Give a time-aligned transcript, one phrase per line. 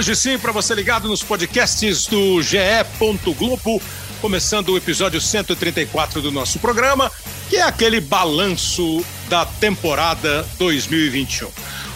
[0.00, 2.56] Hoje sim, para você ligado nos podcasts do GE.
[3.36, 3.82] Globo,
[4.18, 7.12] começando o episódio 134 do nosso programa,
[7.50, 11.50] que é aquele balanço da temporada 2021.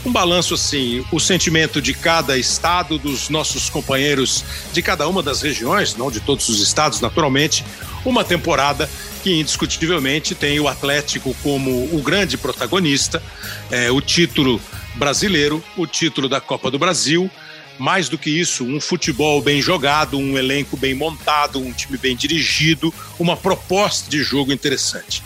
[0.04, 5.40] Um balanço assim, o sentimento de cada estado, dos nossos companheiros de cada uma das
[5.40, 7.64] regiões, não de todos os estados, naturalmente,
[8.04, 8.86] uma temporada
[9.22, 13.22] que indiscutivelmente tem o Atlético como o grande protagonista,
[13.70, 14.60] é, o título
[14.94, 17.30] brasileiro, o título da Copa do Brasil.
[17.78, 22.14] Mais do que isso, um futebol bem jogado, um elenco bem montado, um time bem
[22.14, 25.22] dirigido, uma proposta de jogo interessante.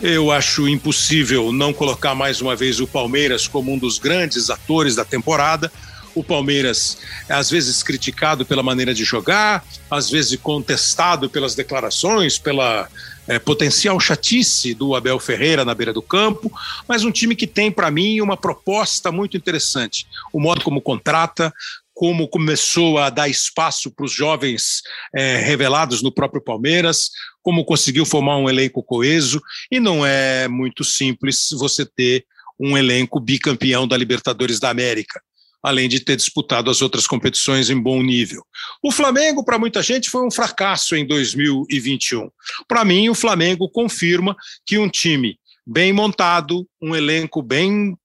[0.00, 4.96] Eu acho impossível não colocar mais uma vez o Palmeiras como um dos grandes atores
[4.96, 5.70] da temporada.
[6.14, 12.36] O Palmeiras é às vezes criticado pela maneira de jogar, às vezes contestado pelas declarações,
[12.36, 12.88] pela
[13.28, 16.50] é, potencial chatice do Abel Ferreira na beira do campo,
[16.88, 20.06] mas um time que tem, para mim, uma proposta muito interessante.
[20.32, 21.54] O modo como contrata,
[22.02, 24.82] como começou a dar espaço para os jovens
[25.14, 30.82] é, revelados no próprio Palmeiras, como conseguiu formar um elenco coeso, e não é muito
[30.82, 32.26] simples você ter
[32.58, 35.22] um elenco bicampeão da Libertadores da América
[35.62, 38.44] além de ter disputado as outras competições em bom nível.
[38.82, 42.28] O Flamengo, para muita gente, foi um fracasso em 2021.
[42.66, 44.34] Para mim, o Flamengo confirma
[44.66, 47.96] que um time bem montado, um elenco bem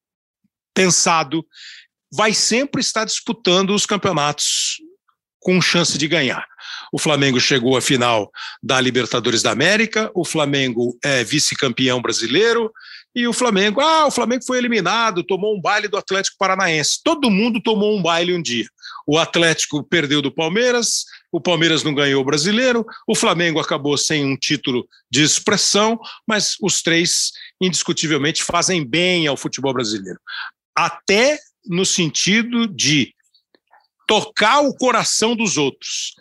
[0.78, 1.44] pensado,
[2.12, 4.78] vai sempre estar disputando os campeonatos
[5.40, 6.46] com chance de ganhar.
[6.92, 8.30] O Flamengo chegou à final
[8.62, 12.72] da Libertadores da América, o Flamengo é vice-campeão brasileiro,
[13.16, 17.00] e o Flamengo, ah, o Flamengo foi eliminado, tomou um baile do Atlético Paranaense.
[17.04, 18.68] Todo mundo tomou um baile um dia.
[19.08, 24.26] O Atlético perdeu do Palmeiras, o Palmeiras não ganhou o brasileiro, o Flamengo acabou sem
[24.26, 27.32] um título de expressão, mas os três,
[27.62, 30.20] indiscutivelmente, fazem bem ao futebol brasileiro.
[30.76, 33.14] Até no sentido de
[34.08, 36.16] tocar o coração dos outros,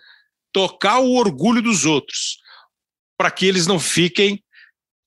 [0.52, 2.38] tocar o orgulho dos outros,
[3.16, 4.42] para que eles não fiquem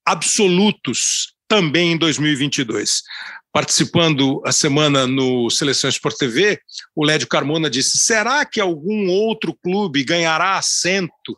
[0.05, 3.03] absolutos também em 2022.
[3.51, 6.61] Participando a semana no Seleções por TV,
[6.95, 11.37] o Lédio Carmona disse: será que algum outro clube ganhará assento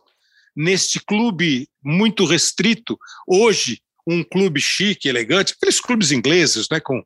[0.56, 2.98] neste clube muito restrito?
[3.26, 7.04] Hoje, um clube chique, elegante, aqueles clubes ingleses, né, com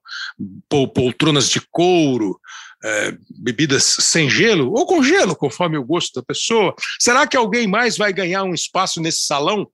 [0.94, 2.40] poltronas de couro,
[2.84, 6.74] é, bebidas sem gelo ou com gelo, conforme o gosto da pessoa.
[7.00, 9.68] Será que alguém mais vai ganhar um espaço nesse salão?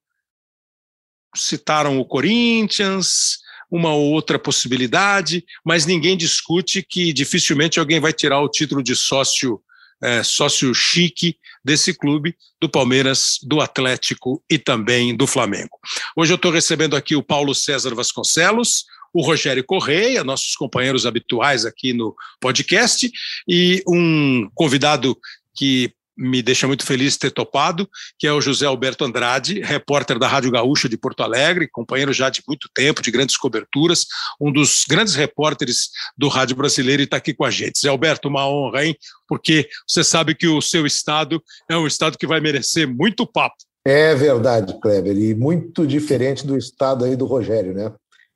[1.36, 3.40] Citaram o Corinthians,
[3.70, 9.62] uma outra possibilidade, mas ninguém discute que dificilmente alguém vai tirar o título de sócio
[10.03, 15.77] é, sócio chique desse clube, do Palmeiras, do Atlético e também do Flamengo.
[16.16, 21.66] Hoje eu estou recebendo aqui o Paulo César Vasconcelos, o Rogério Correia, nossos companheiros habituais
[21.66, 23.11] aqui no podcast,
[23.47, 25.17] e um convidado
[25.55, 30.27] que me deixa muito feliz ter topado, que é o José Alberto Andrade, repórter da
[30.27, 34.05] Rádio Gaúcha de Porto Alegre, companheiro já de muito tempo, de grandes coberturas,
[34.39, 37.79] um dos grandes repórteres do Rádio Brasileiro e está aqui com a gente.
[37.79, 38.95] Zé Alberto, uma honra, hein?
[39.27, 43.55] Porque você sabe que o seu estado é um estado que vai merecer muito papo.
[43.85, 47.91] É verdade, Kleber, e muito diferente do estado aí do Rogério, né?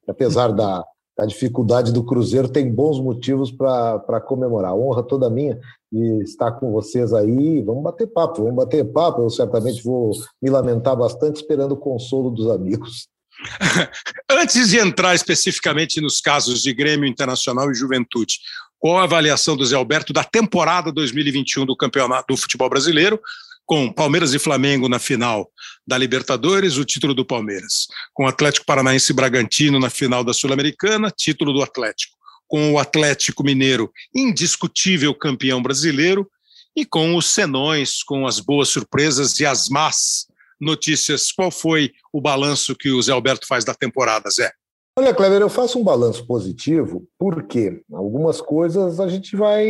[0.08, 0.84] Apesar da,
[1.18, 4.72] da dificuldade do Cruzeiro, tem bons motivos para comemorar.
[4.72, 5.60] A honra toda minha
[5.92, 7.62] de estar com vocês aí.
[7.62, 9.22] Vamos bater papo, vamos bater papo.
[9.22, 10.12] Eu certamente vou
[10.42, 13.08] me lamentar bastante esperando o consolo dos amigos.
[14.30, 18.40] Antes de entrar especificamente nos casos de Grêmio Internacional e Juventude,
[18.78, 23.20] qual a avaliação do Zé Alberto da temporada 2021 do Campeonato do Futebol Brasileiro,
[23.66, 25.50] com Palmeiras e Flamengo na final
[25.86, 31.12] da Libertadores, o título do Palmeiras, com Atlético Paranaense e Bragantino na final da Sul-Americana,
[31.12, 32.16] título do Atlético,
[32.48, 36.30] com o Atlético Mineiro, indiscutível campeão brasileiro,
[36.76, 40.28] e com os senões, com as boas surpresas e as más
[40.60, 41.32] notícias.
[41.32, 44.52] Qual foi o balanço que o Zé Alberto faz da temporada, Zé?
[44.98, 49.66] Olha, Clever, eu faço um balanço positivo porque algumas coisas a gente vai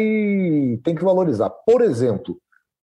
[0.83, 1.49] tem que valorizar.
[1.49, 2.39] Por exemplo,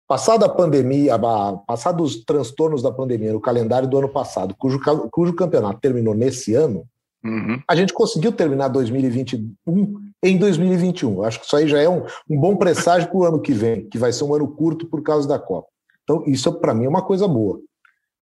[0.07, 1.19] passada a pandemia,
[1.67, 4.79] passados os transtornos da pandemia no calendário do ano passado, cujo,
[5.11, 6.87] cujo campeonato terminou nesse ano,
[7.23, 7.61] Uhum.
[7.67, 11.23] A gente conseguiu terminar 2021 em 2021.
[11.23, 13.87] Acho que isso aí já é um, um bom presságio para o ano que vem,
[13.89, 15.67] que vai ser um ano curto por causa da Copa.
[16.03, 17.59] Então, isso para mim é uma coisa boa.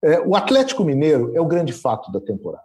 [0.04, 2.64] É, o Atlético Mineiro é o grande fato da temporada.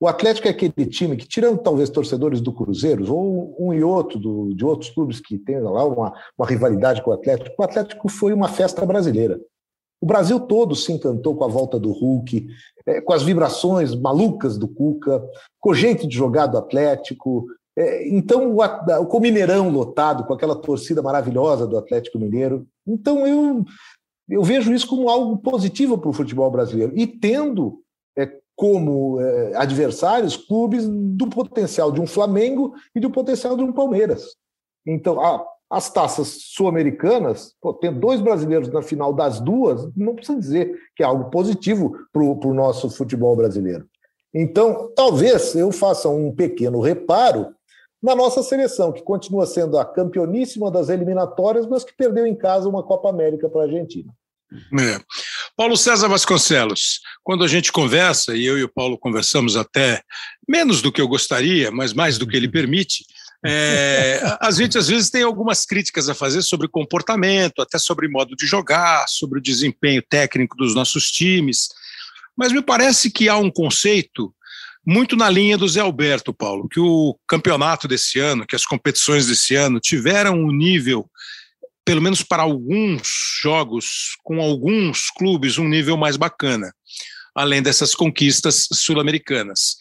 [0.00, 4.18] O Atlético é aquele time que, tirando talvez torcedores do Cruzeiro, ou um e outro
[4.18, 8.08] do, de outros clubes que têm lá uma, uma rivalidade com o Atlético, o Atlético
[8.08, 9.40] foi uma festa brasileira.
[10.00, 12.46] O Brasil todo se encantou com a volta do Hulk,
[12.86, 15.20] é, com as vibrações malucas do Cuca,
[15.58, 17.46] com o jeito de jogar do Atlético.
[17.76, 23.26] É, então, o, com o Mineirão lotado, com aquela torcida maravilhosa do Atlético Mineiro, então
[23.26, 23.64] eu,
[24.28, 26.92] eu vejo isso como algo positivo para o futebol brasileiro.
[26.94, 27.80] E tendo
[28.16, 33.72] é, como é, adversários clubes do potencial de um Flamengo e do potencial de um
[33.72, 34.34] Palmeiras.
[34.84, 40.76] Então, a, as taças sul-americanas, ter dois brasileiros na final das duas, não precisa dizer
[40.96, 43.86] que é algo positivo para o nosso futebol brasileiro.
[44.34, 47.54] Então, talvez eu faça um pequeno reparo
[48.02, 52.68] na nossa seleção, que continua sendo a campeoníssima das eliminatórias, mas que perdeu em casa
[52.68, 54.12] uma Copa América para a Argentina.
[54.52, 54.98] É.
[55.58, 60.00] Paulo César Vasconcelos, quando a gente conversa, e eu e o Paulo conversamos até
[60.48, 63.04] menos do que eu gostaria, mas mais do que ele permite,
[63.44, 68.36] é, a gente às vezes tem algumas críticas a fazer sobre comportamento, até sobre modo
[68.36, 71.70] de jogar, sobre o desempenho técnico dos nossos times,
[72.36, 74.32] mas me parece que há um conceito
[74.86, 79.26] muito na linha do Zé Alberto, Paulo, que o campeonato desse ano, que as competições
[79.26, 81.10] desse ano tiveram um nível,
[81.88, 83.00] pelo menos para alguns
[83.40, 86.70] jogos, com alguns clubes, um nível mais bacana,
[87.34, 89.78] além dessas conquistas sul-americanas.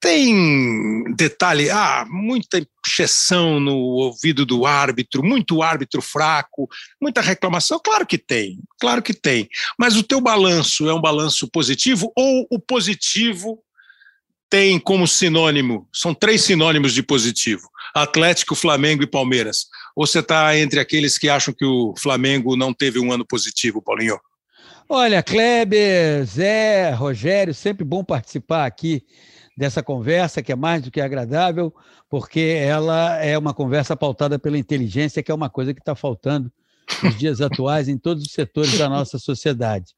[0.00, 6.66] Tem detalhe, ah, muita exceção no ouvido do árbitro, muito árbitro fraco,
[6.98, 7.78] muita reclamação.
[7.78, 9.50] Claro que tem, claro que tem.
[9.78, 13.62] Mas o teu balanço é um balanço positivo ou o positivo
[14.50, 17.62] tem como sinônimo, são três sinônimos de positivo:
[17.94, 19.66] Atlético, Flamengo e Palmeiras.
[19.94, 23.80] Ou você está entre aqueles que acham que o Flamengo não teve um ano positivo,
[23.80, 24.18] Paulinho?
[24.88, 29.04] Olha, Kleber, Zé, Rogério, sempre bom participar aqui
[29.56, 31.72] dessa conversa, que é mais do que agradável,
[32.08, 36.50] porque ela é uma conversa pautada pela inteligência, que é uma coisa que está faltando
[37.02, 39.94] nos dias atuais em todos os setores da nossa sociedade.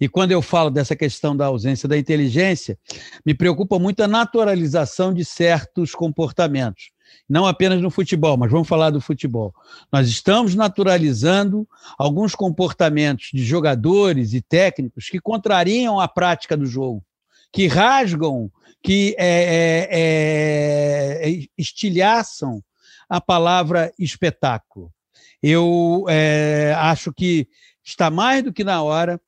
[0.00, 2.78] E quando eu falo dessa questão da ausência da inteligência,
[3.24, 6.90] me preocupa muito a naturalização de certos comportamentos.
[7.28, 9.54] Não apenas no futebol, mas vamos falar do futebol.
[9.92, 11.66] Nós estamos naturalizando
[11.98, 17.02] alguns comportamentos de jogadores e técnicos que contrariam a prática do jogo,
[17.52, 18.50] que rasgam,
[18.82, 22.62] que é, é, é, estilhaçam
[23.08, 24.92] a palavra espetáculo.
[25.46, 27.46] Eu é, acho que
[27.84, 29.20] está mais do que na hora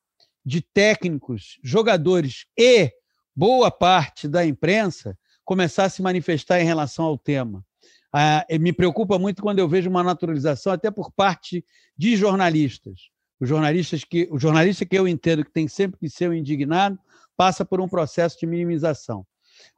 [0.43, 2.91] de técnicos, jogadores e
[3.35, 5.15] boa parte da imprensa
[5.45, 7.63] começar a se manifestar em relação ao tema.
[8.11, 11.63] Ah, me preocupa muito quando eu vejo uma naturalização, até por parte
[11.95, 13.11] de jornalistas.
[13.39, 16.99] Os jornalistas que, o jornalista que eu entendo que tem sempre que ser um indignado
[17.37, 19.27] passa por um processo de minimização.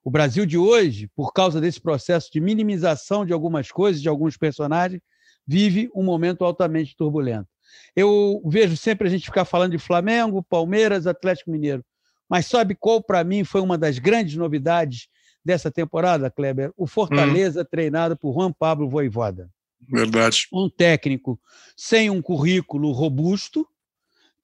[0.04, 4.36] O Brasil de hoje, por causa desse processo de minimização de algumas coisas, de alguns
[4.36, 5.02] personagens,
[5.48, 7.48] vive um momento altamente turbulento.
[7.96, 11.82] Eu vejo sempre a gente ficar falando de Flamengo, Palmeiras, Atlético Mineiro,
[12.28, 15.08] mas sabe qual para mim foi uma das grandes novidades
[15.42, 16.70] dessa temporada, Kleber?
[16.76, 17.66] O Fortaleza hum.
[17.68, 19.48] treinado por Juan Pablo Voivoda.
[19.88, 20.46] Verdade.
[20.52, 21.40] Um técnico
[21.74, 23.66] sem um currículo robusto,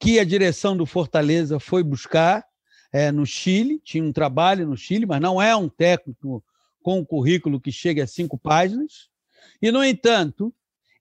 [0.00, 2.44] que a direção do Fortaleza foi buscar
[2.90, 6.42] é, no Chile, tinha um trabalho no Chile, mas não é um técnico
[6.82, 9.08] com um currículo que chegue a cinco páginas.
[9.60, 10.54] E, no entanto,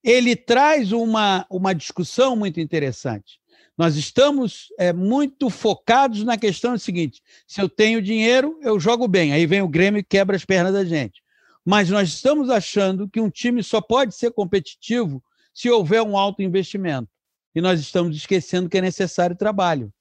[0.04, 3.40] ele traz uma, uma discussão muito interessante.
[3.78, 9.34] Nós estamos é, muito focados na questão seguinte: se eu tenho dinheiro, eu jogo bem.
[9.34, 11.24] Aí vem o Grêmio e quebra as pernas da gente.
[11.66, 15.24] Mas nós estamos achando que um time só pode ser competitivo
[15.54, 17.10] se houver um alto investimento.
[17.56, 19.92] E nós estamos esquecendo que é necessário trabalho.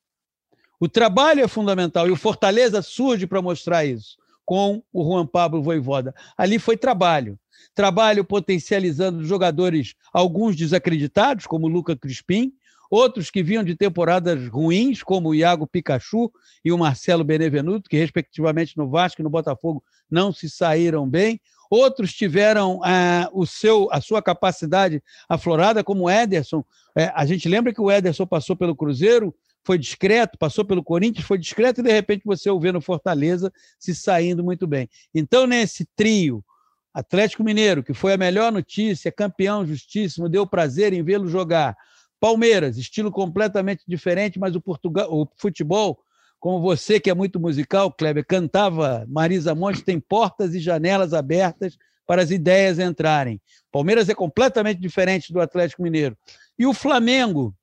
[0.81, 5.63] O trabalho é fundamental e o Fortaleza surge para mostrar isso com o Juan Pablo
[5.63, 6.15] Voivoda.
[6.37, 7.39] Ali foi trabalho
[7.75, 12.53] trabalho potencializando jogadores, alguns desacreditados, como Luca Crispim,
[12.91, 16.31] outros que vinham de temporadas ruins, como o Iago Pikachu
[16.65, 21.41] e o Marcelo Benevenuto, que, respectivamente, no Vasco e no Botafogo não se saíram bem.
[21.71, 26.63] Outros tiveram ah, o seu, a sua capacidade aflorada, como o Ederson.
[26.95, 31.27] É, a gente lembra que o Ederson passou pelo Cruzeiro, foi discreto, passou pelo Corinthians,
[31.27, 34.89] foi discreto, e de repente você o vê no Fortaleza se saindo muito bem.
[35.15, 36.45] Então, nesse trio,
[36.93, 41.77] Atlético Mineiro, que foi a melhor notícia, campeão justíssimo, deu prazer em vê-lo jogar.
[42.21, 45.99] Palmeiras, estilo completamente diferente, mas o, Portugal, o futebol,
[46.39, 51.79] como você que é muito musical, Kleber, cantava Marisa Monte, tem portas e janelas abertas
[52.07, 53.41] para as ideias entrarem.
[53.71, 56.17] Palmeiras é completamente diferente do Atlético Mineiro.
[56.59, 57.55] E o Flamengo,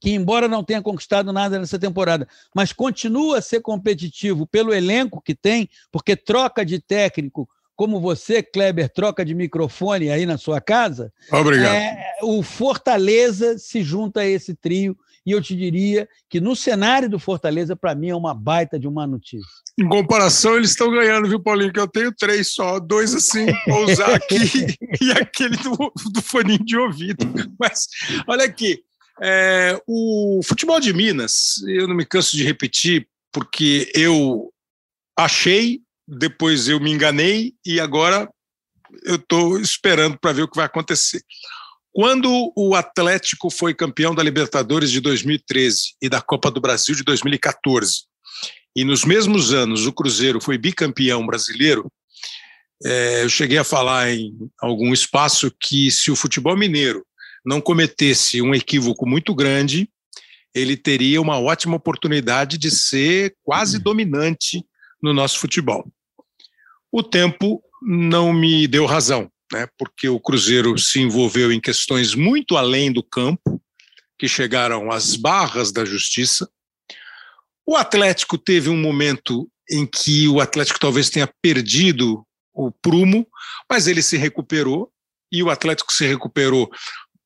[0.00, 5.20] que embora não tenha conquistado nada nessa temporada, mas continua a ser competitivo pelo elenco
[5.20, 10.60] que tem, porque troca de técnico, como você, Kleber, troca de microfone aí na sua
[10.60, 11.12] casa.
[11.30, 11.74] Obrigado.
[11.74, 17.08] É, o Fortaleza se junta a esse trio e eu te diria que no cenário
[17.08, 19.46] do Fortaleza, para mim, é uma baita de uma notícia.
[19.78, 21.72] Em comparação, eles estão ganhando, viu, Paulinho?
[21.72, 24.36] Que eu tenho três só, dois assim, vou usar aqui
[25.00, 27.26] e aquele do, do foninho de ouvido.
[27.60, 27.86] Mas,
[28.26, 28.82] olha aqui,
[29.20, 34.52] é, o futebol de Minas, eu não me canso de repetir, porque eu
[35.16, 38.28] achei, depois eu me enganei e agora
[39.04, 41.22] eu estou esperando para ver o que vai acontecer.
[41.92, 47.02] Quando o Atlético foi campeão da Libertadores de 2013 e da Copa do Brasil de
[47.02, 48.04] 2014,
[48.76, 51.90] e nos mesmos anos o Cruzeiro foi bicampeão brasileiro,
[52.84, 57.04] é, eu cheguei a falar em algum espaço que se o futebol mineiro
[57.44, 59.88] não cometesse um equívoco muito grande,
[60.54, 64.64] ele teria uma ótima oportunidade de ser quase dominante
[65.02, 65.86] no nosso futebol.
[66.90, 72.56] O tempo não me deu razão, né, porque o Cruzeiro se envolveu em questões muito
[72.56, 73.62] além do campo,
[74.18, 76.50] que chegaram às barras da justiça.
[77.64, 83.26] O Atlético teve um momento em que o Atlético talvez tenha perdido o prumo,
[83.70, 84.90] mas ele se recuperou
[85.30, 86.68] e o Atlético se recuperou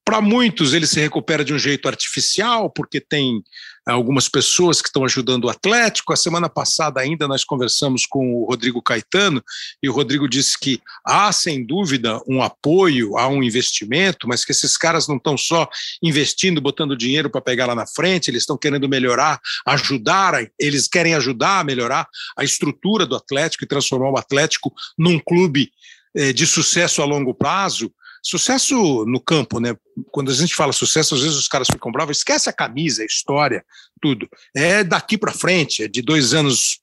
[0.04, 3.42] para muitos, ele se recupera de um jeito artificial, porque tem
[3.86, 6.12] algumas pessoas que estão ajudando o Atlético.
[6.12, 9.42] A semana passada ainda nós conversamos com o Rodrigo Caetano
[9.82, 14.52] e o Rodrigo disse que há, sem dúvida, um apoio, há um investimento, mas que
[14.52, 15.68] esses caras não estão só
[16.02, 21.14] investindo, botando dinheiro para pegar lá na frente, eles estão querendo melhorar, ajudar, eles querem
[21.14, 25.72] ajudar a melhorar a estrutura do Atlético e transformar o Atlético num clube
[26.14, 27.92] eh, de sucesso a longo prazo
[28.22, 29.74] Sucesso no campo, né?
[30.12, 33.06] Quando a gente fala sucesso, às vezes os caras ficam bravos, esquece a camisa, a
[33.06, 33.64] história,
[34.00, 34.28] tudo.
[34.54, 36.80] É daqui para frente, é de dois anos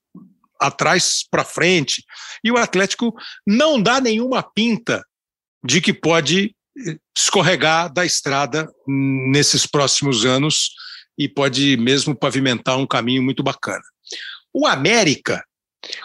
[0.59, 2.03] atrás para frente.
[2.43, 3.15] E o Atlético
[3.47, 5.03] não dá nenhuma pinta
[5.63, 10.71] de que pode eh, escorregar da estrada nesses próximos anos
[11.17, 13.83] e pode mesmo pavimentar um caminho muito bacana.
[14.53, 15.43] O América,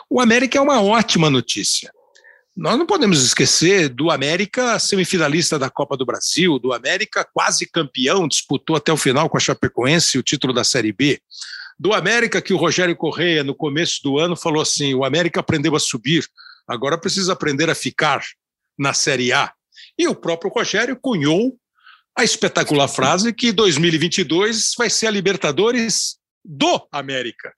[0.09, 1.91] o América é uma ótima notícia.
[2.57, 8.29] Nós não podemos esquecer do América semifinalista da Copa do Brasil, do América quase campeão,
[8.29, 11.21] disputou até o final com a Chapecoense o título da Série B.
[11.77, 15.75] Do América que o Rogério Correia, no começo do ano, falou assim: o América aprendeu
[15.75, 16.25] a subir,
[16.69, 18.23] agora precisa aprender a ficar
[18.79, 19.53] na Série A.
[19.99, 21.59] E o próprio Rogério cunhou
[22.17, 27.53] a espetacular frase que 2022 vai ser a Libertadores do América,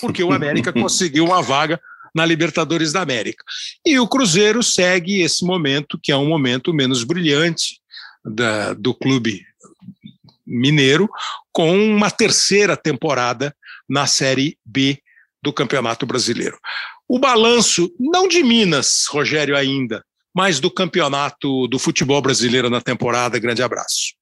[0.00, 1.78] porque o América conseguiu uma vaga
[2.14, 3.44] na Libertadores da América.
[3.84, 7.80] E o Cruzeiro segue esse momento, que é um momento menos brilhante
[8.24, 9.44] da, do clube
[10.46, 11.08] mineiro,
[11.52, 13.54] com uma terceira temporada
[13.88, 14.98] na Série B
[15.42, 16.58] do Campeonato Brasileiro.
[17.08, 20.04] O balanço, não de Minas, Rogério, ainda,
[20.34, 23.38] mas do campeonato do futebol brasileiro na temporada.
[23.38, 24.14] Grande abraço.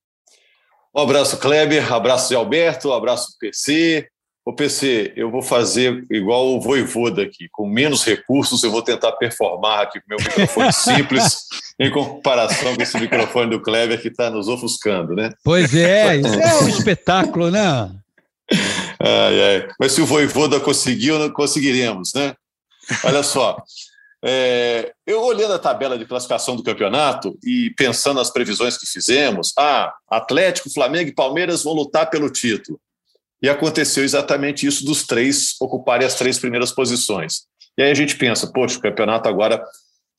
[0.94, 4.08] Um abraço, Kleber, abraço Alberto, abraço PC,
[4.44, 9.12] Ô PC, eu vou fazer igual o Voivoda aqui, com menos recursos, eu vou tentar
[9.12, 11.46] performar aqui com meu microfone simples,
[11.78, 15.30] em comparação com esse microfone do Kleber que está nos ofuscando, né?
[15.44, 17.88] Pois é, isso é um espetáculo, né?
[18.98, 19.68] Ai, ai.
[19.78, 22.34] Mas se o Voivoda conseguiu, conseguiremos, né?
[23.04, 23.62] Olha só,
[24.24, 29.52] é, eu olhando a tabela de classificação do campeonato e pensando nas previsões que fizemos,
[29.58, 32.80] ah, Atlético, Flamengo e Palmeiras vão lutar pelo título.
[33.42, 37.42] E aconteceu exatamente isso dos três ocuparem as três primeiras posições.
[37.76, 39.62] E aí a gente pensa, poxa, o campeonato agora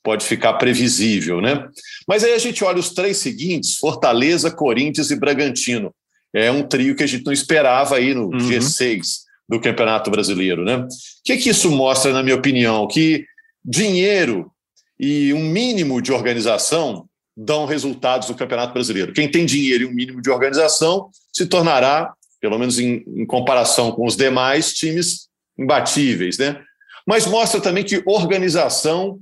[0.03, 1.65] pode ficar previsível, né?
[2.07, 5.93] Mas aí a gente olha os três seguintes: Fortaleza, Corinthians e Bragantino.
[6.35, 8.37] É um trio que a gente não esperava aí no uhum.
[8.37, 9.01] G6
[9.47, 10.77] do Campeonato Brasileiro, né?
[10.77, 10.87] O
[11.23, 12.87] que, que isso mostra, na minha opinião?
[12.87, 13.23] Que
[13.63, 14.51] dinheiro
[14.99, 19.13] e um mínimo de organização dão resultados no Campeonato Brasileiro.
[19.13, 23.93] Quem tem dinheiro e um mínimo de organização se tornará pelo menos em, em comparação
[23.93, 26.61] com os demais times imbatíveis, né?
[27.07, 29.17] Mas mostra também que organização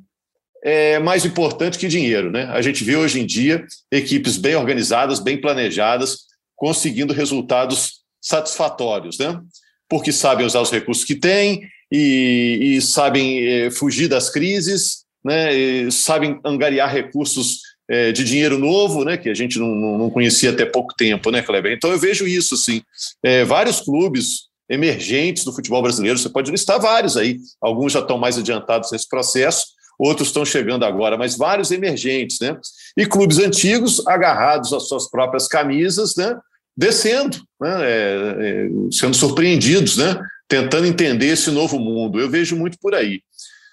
[0.63, 2.45] é mais importante que dinheiro, né?
[2.45, 6.21] A gente vê hoje em dia equipes bem organizadas, bem planejadas,
[6.55, 9.39] conseguindo resultados satisfatórios, né?
[9.87, 11.61] Porque sabem usar os recursos que têm
[11.91, 15.55] e, e sabem é, fugir das crises, né?
[15.55, 17.59] E sabem angariar recursos
[17.91, 19.67] é, de dinheiro novo, né, que a gente não,
[19.97, 21.73] não, conhecia até pouco tempo, né, Kleber?
[21.73, 22.81] Então eu vejo isso, assim,
[23.21, 28.17] é, vários clubes emergentes do futebol brasileiro, você pode listar vários aí, alguns já estão
[28.17, 29.65] mais adiantados nesse processo,
[29.99, 32.57] outros estão chegando agora, mas vários emergentes, né?
[32.97, 36.35] E clubes antigos agarrados às suas próprias camisas, né?
[36.75, 37.77] Descendo, né?
[37.83, 40.17] É, é, sendo surpreendidos, né?
[40.47, 42.19] Tentando entender esse novo mundo.
[42.19, 43.21] Eu vejo muito por aí.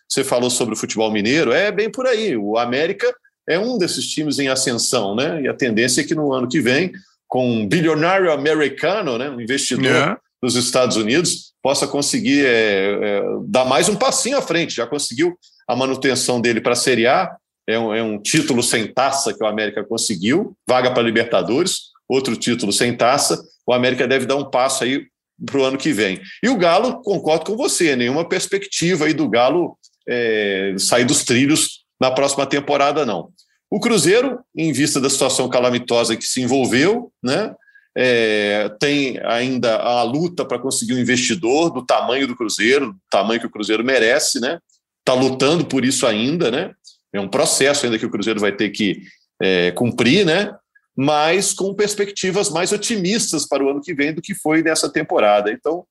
[0.08, 2.36] Você falou sobre o futebol mineiro, é bem por aí.
[2.36, 3.14] O América
[3.48, 5.42] é um desses times em ascensão, né?
[5.42, 6.92] E a tendência é que no ano que vem
[7.26, 10.16] com um bilionário americano, né, um investidor é.
[10.42, 14.74] dos Estados Unidos, possa conseguir é, é, dar mais um passinho à frente.
[14.74, 15.38] Já conseguiu
[15.68, 17.30] a manutenção dele para a Série A,
[17.66, 22.34] é um, é um, título sem taça que o América conseguiu, vaga para Libertadores, outro
[22.34, 23.38] título sem taça.
[23.66, 25.04] O América deve dar um passo aí
[25.44, 26.20] para o ano que vem.
[26.42, 29.76] E o Galo, concordo com você, nenhuma perspectiva aí do Galo
[30.08, 33.30] é, sair dos trilhos na próxima temporada, não.
[33.70, 37.54] O Cruzeiro, em vista da situação calamitosa que se envolveu, né,
[37.96, 43.40] é, tem ainda a luta para conseguir um investidor do tamanho do Cruzeiro, do tamanho
[43.40, 44.60] que o Cruzeiro merece, né?
[45.00, 46.70] Está lutando por isso ainda, né?
[47.12, 49.02] É um processo ainda que o Cruzeiro vai ter que
[49.42, 50.54] é, cumprir, né?
[50.96, 55.50] Mas com perspectivas mais otimistas para o ano que vem do que foi nessa temporada.
[55.50, 55.84] Então,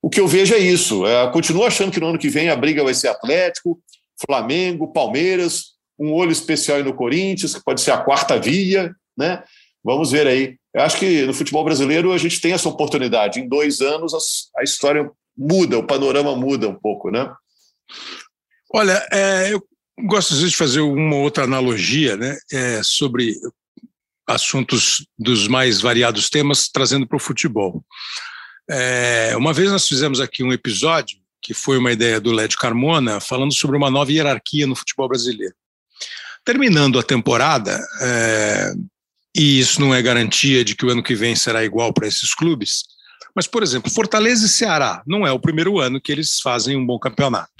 [0.00, 1.06] o que eu vejo é isso.
[1.06, 3.78] É, continuo achando que no ano que vem a briga vai ser Atlético,
[4.26, 9.42] Flamengo, Palmeiras, um olho especial no Corinthians, que pode ser a quarta via, né?
[9.84, 10.56] Vamos ver aí.
[10.74, 13.40] Eu acho que no futebol brasileiro a gente tem essa oportunidade.
[13.40, 14.12] Em dois anos
[14.56, 17.32] a história muda, o panorama muda um pouco, né?
[18.74, 19.62] Olha, é, eu
[20.06, 23.34] gosto de fazer uma outra analogia, né, é, sobre
[24.26, 27.84] assuntos dos mais variados temas, trazendo para o futebol.
[28.70, 33.20] É, uma vez nós fizemos aqui um episódio que foi uma ideia do Led Carmona,
[33.20, 35.54] falando sobre uma nova hierarquia no futebol brasileiro.
[36.44, 38.72] Terminando a temporada, é,
[39.36, 42.34] e isso não é garantia de que o ano que vem será igual para esses
[42.34, 42.84] clubes,
[43.34, 46.86] mas, por exemplo, Fortaleza e Ceará não é o primeiro ano que eles fazem um
[46.86, 47.50] bom campeonato.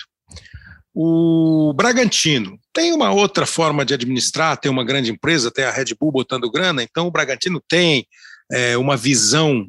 [0.94, 5.94] O Bragantino tem uma outra forma de administrar, tem uma grande empresa, tem a Red
[5.98, 8.06] Bull botando grana, então o Bragantino tem
[8.52, 9.66] é, uma visão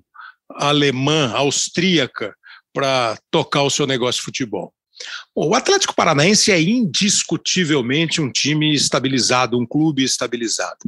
[0.49, 2.35] alemã, austríaca,
[2.73, 4.73] para tocar o seu negócio de futebol.
[5.35, 10.79] Bom, o Atlético Paranaense é indiscutivelmente um time estabilizado, um clube estabilizado.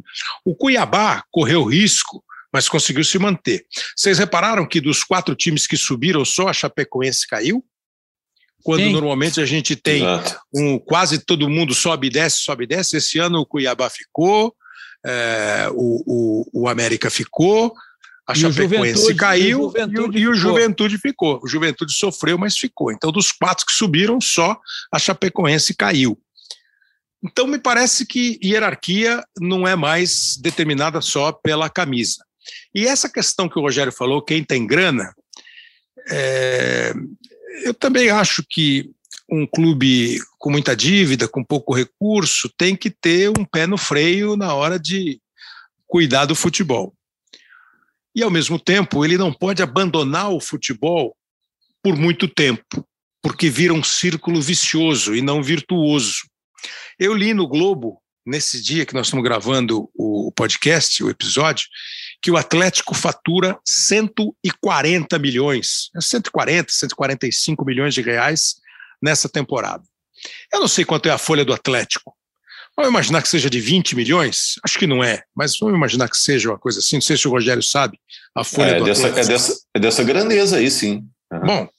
[0.44, 3.66] O Cuiabá correu risco, mas conseguiu se manter.
[3.96, 7.64] Vocês repararam que dos quatro times que subiram, só a Chapecoense caiu?
[8.64, 8.94] Quando Sim.
[8.94, 10.04] normalmente a gente tem
[10.54, 12.98] um quase todo mundo sobe e desce, sobe e desce.
[12.98, 14.56] Esse ano o Cuiabá ficou,
[15.06, 16.04] é, o,
[16.54, 17.76] o, o América ficou,
[18.28, 21.40] a e Chapecoense caiu e o, Juventude, e o Juventude ficou.
[21.44, 22.92] O Juventude sofreu, mas ficou.
[22.92, 24.60] Então, dos quatro que subiram, só
[24.92, 26.20] a Chapecoense caiu.
[27.24, 32.24] Então, me parece que hierarquia não é mais determinada só pela camisa.
[32.74, 35.14] E essa questão que o Rogério falou, quem tem grana,
[36.10, 36.94] é,
[37.64, 38.92] eu também acho que
[39.30, 44.36] um clube com muita dívida, com pouco recurso, tem que ter um pé no freio
[44.36, 45.20] na hora de
[45.88, 46.95] cuidar do futebol.
[48.16, 51.16] E, ao mesmo tempo, ele não pode abandonar o futebol
[51.84, 52.88] por muito tempo,
[53.22, 56.22] porque vira um círculo vicioso e não virtuoso.
[56.98, 61.68] Eu li no Globo, nesse dia que nós estamos gravando o podcast, o episódio,
[62.22, 68.56] que o Atlético fatura 140 milhões, 140, 145 milhões de reais
[69.02, 69.84] nessa temporada.
[70.52, 72.16] Eu não sei quanto é a folha do Atlético,
[72.78, 74.56] Vamos imaginar que seja de 20 milhões?
[74.64, 76.98] Acho que não é, mas vamos imaginar que seja uma coisa assim.
[76.98, 77.98] Não sei se o Rogério sabe
[78.36, 81.08] a folha é, do dessa, é, dessa, é dessa grandeza aí, sim.
[81.32, 81.40] Uhum.
[81.46, 81.70] Bom,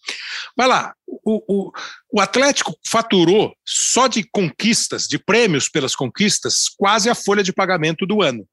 [0.56, 0.94] vai lá.
[1.06, 1.72] O, o,
[2.12, 8.06] o Atlético faturou só de conquistas, de prêmios pelas conquistas, quase a folha de pagamento
[8.06, 8.48] do ano.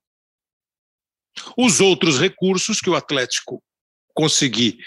[1.57, 3.63] Os outros recursos que o Atlético
[4.13, 4.77] conseguir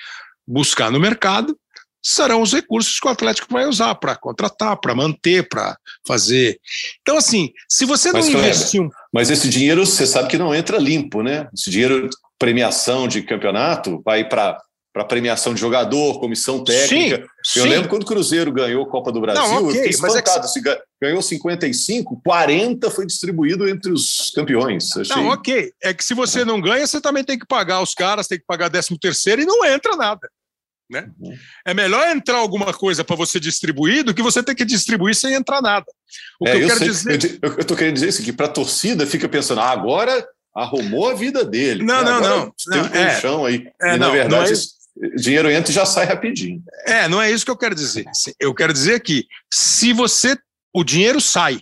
[0.46, 1.58] buscar no mercado
[2.06, 6.60] serão os recursos que o Atlético vai usar para contratar, para manter, para fazer.
[7.02, 8.74] Então, assim, se você não mas.
[8.74, 8.88] Um...
[9.12, 11.48] Mas esse dinheiro, você sabe que não entra limpo, né?
[11.52, 14.56] Esse dinheiro, premiação de campeonato, vai para
[14.92, 17.18] para premiação de jogador, comissão técnica.
[17.44, 17.68] Sim, eu sim.
[17.68, 20.46] lembro quando o Cruzeiro ganhou a Copa do Brasil, não, okay, eu fiquei espantado.
[20.46, 20.82] É que...
[21.02, 24.96] Ganhou 55, 40 foi distribuído entre os campeões.
[24.96, 25.14] Achei...
[25.14, 25.70] Não, ok.
[25.82, 28.46] É que se você não ganha, você também tem que pagar os caras, tem que
[28.46, 30.30] pagar 13 terceiro e não entra nada.
[30.88, 31.10] Né?
[31.18, 31.36] Uhum.
[31.64, 35.34] É melhor entrar alguma coisa para você distribuir do que você ter que distribuir sem
[35.34, 35.86] entrar nada.
[36.40, 37.38] O é, que eu, eu quero sei, dizer.
[37.42, 41.14] Eu estou querendo dizer isso, que para a torcida fica pensando, ah, agora arrumou a
[41.14, 41.84] vida dele.
[41.84, 42.10] Não, né?
[42.10, 42.54] não, não.
[42.70, 43.68] Tem um é, chão aí.
[43.82, 46.62] É, e, não, na verdade, é dinheiro entra e já sai rapidinho.
[46.86, 48.04] É, não é isso que eu quero dizer.
[48.40, 50.36] Eu quero dizer que se você.
[50.72, 51.60] O dinheiro sai.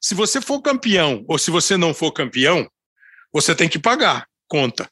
[0.00, 2.68] Se você for campeão ou se você não for campeão,
[3.32, 4.88] você tem que pagar conta.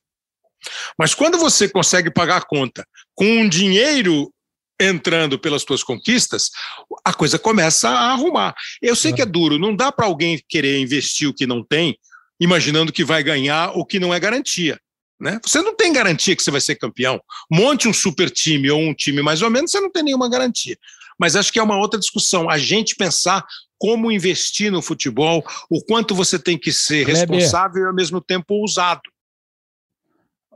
[0.99, 4.33] Mas quando você consegue pagar a conta com um dinheiro
[4.81, 6.51] entrando pelas tuas conquistas,
[7.05, 8.55] a coisa começa a arrumar.
[8.83, 11.99] Eu sei que é duro, não dá para alguém querer investir o que não tem,
[12.39, 14.79] imaginando que vai ganhar o que não é garantia.
[15.19, 15.41] Né?
[15.43, 17.19] Você não tem garantia que você vai ser campeão.
[17.51, 20.77] Monte um super time ou um time mais ou menos, você não tem nenhuma garantia.
[21.19, 22.51] Mas acho que é uma outra discussão.
[22.51, 23.43] A gente pensar
[23.79, 28.55] como investir no futebol, o quanto você tem que ser responsável e ao mesmo tempo
[28.55, 29.03] ousado.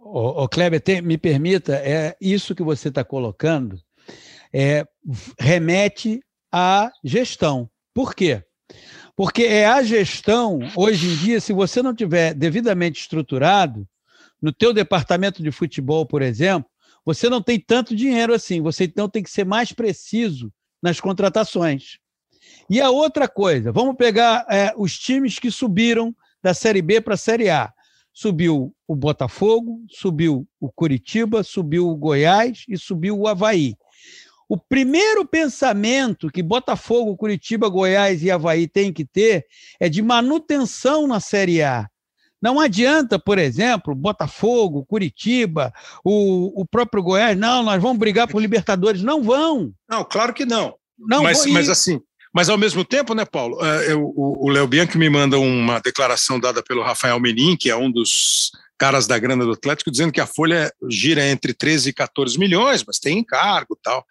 [0.03, 3.79] O, o Kleber, me permita, é isso que você está colocando
[4.53, 4.85] é,
[5.39, 6.21] remete
[6.53, 7.71] à gestão.
[7.95, 8.43] Por quê?
[9.17, 13.87] Porque é a gestão, hoje em dia, se você não tiver devidamente estruturado,
[14.41, 16.71] no teu departamento de futebol, por exemplo,
[17.05, 21.99] você não tem tanto dinheiro assim, você então tem que ser mais preciso nas contratações.
[22.69, 27.15] E a outra coisa, vamos pegar é, os times que subiram da Série B para
[27.15, 27.71] a Série A.
[28.21, 33.75] Subiu o Botafogo, subiu o Curitiba, subiu o Goiás e subiu o Havaí.
[34.47, 39.47] O primeiro pensamento que Botafogo, Curitiba, Goiás e Havaí têm que ter
[39.81, 41.89] é de manutenção na Série A.
[42.43, 45.73] Não adianta, por exemplo, Botafogo, Curitiba,
[46.05, 49.03] o, o próprio Goiás, não, nós vamos brigar por Libertadores.
[49.03, 49.73] Não vão.
[49.89, 50.75] Não, claro que não.
[50.99, 51.99] não mas, mas assim,
[52.33, 53.65] mas ao mesmo tempo, né, Paulo?
[53.65, 57.77] É, eu, o Léo Bianchi me manda uma declaração dada pelo Rafael Menin, que é
[57.77, 61.93] um dos caras da grana do Atlético, dizendo que a folha gira entre 13 e
[61.93, 64.07] 14 milhões, mas tem encargo tal.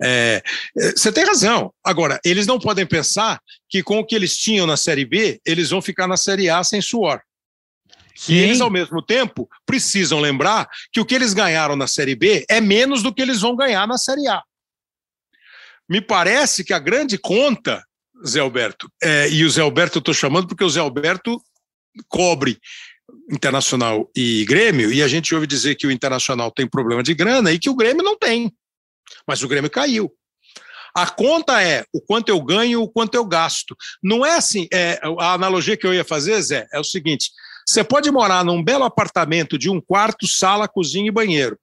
[0.00, 0.40] É,
[0.78, 1.74] é, você tem razão.
[1.82, 5.70] Agora, eles não podem pensar que com o que eles tinham na Série B, eles
[5.70, 7.20] vão ficar na Série A sem suor.
[8.14, 8.34] Sim.
[8.34, 12.44] E eles, ao mesmo tempo, precisam lembrar que o que eles ganharam na Série B
[12.48, 14.40] é menos do que eles vão ganhar na Série A.
[15.88, 17.84] Me parece que a grande conta,
[18.26, 21.40] Zé Alberto, é, e o Zé Alberto eu estou chamando porque o Zé Alberto
[22.08, 22.58] cobre
[23.30, 27.52] Internacional e Grêmio, e a gente ouve dizer que o Internacional tem problema de grana
[27.52, 28.52] e que o Grêmio não tem.
[29.26, 30.12] Mas o Grêmio caiu.
[30.94, 33.76] A conta é o quanto eu ganho, o quanto eu gasto.
[34.02, 34.68] Não é assim.
[34.72, 37.30] É, a analogia que eu ia fazer, Zé, é o seguinte:
[37.66, 41.58] você pode morar num belo apartamento de um quarto, sala, cozinha e banheiro.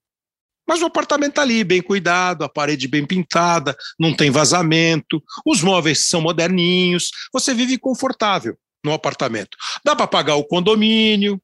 [0.69, 5.63] Mas o apartamento está ali, bem cuidado, a parede bem pintada, não tem vazamento, os
[5.63, 8.55] móveis são moderninhos, você vive confortável
[8.85, 9.57] no apartamento.
[9.83, 11.41] Dá para pagar o condomínio,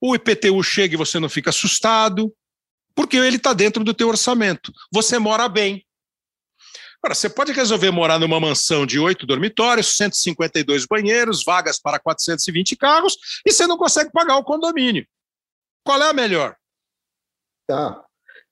[0.00, 2.32] o IPTU chega e você não fica assustado,
[2.94, 4.72] porque ele está dentro do teu orçamento.
[4.92, 5.84] Você mora bem.
[7.02, 12.76] Agora, você pode resolver morar numa mansão de oito dormitórios, 152 banheiros, vagas para 420
[12.76, 15.04] carros, e você não consegue pagar o condomínio.
[15.84, 16.54] Qual é a melhor?
[17.66, 18.07] Tá.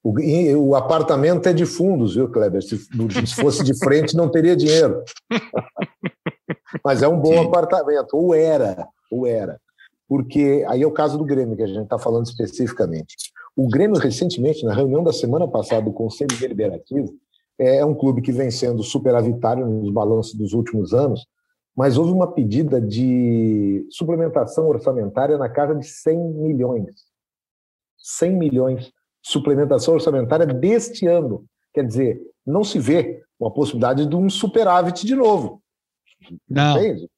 [0.07, 2.63] O, o apartamento é de fundos, viu, Kleber?
[2.63, 5.03] Se, se fosse de frente, não teria dinheiro.
[6.85, 7.49] Mas é um bom Sim.
[7.49, 9.61] apartamento, ou era, ou era.
[10.09, 13.17] Porque aí é o caso do Grêmio, que a gente está falando especificamente.
[13.57, 17.13] O Grêmio, recentemente, na reunião da semana passada do Conselho Deliberativo,
[17.59, 21.27] é um clube que vem sendo superavitário nos balanços dos últimos anos,
[21.75, 26.95] mas houve uma pedida de suplementação orçamentária na casa de 100 milhões.
[27.99, 28.93] 100 milhões
[29.27, 31.45] suplementação orçamentária deste ano.
[31.75, 35.61] Quer dizer, não se vê uma possibilidade de um superávit de novo.
[36.49, 36.79] Não.
[36.79, 37.09] Entende?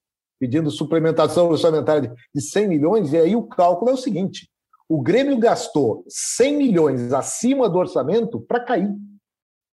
[0.40, 4.48] Pedindo suplementação orçamentária de 100 milhões, e aí o cálculo é o seguinte:
[4.88, 8.90] o Grêmio gastou 100 milhões acima do orçamento para cair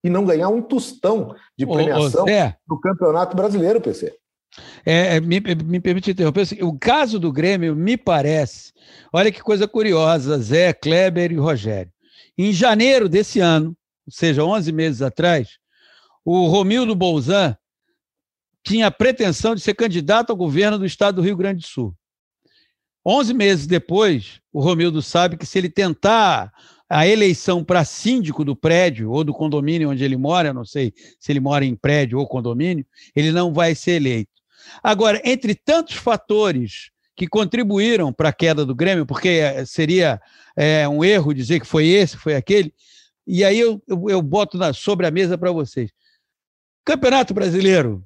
[0.03, 2.25] e não ganhar um tostão de premiação
[2.67, 4.13] no Campeonato Brasileiro, PC.
[4.85, 6.47] É, é, me, me permite interromper.
[6.61, 8.73] O caso do Grêmio me parece.
[9.11, 11.93] Olha que coisa curiosa, Zé, Kleber e Rogério.
[12.37, 15.57] Em janeiro desse ano, ou seja, 11 meses atrás,
[16.25, 17.55] o Romildo Bolzan
[18.63, 21.95] tinha a pretensão de ser candidato ao governo do estado do Rio Grande do Sul.
[23.05, 26.51] 11 meses depois, o Romildo sabe que se ele tentar
[26.89, 31.31] a eleição para síndico do prédio ou do condomínio onde ele mora, não sei se
[31.31, 34.31] ele mora em prédio ou condomínio, ele não vai ser eleito.
[34.81, 40.21] Agora, entre tantos fatores que contribuíram para a queda do Grêmio, porque eh, seria
[40.55, 42.73] é, um erro dizer que foi esse, foi aquele.
[43.25, 45.91] E aí eu, eu, eu boto na, sobre a mesa para vocês.
[46.85, 48.03] Campeonato Brasileiro,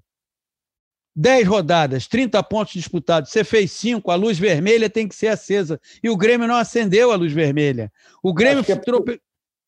[1.16, 3.32] 10 rodadas, 30 pontos disputados.
[3.32, 5.82] Você fez 5, a luz vermelha tem que ser acesa.
[6.04, 7.92] E o Grêmio não acendeu a luz vermelha.
[8.22, 9.20] O Grêmio é trope...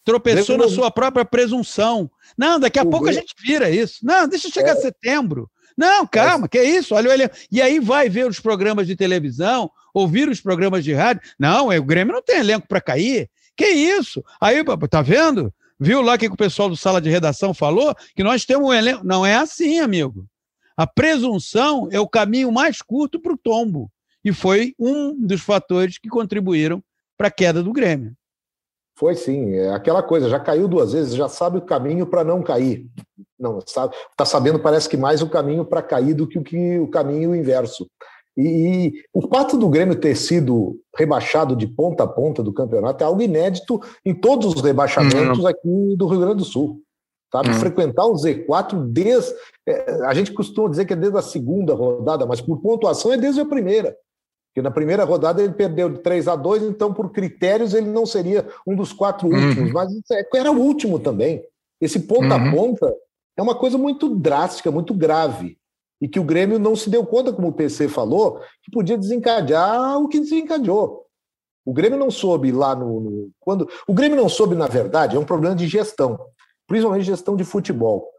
[0.04, 0.68] tropeçou Grêmio...
[0.68, 2.10] na sua própria presunção.
[2.38, 3.20] Não, daqui a o pouco Grêmio...
[3.20, 4.06] a gente vira isso.
[4.06, 4.76] Não, deixa chegar é...
[4.76, 5.50] setembro.
[5.80, 6.94] Não, calma, que é isso?
[6.94, 7.32] Olha, olha.
[7.50, 11.22] E aí vai ver os programas de televisão, ouvir os programas de rádio.
[11.40, 13.30] Não, o Grêmio não tem elenco para cair.
[13.56, 14.22] Que isso?
[14.42, 15.54] Aí, tá vendo?
[15.80, 17.96] Viu lá que o pessoal do sala de redação falou?
[18.14, 19.06] Que nós temos um elenco.
[19.06, 20.26] Não é assim, amigo.
[20.76, 23.90] A presunção é o caminho mais curto para o tombo.
[24.22, 26.84] E foi um dos fatores que contribuíram
[27.18, 28.14] para a queda do Grêmio.
[29.00, 32.44] Foi sim, é aquela coisa, já caiu duas vezes, já sabe o caminho para não
[32.44, 32.86] cair.
[33.40, 36.78] Não, sabe, tá sabendo parece que mais o caminho para cair do que o, que
[36.80, 37.88] o caminho inverso.
[38.36, 43.02] E, e, o fato do Grêmio ter sido rebaixado de ponta a ponta do campeonato
[43.02, 45.48] é algo inédito em todos os rebaixamentos uhum.
[45.48, 46.82] aqui do Rio Grande do Sul.
[47.32, 47.50] Sabe?
[47.50, 47.56] Uhum.
[47.56, 49.34] Frequentar o Z4 desde.
[49.66, 53.18] É, a gente costuma dizer que é desde a segunda rodada, mas por pontuação é
[53.18, 53.96] desde a primeira.
[54.50, 58.06] Porque na primeira rodada ele perdeu de 3 a 2 então, por critérios, ele não
[58.06, 59.48] seria um dos quatro uhum.
[59.48, 61.44] últimos, mas é, era o último também.
[61.80, 62.48] Esse ponta uhum.
[62.48, 62.96] a ponta
[63.38, 65.58] é uma coisa muito drástica, muito grave.
[66.02, 69.98] E que o Grêmio não se deu conta, como o PC falou, que podia desencadear
[70.02, 71.06] o que desencadeou.
[71.66, 75.20] O Grêmio não soube lá no, no, quando o Grêmio não soube na verdade é
[75.20, 76.20] um problema de gestão,
[76.68, 78.10] principalmente gestão de futebol.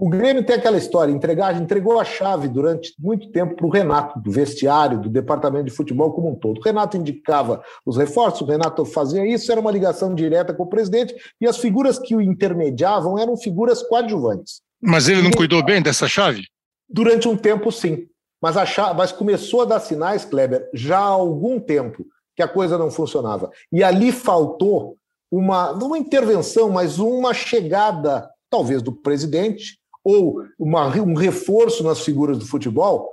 [0.00, 4.18] O Grêmio tem aquela história, entregar, entregou a chave durante muito tempo para o Renato,
[4.18, 6.56] do vestiário, do departamento de futebol como um todo.
[6.56, 10.66] O Renato indicava os reforços, o Renato fazia isso, era uma ligação direta com o
[10.66, 14.62] presidente, e as figuras que o intermediavam eram figuras coadjuvantes.
[14.80, 16.44] Mas ele não cuidou bem dessa chave?
[16.88, 18.06] Durante um tempo, sim.
[18.40, 22.48] Mas, a chave, mas começou a dar sinais, Kleber, já há algum tempo, que a
[22.48, 23.50] coisa não funcionava.
[23.70, 24.96] E ali faltou
[25.30, 32.00] uma, não uma intervenção, mas uma chegada, talvez do presidente, ou uma, um reforço nas
[32.00, 33.10] figuras do futebol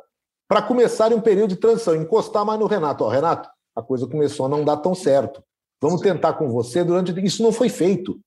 [0.47, 3.04] para começar um período de transição, encostar mais no Renato.
[3.04, 5.43] Ó, Renato, a coisa começou a não dar tão certo.
[5.82, 7.13] Vamos tentar com você durante.
[7.23, 8.19] Isso não foi feito.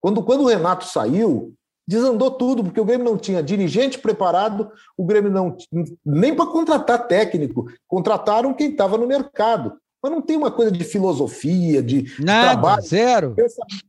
[0.00, 1.54] Quando, quando o Renato saiu,
[1.86, 5.56] desandou tudo, porque o Grêmio não tinha dirigente preparado, o Grêmio não
[6.04, 9.76] nem para contratar técnico, contrataram quem estava no mercado.
[10.02, 13.36] Mas não tem uma coisa de filosofia, de Nada, trabalho, zero.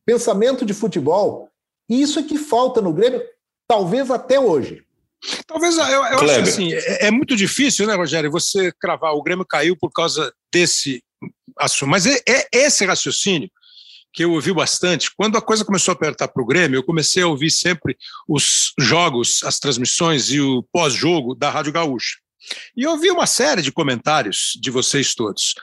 [0.06, 1.50] pensamento de futebol.
[1.90, 3.22] E isso é que falta no Grêmio
[3.68, 4.84] talvez até hoje.
[5.48, 9.46] Talvez, eu, eu acho assim, é, é, muito difícil, né, Rogério, você cravar, o Grêmio
[9.46, 11.04] caiu por causa desse
[11.58, 13.50] assunto, mas é, é esse raciocínio
[14.14, 15.14] que eu ouvi bastante.
[15.16, 17.98] Quando a coisa começou a apertar para o Grêmio, eu comecei a ouvir sempre
[18.28, 22.18] os jogos, as transmissões e o pós-jogo da Rádio Gaúcha.
[22.78, 25.56] E ouvi uma série de comentários de vocês todos.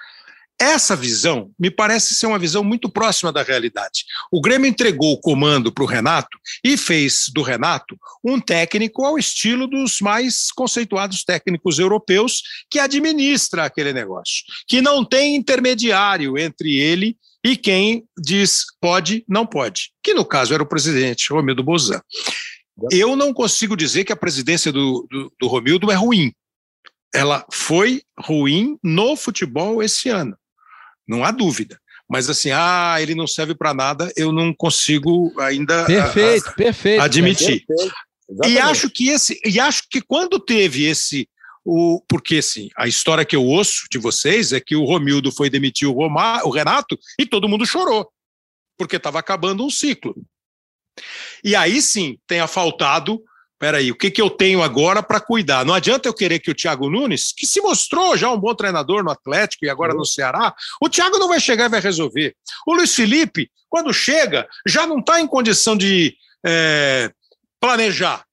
[0.61, 4.05] Essa visão me parece ser uma visão muito próxima da realidade.
[4.31, 9.19] O Grêmio entregou o comando para o Renato e fez do Renato um técnico ao
[9.19, 16.79] estilo dos mais conceituados técnicos europeus que administra aquele negócio, que não tem intermediário entre
[16.79, 22.01] ele e quem diz pode, não pode, que no caso era o presidente Romildo Bozan.
[22.93, 26.33] Eu não consigo dizer que a presidência do, do, do Romildo é ruim.
[27.13, 30.37] Ela foi ruim no futebol esse ano
[31.07, 31.81] não há dúvida.
[32.09, 37.03] Mas assim, ah, ele não serve para nada, eu não consigo ainda perfeito, a, perfeito,
[37.03, 37.65] admitir.
[37.67, 37.95] Perfeito,
[38.49, 41.29] e acho que esse, e acho que quando teve esse
[41.65, 45.49] o, porque assim, a história que eu ouço de vocês é que o Romildo foi
[45.49, 48.11] demitir o, Romar, o Renato e todo mundo chorou,
[48.77, 50.15] porque estava acabando um ciclo.
[51.43, 53.23] E aí sim tenha faltado
[53.63, 55.65] peraí, o que, que eu tenho agora para cuidar?
[55.65, 59.05] Não adianta eu querer que o Thiago Nunes, que se mostrou já um bom treinador
[59.05, 62.35] no Atlético e agora no Ceará, o Thiago não vai chegar e vai resolver.
[62.67, 66.13] O Luiz Felipe, quando chega, já não está em condição de
[66.45, 67.13] é,
[67.61, 68.25] planejar.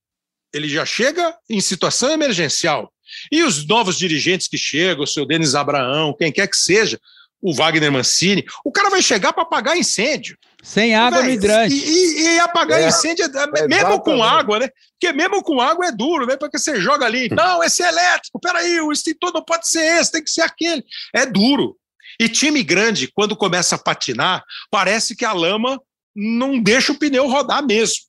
[0.51, 2.91] Ele já chega em situação emergencial.
[3.31, 6.99] E os novos dirigentes que chegam, o seu Denis Abraão, quem quer que seja,
[7.41, 10.38] o Wagner Mancini, o cara vai chegar para apagar incêndio.
[10.62, 11.73] Sem água no hidrante.
[11.73, 14.69] E, e, e apagar é, incêndio, é, mesmo com água, né?
[14.99, 16.36] Porque mesmo com água é duro, né?
[16.36, 20.12] Porque você joga ali, não, esse é elétrico, peraí, o extintor não pode ser esse,
[20.12, 20.84] tem que ser aquele.
[21.13, 21.78] É duro.
[22.19, 25.82] E time grande, quando começa a patinar, parece que a lama
[26.13, 28.04] não deixa o pneu rodar mesmo.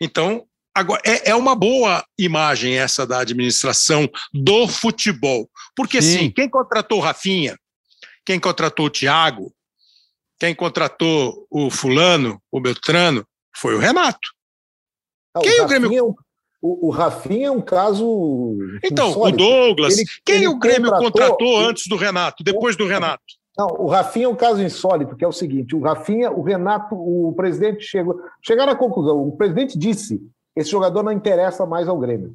[0.00, 5.50] Então, agora é, é uma boa imagem essa da administração do futebol.
[5.74, 7.58] Porque, sim, sim quem contratou o Rafinha,
[8.26, 9.52] quem contratou o Thiago,
[10.38, 13.24] quem contratou o fulano, o Beltrano,
[13.56, 14.28] foi o Renato.
[15.34, 15.96] Ah, quem o, o Grêmio...
[15.96, 16.14] É um,
[16.60, 18.58] o, o Rafinha é um caso.
[18.82, 19.42] Então, insólito.
[19.42, 19.98] o Douglas.
[19.98, 23.22] Ele, quem ele o Grêmio contratou, contratou antes do Renato, depois do Renato?
[23.56, 26.94] Não, o Rafinha é um caso insólito, que é o seguinte: o Rafinha, o Renato,
[26.94, 28.20] o presidente chegou.
[28.44, 30.20] Chegaram à conclusão, o presidente disse:
[30.56, 32.34] esse jogador não interessa mais ao Grêmio.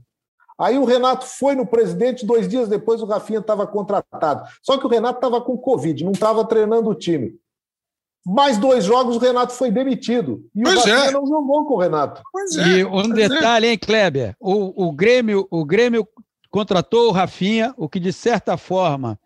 [0.61, 4.47] Aí o Renato foi no presidente, dois dias depois o Rafinha estava contratado.
[4.61, 7.33] Só que o Renato estava com Covid, não estava treinando o time.
[8.23, 10.45] Mais dois jogos, o Renato foi demitido.
[10.55, 11.11] E pois o Rafinha é.
[11.11, 12.21] não jogou com o Renato.
[12.31, 12.67] Pois é.
[12.67, 13.27] E um é.
[13.27, 14.35] detalhe, hein, Kleber?
[14.39, 16.07] O, o, Grêmio, o Grêmio
[16.51, 19.17] contratou o Rafinha, o que de certa forma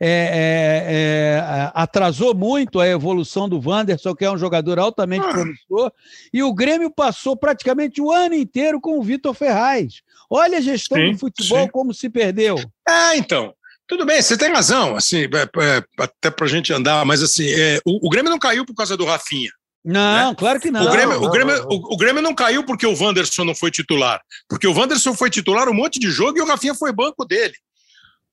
[0.00, 5.30] é, é, é, atrasou muito a evolução do Wanderson, que é um jogador altamente ah.
[5.30, 5.92] promissor,
[6.32, 10.02] e o Grêmio passou praticamente o ano inteiro com o Vitor Ferraz.
[10.30, 11.70] Olha a gestão sim, do futebol sim.
[11.70, 12.56] como se perdeu.
[12.88, 13.52] É, então.
[13.88, 17.48] Tudo bem, você tem razão, assim, é, é, até para a gente andar, mas assim,
[17.48, 19.50] é, o, o, Grêmio não caiu por causa do Rafinha.
[19.84, 20.36] Não, né?
[20.38, 20.86] claro que não.
[20.86, 21.68] O Grêmio, não, o, Grêmio, não, não.
[21.70, 24.22] O, o, Grêmio não caiu porque o Wanderson não foi titular.
[24.48, 27.54] Porque o Wanderson foi titular um monte de jogo e o Rafinha foi banco dele.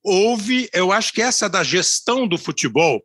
[0.04, 3.02] Houve, eu acho que essa da gestão do futebol,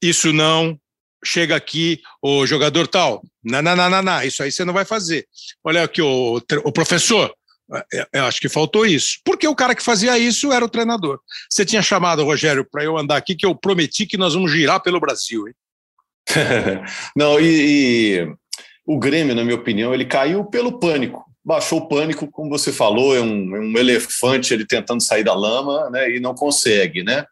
[0.00, 0.80] isso não
[1.22, 4.84] chega aqui, o jogador tal, não, não, não, não, não, isso aí você não vai
[4.84, 5.26] fazer.
[5.62, 7.32] Olha aqui, o, o professor,
[8.12, 9.18] eu acho que faltou isso.
[9.24, 11.20] Porque o cara que fazia isso era o treinador.
[11.48, 14.82] Você tinha chamado, Rogério, para eu andar aqui, que eu prometi que nós vamos girar
[14.82, 15.44] pelo Brasil.
[17.16, 18.34] Não, e, e,
[18.86, 21.24] o Grêmio, na minha opinião, ele caiu pelo pânico.
[21.44, 25.34] Baixou o pânico, como você falou, é um, é um elefante ele tentando sair da
[25.34, 27.02] lama né, e não consegue.
[27.02, 27.24] Né?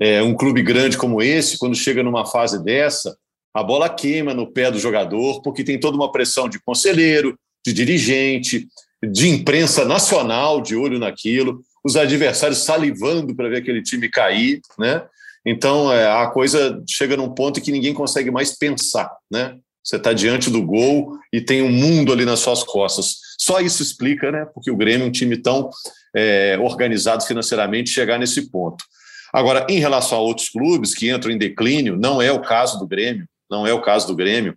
[0.00, 3.16] É, um clube grande como esse, quando chega numa fase dessa,
[3.54, 7.72] a bola queima no pé do jogador, porque tem toda uma pressão de conselheiro, de
[7.72, 8.66] dirigente,
[9.02, 15.02] de imprensa nacional de olho naquilo, os adversários salivando para ver aquele time cair, né?
[15.44, 19.56] Então é, a coisa chega num ponto que ninguém consegue mais pensar, né?
[19.82, 23.16] Você está diante do gol e tem um mundo ali nas suas costas.
[23.36, 24.46] Só isso explica, né?
[24.54, 25.68] Porque o Grêmio é um time tão
[26.14, 28.84] é, organizado financeiramente chegar nesse ponto.
[29.32, 32.86] Agora, em relação a outros clubes que entram em declínio, não é o caso do
[32.86, 34.54] Grêmio, não é o caso do Grêmio.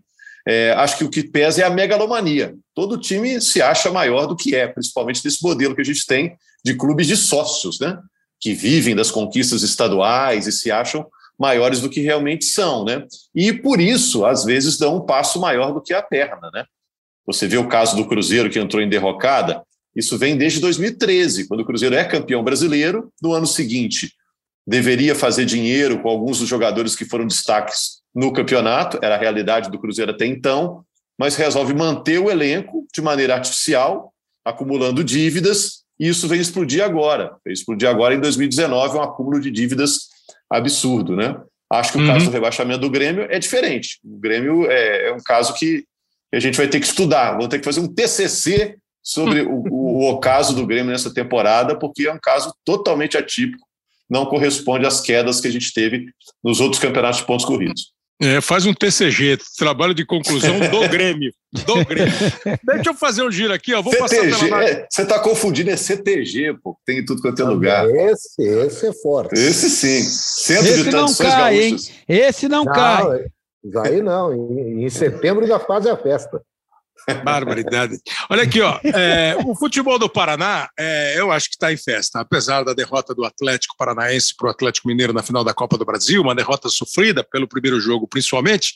[0.47, 2.53] É, acho que o que pesa é a megalomania.
[2.73, 6.37] Todo time se acha maior do que é, principalmente desse modelo que a gente tem
[6.63, 7.97] de clubes de sócios, né?
[8.39, 13.05] Que vivem das conquistas estaduais e se acham maiores do que realmente são, né?
[13.33, 16.65] E por isso, às vezes, dão um passo maior do que a perna, né?
[17.25, 19.63] Você vê o caso do Cruzeiro que entrou em derrocada,
[19.95, 23.11] isso vem desde 2013, quando o Cruzeiro é campeão brasileiro.
[23.21, 24.13] No ano seguinte,
[24.67, 29.69] deveria fazer dinheiro com alguns dos jogadores que foram destaques no campeonato, era a realidade
[29.69, 30.85] do Cruzeiro até então,
[31.19, 37.35] mas resolve manter o elenco de maneira artificial, acumulando dívidas, e isso vem explodir agora.
[37.43, 40.09] Vem explodir agora em 2019, um acúmulo de dívidas
[40.49, 41.35] absurdo, né?
[41.71, 42.07] Acho que o uhum.
[42.07, 43.99] caso do rebaixamento do Grêmio é diferente.
[44.03, 45.83] O Grêmio é, é um caso que
[46.33, 50.09] a gente vai ter que estudar, vamos ter que fazer um TCC sobre o, o,
[50.09, 53.65] o caso do Grêmio nessa temporada, porque é um caso totalmente atípico,
[54.09, 56.07] não corresponde às quedas que a gente teve
[56.43, 57.94] nos outros campeonatos de pontos corridos.
[58.21, 61.33] É, faz um TCG, trabalho de conclusão do Grêmio.
[61.65, 62.13] Do Grêmio.
[62.63, 63.81] Deixa eu fazer um giro aqui, ó.
[63.81, 64.63] Vou CTG, passar pela...
[64.63, 66.77] é, você está confundindo, é CTG, pô.
[66.85, 67.89] Tem tudo quanto é lugar.
[67.89, 69.33] Esse, esse é forte.
[69.33, 70.01] Esse sim.
[70.01, 71.89] Centro esse de não cai, gaúchas.
[71.89, 71.95] hein?
[72.07, 73.25] Esse não, não cai.
[73.83, 76.41] Aí não, em, em setembro já faz a festa.
[77.23, 77.99] Barbaridade.
[78.29, 78.79] Olha aqui, ó.
[78.83, 82.19] É, o futebol do Paraná, é, eu acho que está em festa.
[82.19, 85.85] Apesar da derrota do Atlético Paranaense para o Atlético Mineiro na final da Copa do
[85.85, 88.73] Brasil, uma derrota sofrida pelo primeiro jogo, principalmente.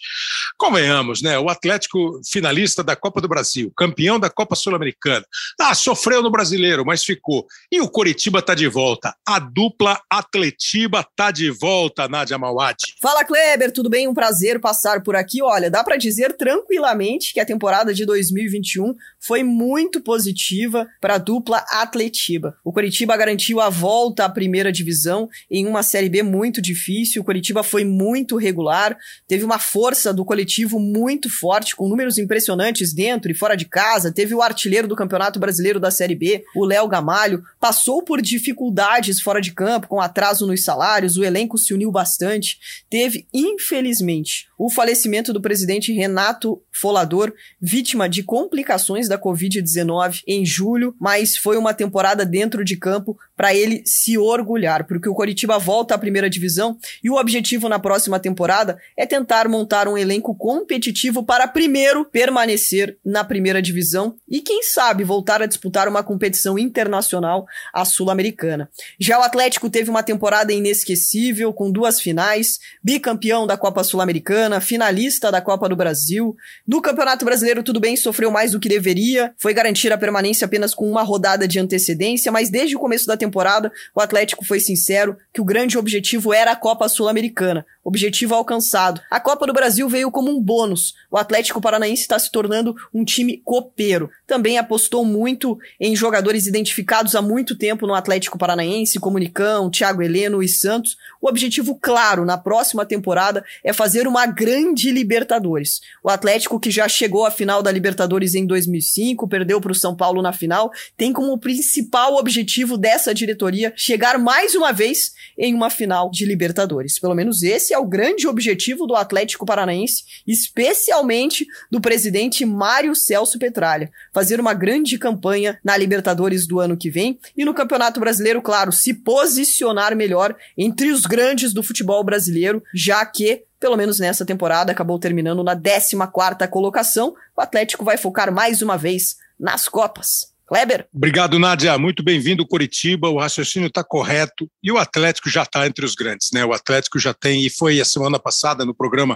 [0.58, 1.38] Convenhamos, né?
[1.39, 5.26] O Atlético finalista da Copa do Brasil, campeão da Copa Sul-Americana.
[5.60, 7.46] Ah, sofreu no brasileiro, mas ficou.
[7.72, 9.15] E o Coritiba está de volta.
[9.28, 12.78] A dupla Atletiba está de volta, Nádia Mauad.
[13.02, 14.08] Fala, Kleber, tudo bem?
[14.08, 15.42] Um prazer passar por aqui.
[15.42, 21.17] Olha, dá para dizer tranquilamente que a temporada de 2021 foi muito positiva para a
[21.17, 22.58] dupla Atletiba.
[22.63, 27.21] O Curitiba garantiu a volta à primeira divisão em uma Série B muito difícil.
[27.21, 32.93] O Curitiba foi muito regular, teve uma força do coletivo muito forte, com números impressionantes
[32.93, 34.12] dentro e fora de casa.
[34.12, 39.21] Teve o artilheiro do Campeonato Brasileiro da Série B, o Léo Gamalho, passou por dificuldades
[39.21, 42.60] fora de campo, com atraso nos salários, o elenco se uniu bastante.
[42.89, 50.93] Teve, infelizmente, o falecimento do presidente Renato Folador, vítima de complicações da Covid-19 em julho,
[51.00, 55.95] mas foi uma temporada dentro de campo para ele se orgulhar, porque o Coritiba volta
[55.95, 61.23] à primeira divisão e o objetivo na próxima temporada é tentar montar um elenco competitivo
[61.23, 67.45] para primeiro permanecer na primeira divisão e quem sabe voltar a disputar uma competição internacional,
[67.73, 68.69] a sul-americana.
[68.99, 75.32] Já o Atlético teve uma temporada inesquecível com duas finais, bicampeão da Copa Sul-Americana, finalista
[75.32, 76.36] da Copa do Brasil.
[76.67, 80.73] No Campeonato Brasileiro tudo bem, sofreu mais do que deveria, foi garantir a permanência apenas
[80.73, 84.60] com uma rodada de antecedência, mas desde o começo da temporada temporada, o Atlético foi
[84.60, 87.65] sincero que o grande objetivo era a Copa Sul-Americana.
[87.89, 89.02] Objetivo alcançado.
[89.10, 90.93] A Copa do Brasil veio como um bônus.
[91.10, 94.12] O Atlético Paranaense está se tornando um time copeiro.
[94.28, 100.04] Também apostou muito em jogadores identificados há muito tempo no Atlético Paranaense, como Nicão, Thiago
[100.04, 100.97] Heleno e Santos.
[101.19, 105.82] O objetivo claro na próxima temporada é fazer uma grande Libertadores.
[106.04, 109.95] O Atlético, que já chegou à final da Libertadores em 2005, perdeu para o São
[109.95, 115.69] Paulo na final, tem como principal objetivo dessa diretoria chegar mais uma vez em uma
[115.69, 117.00] final de Libertadores.
[117.00, 123.40] Pelo menos esse é o grande objetivo do Atlético Paranaense, especialmente do presidente Mário Celso
[123.40, 123.90] Petralha.
[124.13, 128.73] Fazer uma grande campanha na Libertadores do ano que vem e no Campeonato Brasileiro, claro,
[128.73, 134.71] se posicionar melhor entre os grandes do futebol brasileiro, já que pelo menos nessa temporada,
[134.71, 137.13] acabou terminando na 14ª colocação.
[137.35, 140.33] O Atlético vai focar mais uma vez nas Copas.
[140.50, 140.87] Kleber.
[140.91, 141.77] Obrigado, Nádia.
[141.77, 143.08] Muito bem-vindo, Curitiba.
[143.08, 146.43] O raciocínio está correto e o Atlético já está entre os grandes, né?
[146.43, 149.15] O Atlético já tem, e foi a semana passada no programa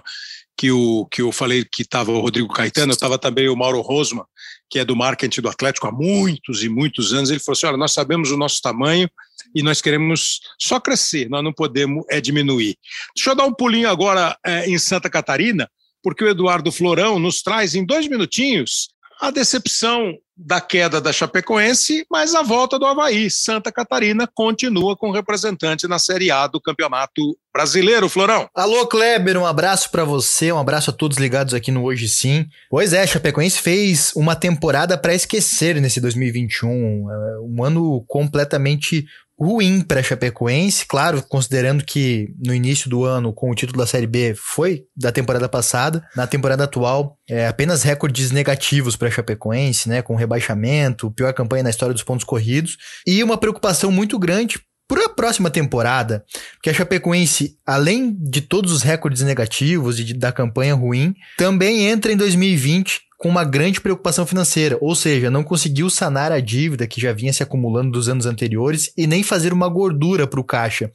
[0.55, 4.23] que, o, que eu falei que estava o Rodrigo Caetano, estava também o Mauro Rosman,
[4.69, 7.31] que é do marketing do Atlético há muitos e muitos anos.
[7.31, 9.09] Ele falou assim: olha, nós sabemos o nosso tamanho
[9.55, 12.77] e nós queremos só crescer, nós não podemos é diminuir.
[13.15, 15.67] Deixa eu dar um pulinho agora é, em Santa Catarina,
[16.03, 22.05] porque o Eduardo Florão nos traz em dois minutinhos a decepção da queda da Chapecoense,
[22.09, 23.29] mas a volta do Havaí.
[23.29, 28.49] Santa Catarina continua com representante na Série A do Campeonato Brasileiro, Florão.
[28.55, 32.47] Alô, Kleber, um abraço para você, um abraço a todos ligados aqui no Hoje Sim.
[32.69, 36.69] Pois é, Chapecoense fez uma temporada para esquecer nesse 2021,
[37.11, 39.05] é, um ano completamente
[39.43, 43.85] ruim para a Chapecoense, claro, considerando que no início do ano, com o título da
[43.85, 46.03] Série B, foi da temporada passada.
[46.15, 51.63] Na temporada atual, é apenas recordes negativos para a Chapecoense, né, com rebaixamento, pior campanha
[51.63, 56.23] na história dos pontos corridos e uma preocupação muito grande para a próxima temporada,
[56.53, 61.87] porque a Chapecoense, além de todos os recordes negativos e de, da campanha ruim, também
[61.87, 66.85] entra em 2020 com uma grande preocupação financeira, ou seja, não conseguiu sanar a dívida
[66.85, 70.43] que já vinha se acumulando dos anos anteriores e nem fazer uma gordura para o
[70.43, 70.91] caixa.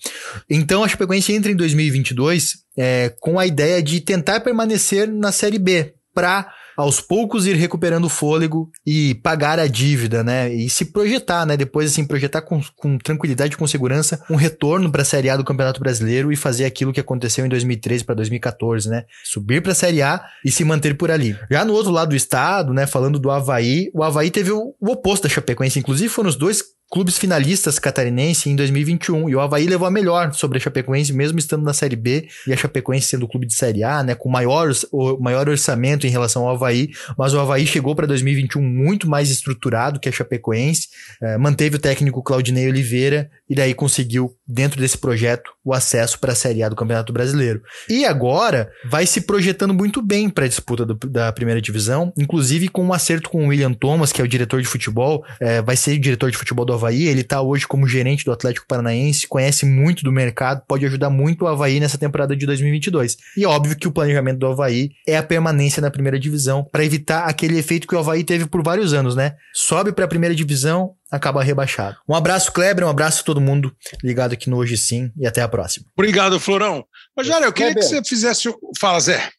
[0.49, 5.59] Então a Chapecoense entra em 2022 é, com a ideia de tentar permanecer na Série
[5.59, 10.55] B para aos poucos ir recuperando o fôlego e pagar a dívida, né?
[10.55, 11.57] E se projetar, né?
[11.57, 15.43] Depois, assim, projetar com, com tranquilidade com segurança um retorno para a Série A do
[15.45, 19.05] Campeonato Brasileiro e fazer aquilo que aconteceu em 2013 para 2014, né?
[19.25, 21.37] Subir para a Série A e se manter por ali.
[21.51, 22.87] Já no outro lado do estado, né?
[22.87, 25.81] Falando do Havaí, o Havaí teve o, o oposto da Chapecoense.
[25.81, 30.33] Inclusive, foram os dois clubes finalistas catarinense em 2021 e o Havaí levou a melhor
[30.33, 33.55] sobre a Chapecoense, mesmo estando na Série B e a Chapecoense sendo o clube de
[33.55, 37.67] Série A, né, com maior, o maior orçamento em relação ao Havaí, mas o Havaí
[37.67, 40.89] chegou para 2021 muito mais estruturado que a Chapecoense,
[41.21, 46.33] eh, manteve o técnico Claudinei Oliveira e daí conseguiu, dentro desse projeto, o acesso para
[46.33, 47.63] a Série A do Campeonato Brasileiro.
[47.89, 52.69] E agora vai se projetando muito bem para a disputa do, da primeira divisão, inclusive
[52.69, 55.77] com um acerto com o William Thomas, que é o diretor de futebol, eh, vai
[55.77, 59.67] ser diretor de futebol do Havaí, ele está hoje como gerente do Atlético Paranaense, conhece
[59.67, 63.17] muito do mercado, pode ajudar muito o Havaí nessa temporada de 2022.
[63.37, 67.25] E óbvio que o planejamento do Havaí é a permanência na primeira divisão, para evitar
[67.25, 69.35] aquele efeito que o Havaí teve por vários anos, né?
[69.55, 71.97] Sobe para a primeira divisão, acaba rebaixado.
[72.09, 75.43] Um abraço, Kleber, um abraço a todo mundo ligado aqui no Hoje Sim e até
[75.43, 75.87] a próxima.
[75.97, 76.85] Obrigado, Florão.
[77.17, 78.55] Rogério, eu queria Kleber, que você fizesse.
[78.79, 79.31] Fala, Zé.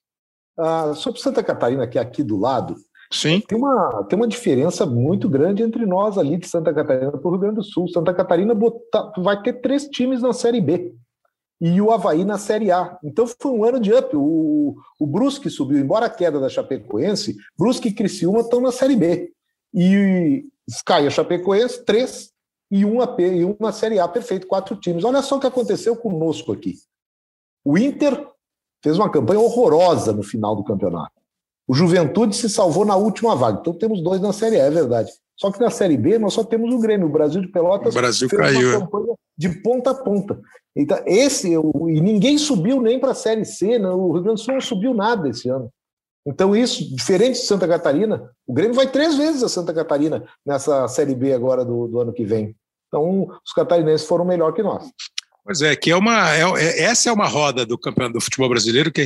[0.58, 2.76] Ah, sobre Santa Catarina, que é aqui do lado,
[3.12, 3.42] Sim.
[3.48, 7.32] Tem uma, tem uma diferença muito grande entre nós ali de Santa Catarina para o
[7.32, 7.88] Rio Grande do Sul.
[7.88, 10.94] Santa Catarina bota, vai ter três times na Série B
[11.60, 12.98] e o Havaí na Série A.
[13.04, 14.16] Então foi um ano de up.
[14.16, 18.96] O, o Brusque subiu, embora a queda da Chapecoense, Brusque e Criciúma estão na Série
[18.96, 19.32] B.
[19.74, 20.46] E
[20.86, 22.32] cai a Chapecoense, três,
[22.72, 25.04] e um AP, e um na Série A, perfeito, quatro times.
[25.04, 26.76] Olha só o que aconteceu conosco aqui.
[27.66, 28.28] O Inter
[28.84, 31.12] fez uma campanha horrorosa no final do campeonato.
[31.68, 33.60] O Juventude se salvou na última vaga.
[33.60, 35.12] Então temos dois na Série A, é verdade.
[35.36, 37.08] Só que na Série B nós só temos o Grêmio.
[37.08, 38.70] O Brasil de Pelotas o Brasil fez caiu.
[38.70, 40.40] uma campanha de ponta a ponta.
[40.76, 43.90] Então, esse, e ninguém subiu nem para a Série C, né?
[43.90, 45.72] o Rio Grande do Sul não subiu nada esse ano.
[46.26, 50.88] Então, isso, diferente de Santa Catarina, o Grêmio vai três vezes a Santa Catarina nessa
[50.88, 52.56] Série B agora do, do ano que vem.
[52.88, 54.84] Então, os catarinenses foram melhor que nós.
[55.44, 58.50] Pois é, que é uma, é, é essa é uma roda do campeonato do futebol
[58.50, 59.06] brasileiro que é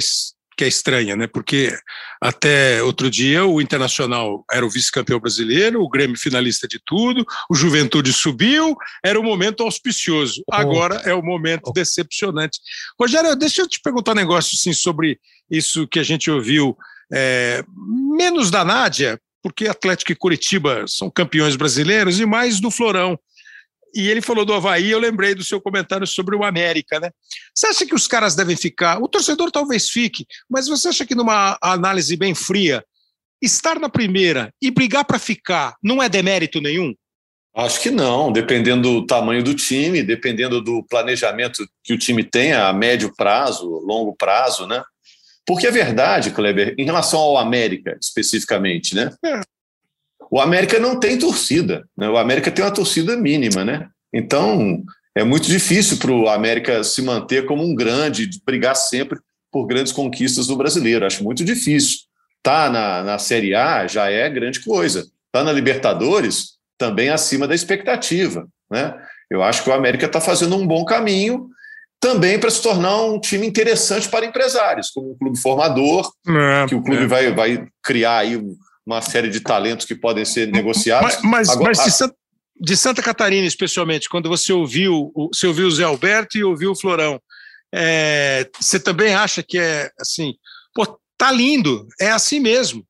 [0.55, 1.27] que é estranha, né?
[1.27, 1.75] Porque
[2.21, 7.55] até outro dia o Internacional era o vice-campeão brasileiro, o Grêmio finalista de tudo, o
[7.55, 10.43] Juventude subiu, era o momento auspicioso.
[10.51, 12.59] Agora é o momento decepcionante.
[12.99, 16.77] Rogério, deixa eu te perguntar um negócio assim, sobre isso que a gente ouviu,
[17.13, 17.63] é,
[18.17, 23.17] menos da Nádia, porque Atlético e Curitiba são campeões brasileiros, e mais do Florão
[23.95, 27.11] e ele falou do Havaí, eu lembrei do seu comentário sobre o América, né?
[27.53, 28.99] Você acha que os caras devem ficar?
[28.99, 32.83] O torcedor talvez fique, mas você acha que numa análise bem fria,
[33.41, 36.93] estar na primeira e brigar para ficar não é demérito nenhum?
[37.55, 42.51] Acho que não, dependendo do tamanho do time, dependendo do planejamento que o time tem
[42.51, 44.83] a médio prazo, longo prazo, né?
[45.45, 49.11] Porque é verdade, Kleber, em relação ao América especificamente, né?
[49.25, 49.41] É
[50.33, 51.87] o América não tem torcida.
[51.95, 52.09] Né?
[52.09, 53.87] O América tem uma torcida mínima, né?
[54.11, 54.83] Então
[55.15, 59.19] é muito difícil para o América se manter como um grande, brigar sempre
[59.51, 61.05] por grandes conquistas do brasileiro.
[61.05, 61.99] Acho muito difícil.
[62.41, 65.05] Tá na, na Série A já é grande coisa.
[65.31, 68.91] Tá na Libertadores também acima da expectativa, né?
[69.29, 71.47] Eu acho que o América está fazendo um bom caminho
[72.03, 76.75] também para se tornar um time interessante para empresários, como um clube formador, é, que
[76.75, 77.07] o clube é.
[77.07, 78.39] vai, vai criar aí
[78.85, 81.15] uma série de talentos que podem ser negociados.
[81.15, 82.15] Mas, mas, Agora, mas de, Santa,
[82.59, 86.75] de, Santa, Catarina, especialmente, quando você ouviu, você ouviu o Zé Alberto e ouviu o
[86.75, 87.19] Florão,
[87.73, 90.33] é, você também acha que é assim,
[90.75, 92.85] pô, Tá lindo, é assim mesmo.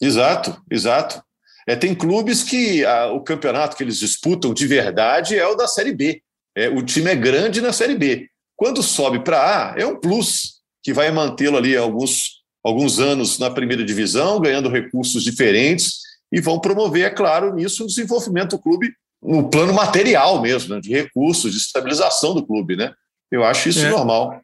[0.00, 1.22] Exato, exato.
[1.66, 5.66] É, tem clubes que a, o campeonato que eles disputam de verdade é o da
[5.66, 6.22] Série B.
[6.56, 8.28] É, o time é grande na Série B.
[8.56, 13.50] Quando sobe para A, é um plus que vai mantê-lo ali alguns, alguns anos na
[13.50, 15.98] primeira divisão, ganhando recursos diferentes
[16.30, 18.92] e vão promover, é claro, nisso o desenvolvimento do clube
[19.22, 22.92] no plano material mesmo, né, de recursos, de estabilização do clube, né?
[23.32, 23.88] Eu acho isso é.
[23.88, 24.40] normal.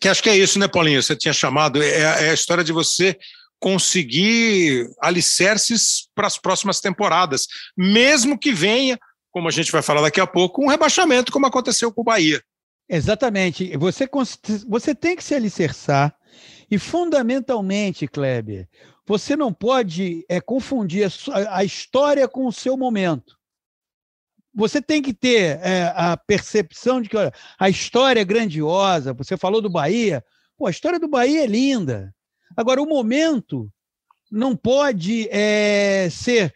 [0.00, 1.02] Que acho que é isso, né, Paulinho?
[1.02, 3.16] Você tinha chamado, é, é a história de você
[3.60, 8.98] conseguir alicerces para as próximas temporadas, mesmo que venha,
[9.30, 12.42] como a gente vai falar daqui a pouco, um rebaixamento, como aconteceu com o Bahia.
[12.88, 13.76] Exatamente.
[13.76, 14.08] Você,
[14.66, 16.14] você tem que se alicerçar
[16.70, 18.68] e, fundamentalmente, Kleber,
[19.06, 23.40] você não pode é, confundir a, a história com o seu momento
[24.54, 29.12] você tem que ter é, a percepção de que olha, a história é grandiosa.
[29.14, 30.24] Você falou do Bahia,
[30.56, 32.14] pô, a história do Bahia é linda.
[32.56, 33.70] Agora, o momento
[34.30, 36.54] não pode é, ser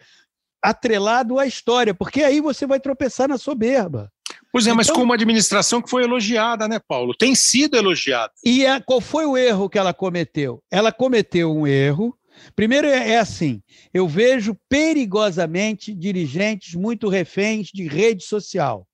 [0.64, 4.10] atrelado à história, porque aí você vai tropeçar na soberba.
[4.50, 7.14] Pois é, então, mas com uma administração que foi elogiada, né, Paulo?
[7.14, 8.32] Tem sido elogiada.
[8.42, 10.62] E a, qual foi o erro que ela cometeu?
[10.70, 12.16] Ela cometeu um erro.
[12.56, 13.60] Primeiro é, é assim:
[13.92, 18.86] eu vejo perigosamente dirigentes muito reféns de rede social.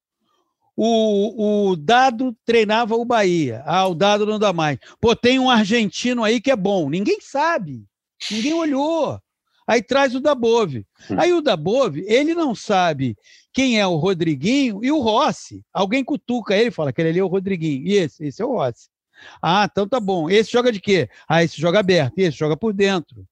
[0.77, 3.63] O, o, Dado treinava o Bahia.
[3.67, 4.79] Ah, o Dado não dá mais.
[4.99, 6.89] Pô, tem um argentino aí que é bom.
[6.89, 7.85] Ninguém sabe.
[8.31, 9.21] Ninguém olhou.
[9.71, 10.85] Aí traz o Dabove.
[11.09, 11.17] Hum.
[11.17, 13.17] Aí o Dabove, ele não sabe
[13.53, 15.63] quem é o Rodriguinho e o Rossi.
[15.73, 17.87] Alguém cutuca ele e fala: aquele ali é o Rodriguinho.
[17.87, 18.27] E esse?
[18.27, 18.89] Esse é o Rossi.
[19.41, 20.29] Ah, então tá bom.
[20.29, 21.09] Esse joga de quê?
[21.29, 22.19] Ah, esse joga aberto.
[22.19, 23.25] E esse joga por dentro.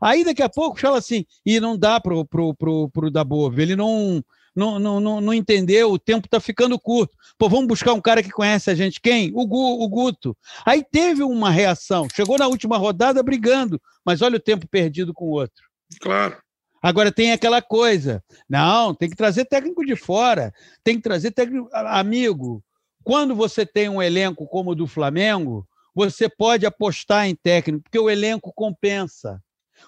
[0.00, 3.62] Aí daqui a pouco fala assim: e não dá pro, pro, pro, pro Dabove.
[3.62, 4.20] Ele não
[4.52, 7.16] não, não, não, não entendeu, o tempo está ficando curto.
[7.38, 9.00] Pô, vamos buscar um cara que conhece a gente.
[9.00, 9.30] Quem?
[9.32, 10.36] O, Gu, o Guto.
[10.66, 15.26] Aí teve uma reação, chegou na última rodada brigando, mas olha o tempo perdido com
[15.26, 15.73] o outro.
[16.00, 16.36] Claro.
[16.82, 21.68] Agora tem aquela coisa, não, tem que trazer técnico de fora, tem que trazer técnico.
[21.72, 22.62] Amigo,
[23.02, 27.98] quando você tem um elenco como o do Flamengo, você pode apostar em técnico, porque
[27.98, 29.42] o elenco compensa.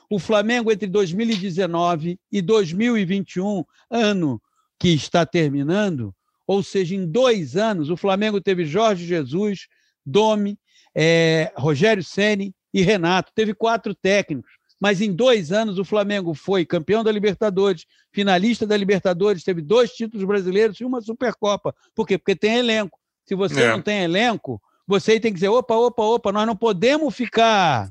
[0.09, 4.41] O Flamengo, entre 2019 e 2021, ano
[4.79, 6.15] que está terminando,
[6.47, 9.67] ou seja, em dois anos, o Flamengo teve Jorge Jesus,
[10.05, 10.59] Domi,
[10.95, 13.33] é, Rogério Ceni e Renato.
[13.35, 18.77] Teve quatro técnicos, mas em dois anos o Flamengo foi campeão da Libertadores, finalista da
[18.77, 21.75] Libertadores, teve dois títulos brasileiros e uma Supercopa.
[21.95, 22.19] Por quê?
[22.19, 22.99] Porque tem elenco.
[23.25, 23.71] Se você é.
[23.71, 27.91] não tem elenco, você tem que dizer: opa, opa, opa, nós não podemos ficar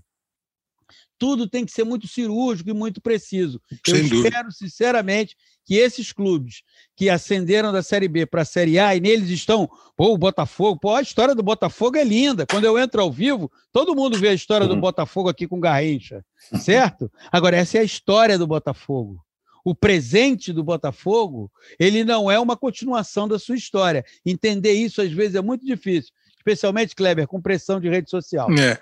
[1.26, 3.59] tudo tem que ser muito cirúrgico e muito preciso.
[3.84, 4.28] Sem Eu dúvida.
[4.28, 6.61] espero, sinceramente, que esses clubes
[6.95, 9.67] que ascenderam da Série B para a Série A e neles estão,
[9.97, 12.45] pô, o Botafogo, pô, a história do Botafogo é linda.
[12.45, 16.23] Quando eu entro ao vivo, todo mundo vê a história do Botafogo aqui com Garrincha,
[16.61, 17.11] certo?
[17.32, 19.19] Agora, essa é a história do Botafogo.
[19.63, 24.05] O presente do Botafogo, ele não é uma continuação da sua história.
[24.23, 26.13] Entender isso, às vezes, é muito difícil
[26.46, 28.48] especialmente, Kleber, com pressão de rede social.
[28.52, 28.80] É,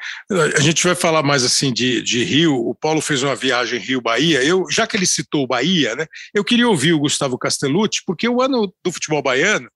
[0.57, 2.53] a gente vai falar mais assim de, de Rio.
[2.53, 4.43] O Paulo fez uma viagem Rio-Bahia.
[4.43, 8.28] Eu, já que ele citou o Bahia, né, eu queria ouvir o Gustavo Castellucci, porque
[8.28, 9.70] o ano do futebol baiano,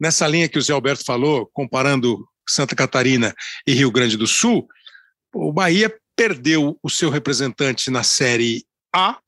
[0.00, 3.34] nessa linha que o Zé Alberto falou, comparando Santa Catarina
[3.66, 4.66] e Rio Grande do Sul,
[5.34, 8.64] o Bahia perdeu o seu representante na Série
[8.94, 9.18] A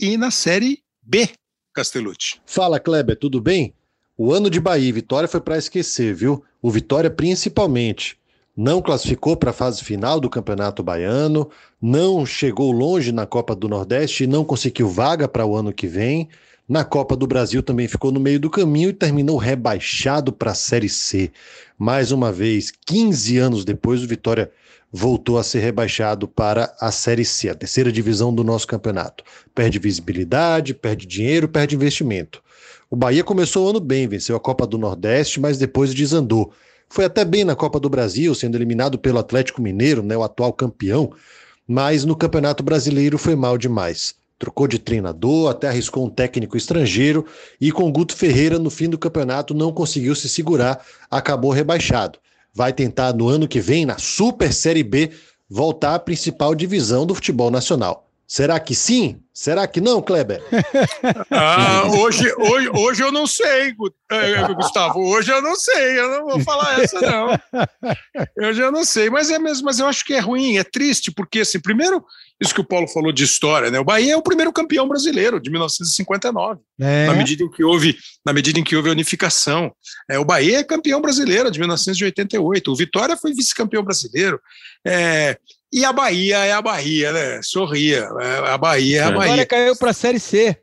[0.00, 1.28] e na Série B,
[1.74, 2.40] Castellucci.
[2.46, 3.74] Fala, Kleber, tudo bem?
[4.18, 6.42] O ano de Bahia e Vitória foi para esquecer, viu?
[6.62, 8.16] O Vitória principalmente.
[8.56, 11.50] Não classificou para a fase final do Campeonato Baiano,
[11.82, 15.86] não chegou longe na Copa do Nordeste e não conseguiu vaga para o ano que
[15.86, 16.30] vem.
[16.66, 20.54] Na Copa do Brasil também ficou no meio do caminho e terminou rebaixado para a
[20.54, 21.30] Série C.
[21.76, 24.50] Mais uma vez, 15 anos depois, o Vitória
[24.90, 29.22] voltou a ser rebaixado para a Série C, a terceira divisão do nosso campeonato.
[29.54, 32.45] Perde visibilidade, perde dinheiro, perde investimento.
[32.96, 36.50] O Bahia começou o ano bem, venceu a Copa do Nordeste, mas depois desandou.
[36.88, 40.50] Foi até bem na Copa do Brasil, sendo eliminado pelo Atlético Mineiro, né, o atual
[40.50, 41.12] campeão,
[41.68, 44.14] mas no Campeonato Brasileiro foi mal demais.
[44.38, 47.26] Trocou de treinador, até arriscou um técnico estrangeiro
[47.60, 52.18] e com Guto Ferreira no fim do campeonato não conseguiu se segurar, acabou rebaixado.
[52.54, 55.10] Vai tentar no ano que vem, na Super Série B,
[55.50, 58.05] voltar à principal divisão do futebol nacional.
[58.26, 59.20] Será que sim?
[59.32, 60.42] Será que não, Kleber?
[61.30, 63.74] Ah, hoje, hoje, hoje eu não sei,
[64.10, 65.00] eh, Gustavo.
[65.00, 67.38] Hoje eu não sei, eu não vou falar essa, não.
[68.48, 71.12] Hoje eu não sei, mas é mesmo, mas eu acho que é ruim, é triste,
[71.12, 72.02] porque assim, primeiro,
[72.40, 73.78] isso que o Paulo falou de história, né?
[73.78, 76.60] O Bahia é o primeiro campeão brasileiro de 1959.
[76.80, 77.06] É.
[77.06, 79.72] Na medida em que houve, na medida em que houve a unificação.
[80.08, 82.72] É, o Bahia é campeão brasileiro de 1988.
[82.72, 84.40] O Vitória foi vice-campeão brasileiro.
[84.86, 85.38] É,
[85.76, 87.42] e a Bahia é a Bahia, né?
[87.42, 88.08] Sorria.
[88.18, 89.32] É, a Bahia é a Bahia.
[89.32, 90.58] Agora caiu para a Série C.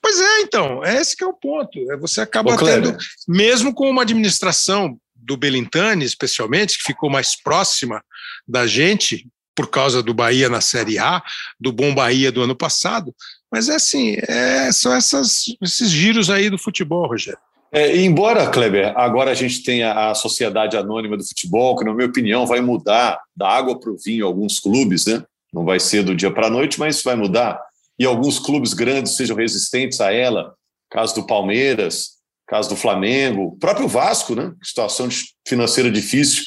[0.00, 1.78] Pois é, então, esse que é o ponto.
[1.92, 2.96] É, você acaba Ô, tendo,
[3.28, 8.02] mesmo com uma administração do Belintani, especialmente, que ficou mais próxima
[8.48, 11.22] da gente, por causa do Bahia na Série A,
[11.60, 13.14] do bom Bahia do ano passado.
[13.52, 17.38] Mas é assim, é, são essas, esses giros aí do futebol, Rogério.
[17.76, 22.08] É, embora, Kleber, agora a gente tenha a Sociedade Anônima do Futebol, que, na minha
[22.08, 25.22] opinião, vai mudar da água para o vinho alguns clubes, né?
[25.52, 27.60] Não vai ser do dia para a noite, mas vai mudar.
[27.98, 30.54] E alguns clubes grandes sejam resistentes a ela,
[30.90, 32.12] caso do Palmeiras,
[32.48, 34.54] caso do Flamengo, próprio Vasco, né?
[34.62, 35.10] Situação
[35.46, 36.44] financeira difícil,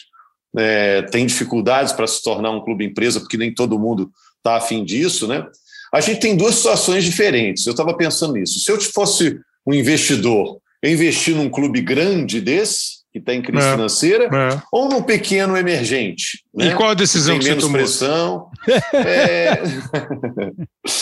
[0.58, 4.84] é, tem dificuldades para se tornar um clube empresa, porque nem todo mundo está afim
[4.84, 5.46] disso, né?
[5.94, 7.68] A gente tem duas situações diferentes.
[7.68, 8.60] Eu estava pensando nisso.
[8.60, 13.68] Se eu fosse um investidor eu investir num clube grande desse, que está em crise
[13.68, 14.62] é, financeira, é.
[14.72, 16.44] ou num pequeno emergente.
[16.54, 16.68] Né?
[16.68, 17.82] E qual a decisão Tem que menos você tomou?
[17.82, 18.52] pressão.
[18.94, 19.62] é...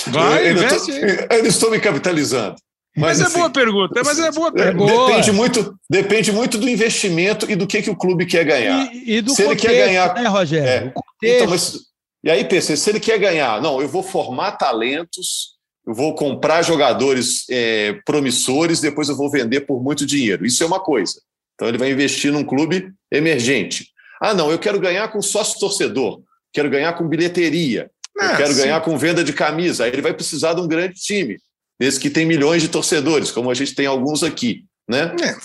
[0.07, 0.91] Vai, eu, investe.
[0.91, 2.55] Eu, eu estou me capitalizando.
[2.95, 5.07] Mas, mas é assim, boa pergunta, mas é boa pergunta.
[5.07, 8.91] Depende muito, depende muito do investimento e do que, que o clube quer ganhar.
[8.91, 10.93] E, e do se contexto, ele quer ganhar, né, Rogério?
[11.23, 11.78] É, então, mas,
[12.23, 15.56] e aí, PC, se ele quer ganhar, não, eu vou formar talentos
[15.88, 20.45] eu vou comprar jogadores é, promissores, depois eu vou vender por muito dinheiro.
[20.45, 21.21] Isso é uma coisa.
[21.55, 23.88] Então ele vai investir num clube emergente.
[24.21, 26.21] Ah, não, eu quero ganhar com sócio torcedor,
[26.51, 28.61] quero ganhar com bilheteria, eu quero sim.
[28.61, 29.85] ganhar com venda de camisa.
[29.85, 31.38] Aí ele vai precisar de um grande time,
[31.79, 34.65] esse que tem milhões de torcedores, como a gente tem alguns aqui.
[34.89, 35.15] Né?
[35.21, 35.35] É.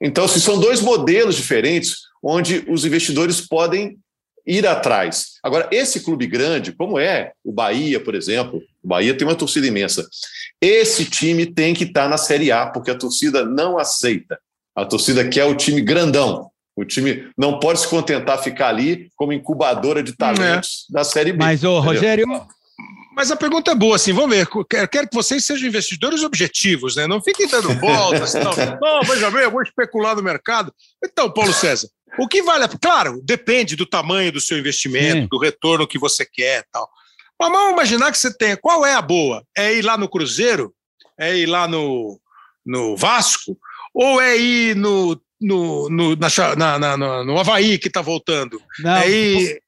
[0.00, 3.98] Então, se são dois modelos diferentes, onde os investidores podem
[4.46, 5.38] ir atrás.
[5.42, 9.66] Agora, esse clube grande, como é o Bahia, por exemplo, o Bahia tem uma torcida
[9.66, 10.06] imensa.
[10.60, 14.38] Esse time tem que estar na Série A, porque a torcida não aceita.
[14.74, 16.50] A torcida quer o time grandão.
[16.74, 20.92] O time não pode se contentar ficar ali como incubadora de talentos é.
[20.94, 21.38] da Série B.
[21.38, 22.26] Mas, ô, Rogério,
[23.14, 24.46] mas a pergunta é boa, assim, vamos ver.
[24.68, 27.06] Quero, quero que vocês sejam investidores objetivos, né?
[27.06, 28.32] Não fiquem dando voltas.
[28.34, 30.72] não, não, veja bem, eu vou especular no mercado.
[31.04, 31.88] Então, Paulo César,
[32.18, 32.66] o que vale?
[32.80, 35.28] Claro, depende do tamanho do seu investimento, Sim.
[35.30, 36.88] do retorno que você quer tal.
[37.38, 38.56] Mas vamos imaginar que você tenha.
[38.56, 39.44] Qual é a boa?
[39.56, 40.72] É ir lá no Cruzeiro?
[41.18, 42.20] É ir lá no,
[42.64, 43.56] no Vasco?
[43.94, 48.60] Ou é ir no, no, no, na, na, na, no Havaí que está voltando?
[48.78, 49.62] Não, é ir...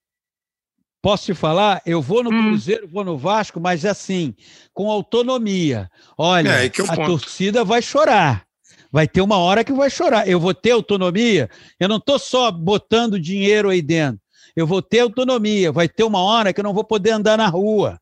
[1.03, 1.83] Posso te falar?
[1.85, 2.49] Eu vou no hum.
[2.51, 4.35] Cruzeiro, vou no Vasco, mas assim,
[4.73, 5.91] com autonomia.
[6.17, 7.07] Olha, é, é a ponto.
[7.07, 8.47] torcida vai chorar.
[8.95, 10.29] Vai ter uma hora que vai chorar.
[10.29, 11.51] Eu vou ter autonomia.
[11.81, 14.21] Eu não estou só botando dinheiro aí dentro.
[14.55, 15.73] Eu vou ter autonomia.
[15.73, 18.01] Vai ter uma hora que eu não vou poder andar na rua.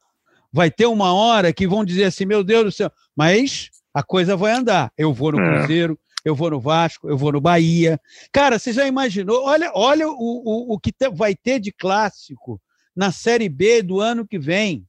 [0.52, 2.92] Vai ter uma hora que vão dizer assim: meu Deus do céu.
[3.16, 4.92] Mas a coisa vai andar.
[4.94, 5.60] Eu vou no é.
[5.60, 7.98] Cruzeiro, eu vou no Vasco, eu vou no Bahia.
[8.30, 9.46] Cara, você já imaginou?
[9.46, 12.60] Olha, olha o, o, o que vai ter de clássico
[12.94, 14.86] na Série B do ano que vem.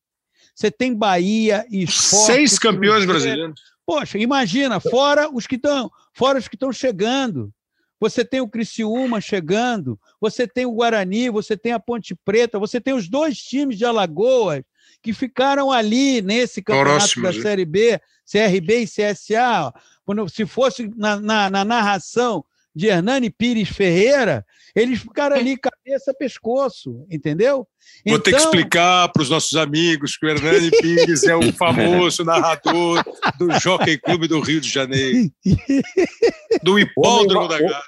[0.54, 3.73] Você tem Bahia e Esporte, Seis campeões brasileiros.
[3.86, 7.54] Poxa, imagina, fora os que estão, fora os que estão chegando.
[8.00, 12.82] Você tem o Criciúma chegando, você tem o Guarani, você tem a Ponte Preta, você
[12.82, 14.64] tem os dois times de Alagoas
[15.02, 19.74] que ficaram ali nesse campeonato Próximo, da Série B, CRB e CSA.
[20.06, 22.44] Quando, se fosse na, na, na narração
[22.76, 24.46] de Hernani Pires Ferreira,
[24.76, 27.68] eles ficaram ali cabeça, pescoço, entendeu?
[28.06, 28.20] Vou então...
[28.20, 32.24] ter que então explicar para os nossos amigos que o Hernani Pires é o famoso
[32.24, 33.04] narrador
[33.38, 35.32] do Jockey Clube do Rio de Janeiro,
[36.64, 37.82] do hipódromo da Gávea.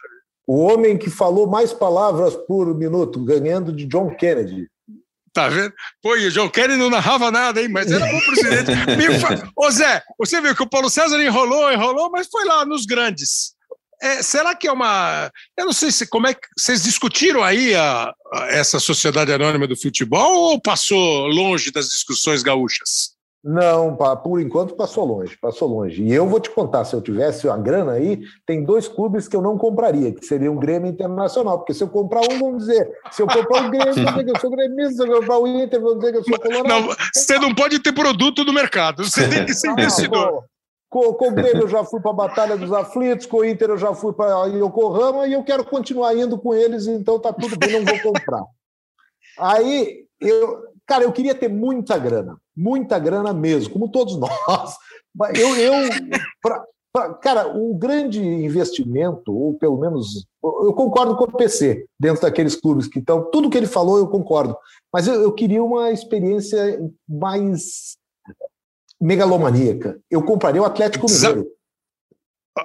[0.48, 4.68] O homem que falou mais palavras por minuto, ganhando de John Kennedy.
[5.34, 5.74] Tá vendo?
[6.02, 7.68] Pô, e o John Kennedy não narrava nada, hein?
[7.68, 8.72] Mas era bom presidente.
[9.58, 13.55] Ô Zé, você viu que o Paulo César enrolou, enrolou, mas foi lá nos grandes.
[14.02, 15.32] É, será que é uma.
[15.58, 16.42] Eu não sei se como é que.
[16.58, 22.44] Vocês discutiram aí a, a, essa sociedade anônima do futebol ou passou longe das discussões
[22.44, 23.16] gaúchas?
[23.48, 26.02] Não, por enquanto passou longe, passou longe.
[26.02, 29.36] E eu vou te contar, se eu tivesse a grana aí, tem dois clubes que
[29.36, 32.90] eu não compraria, que seriam o Grêmio Internacional, porque se eu comprar um, vão dizer,
[33.12, 35.48] se eu comprar o Grêmio, vão dizer que eu sou gremista, se eu comprar o
[35.48, 36.68] Inter, vão dizer que eu sou colorado.
[36.68, 40.44] Não, você não pode ter produto no mercado, você tem que ser investidor.
[40.90, 43.70] Com, com o Grêmio eu já fui para a Batalha dos Aflitos, com o Inter
[43.70, 47.58] eu já fui para Yokohama e eu quero continuar indo com eles, então tá tudo
[47.58, 48.44] bem, não vou comprar.
[49.38, 54.78] Aí, eu, cara, eu queria ter muita grana, muita grana mesmo, como todos nós.
[55.34, 55.74] Eu, eu
[56.42, 62.22] pra, pra, cara, o grande investimento, ou pelo menos, eu concordo com o PC, dentro
[62.22, 64.58] daqueles clubes que estão, tudo que ele falou eu concordo,
[64.92, 67.98] mas eu, eu queria uma experiência mais
[69.02, 70.00] megalomaníaca.
[70.10, 71.48] Eu compraria o Atlético Mineiro.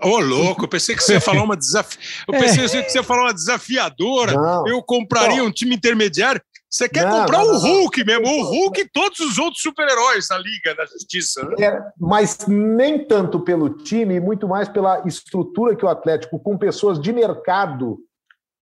[0.04, 1.98] Ô, oh, louco, eu pensei que você ia falar uma desaf...
[2.28, 2.84] Eu pensei é.
[2.84, 4.32] que você ia falar uma desafiadora.
[4.32, 5.46] Não, eu compraria não.
[5.46, 6.40] um time intermediário.
[6.70, 10.38] Você quer não, comprar o Hulk mesmo, o Hulk e todos os outros super-heróis da
[10.38, 11.42] Liga da Justiça.
[11.44, 11.66] Né?
[11.66, 17.00] É, mas nem tanto pelo time, muito mais pela estrutura que o Atlético, com pessoas
[17.00, 17.98] de mercado,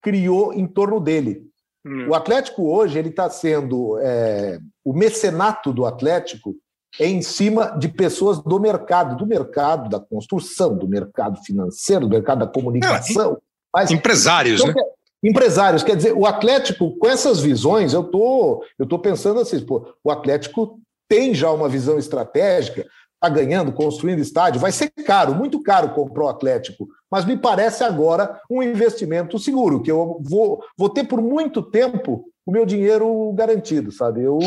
[0.01, 1.43] criou em torno dele.
[1.85, 2.09] Hum.
[2.09, 6.55] O Atlético hoje ele está sendo é, o mecenato do Atlético
[6.99, 12.41] em cima de pessoas do mercado, do mercado da construção, do mercado financeiro, do mercado
[12.41, 13.39] da comunicação.
[13.73, 14.83] Mas, empresários, então, né?
[15.23, 19.87] Empresários, quer dizer, o Atlético, com essas visões, eu tô, eu tô pensando assim, pô,
[20.05, 20.79] o Atlético
[21.09, 26.25] tem já uma visão estratégica, está ganhando, construindo estádio, vai ser caro, muito caro comprar
[26.25, 31.21] o Atlético, mas me parece agora um investimento seguro, que eu vou, vou ter por
[31.21, 34.23] muito tempo o meu dinheiro garantido, sabe?
[34.23, 34.39] Eu,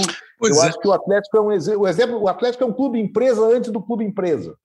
[0.41, 0.67] eu é.
[0.67, 3.81] acho que o Atlético é um exemplo, o Atlético é um clube empresa antes do
[3.81, 4.55] clube empresa.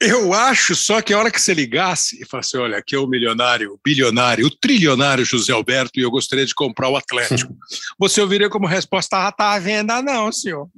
[0.00, 3.06] Eu acho só que a hora que você ligasse e falasse, olha, aqui é o
[3.06, 7.56] milionário, o bilionário, o trilionário José Alberto e eu gostaria de comprar o Atlético,
[7.98, 10.68] você ouviria como resposta, ah, tá à venda não, senhor.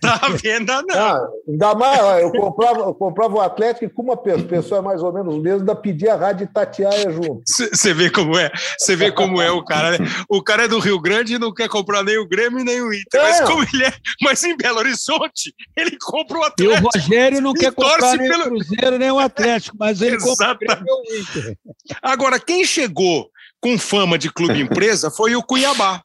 [0.00, 0.96] Tá, tá à venda não.
[0.96, 5.12] Ah, ainda mais, eu comprava, eu comprava o Atlético e com uma pessoa mais ou
[5.12, 7.42] menos mesmo, ainda pedia a rádio Tatiaia junto.
[7.46, 10.06] Você vê como é, você vê como é o cara, né?
[10.28, 12.92] O cara é do Rio Grande e não quer comprar nem o Grêmio nem o
[12.92, 16.74] Inter, mas como ele é, mas em Belo Horizonte, ele compra o Atlético.
[16.74, 18.42] E o Rogério não quer comprar nem pelo...
[18.42, 21.56] o Cruzeiro, nem o Atlético, mas ele compra o Inter.
[22.02, 26.02] Agora, quem chegou com fama de clube empresa foi o Cuiabá.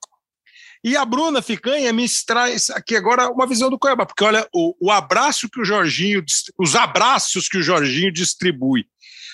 [0.84, 4.76] E a Bruna Ficanha me traz aqui agora uma visão do Cuiabá, porque olha, o,
[4.80, 6.24] o abraço que o Jorginho,
[6.58, 8.86] os abraços que o Jorginho distribui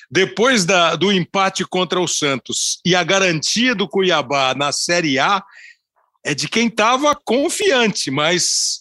[0.10, 5.44] depois da, do empate contra o Santos e a garantia do Cuiabá na Série A
[6.24, 8.80] é de quem estava confiante, mas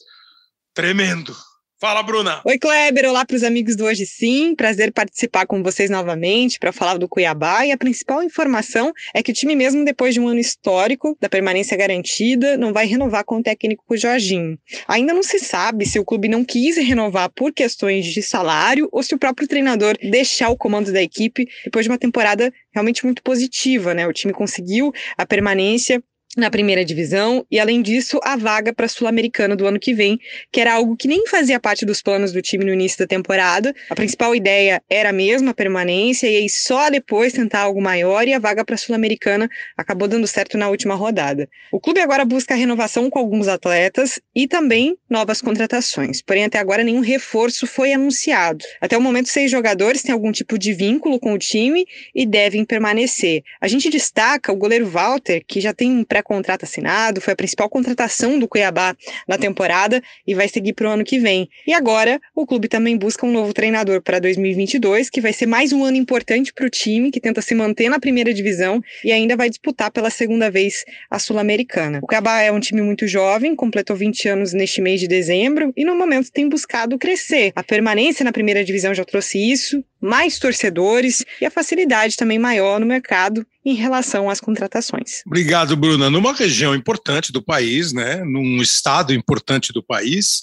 [0.73, 1.37] tremendo.
[1.85, 2.41] Fala, Bruna.
[2.47, 3.05] Oi, Kleber.
[3.11, 4.55] Olá para os amigos do Hoje Sim.
[4.55, 7.67] Prazer participar com vocês novamente para falar do Cuiabá.
[7.67, 11.29] E a principal informação é que o time, mesmo depois de um ano histórico da
[11.29, 14.59] permanência garantida, não vai renovar com o técnico Jorginho.
[14.89, 19.03] Ainda não se sabe se o clube não quis renovar por questões de salário ou
[19.03, 23.23] se o próprio treinador deixar o comando da equipe depois de uma temporada realmente muito
[23.23, 24.07] positiva, né?
[24.07, 26.03] O time conseguiu a permanência
[26.37, 30.19] na primeira divisão e, além disso, a vaga para a Sul-Americana do ano que vem,
[30.51, 33.75] que era algo que nem fazia parte dos planos do time no início da temporada.
[33.89, 38.33] A principal ideia era mesmo a permanência e aí só depois tentar algo maior e
[38.33, 41.49] a vaga para a Sul-Americana acabou dando certo na última rodada.
[41.71, 46.83] O clube agora busca renovação com alguns atletas e também novas contratações, porém até agora
[46.83, 48.65] nenhum reforço foi anunciado.
[48.81, 52.65] Até o momento, seis jogadores têm algum tipo de vínculo com o time e devem
[52.65, 53.43] permanecer.
[53.61, 57.37] A gente destaca o goleiro Walter, que já tem um pré contrato assinado, foi a
[57.37, 58.97] principal contratação do Cuiabá
[59.29, 61.49] na temporada e vai seguir para o ano que vem.
[61.67, 65.73] E agora o clube também busca um novo treinador para 2022, que vai ser mais
[65.73, 69.37] um ano importante para o time, que tenta se manter na primeira divisão e ainda
[69.37, 72.01] vai disputar pela segunda vez a Sul-Americana.
[72.03, 75.85] O Cuiabá é um time muito jovem, completou 20 anos neste mês de dezembro e
[75.85, 77.53] no momento tem buscado crescer.
[77.55, 82.79] A permanência na primeira divisão já trouxe isso, mais torcedores e a facilidade também maior
[82.81, 85.23] no mercado em relação às contratações.
[85.27, 86.11] Obrigado, Bruna.
[86.11, 90.43] Numa região importante do país, né, num estado importante do país,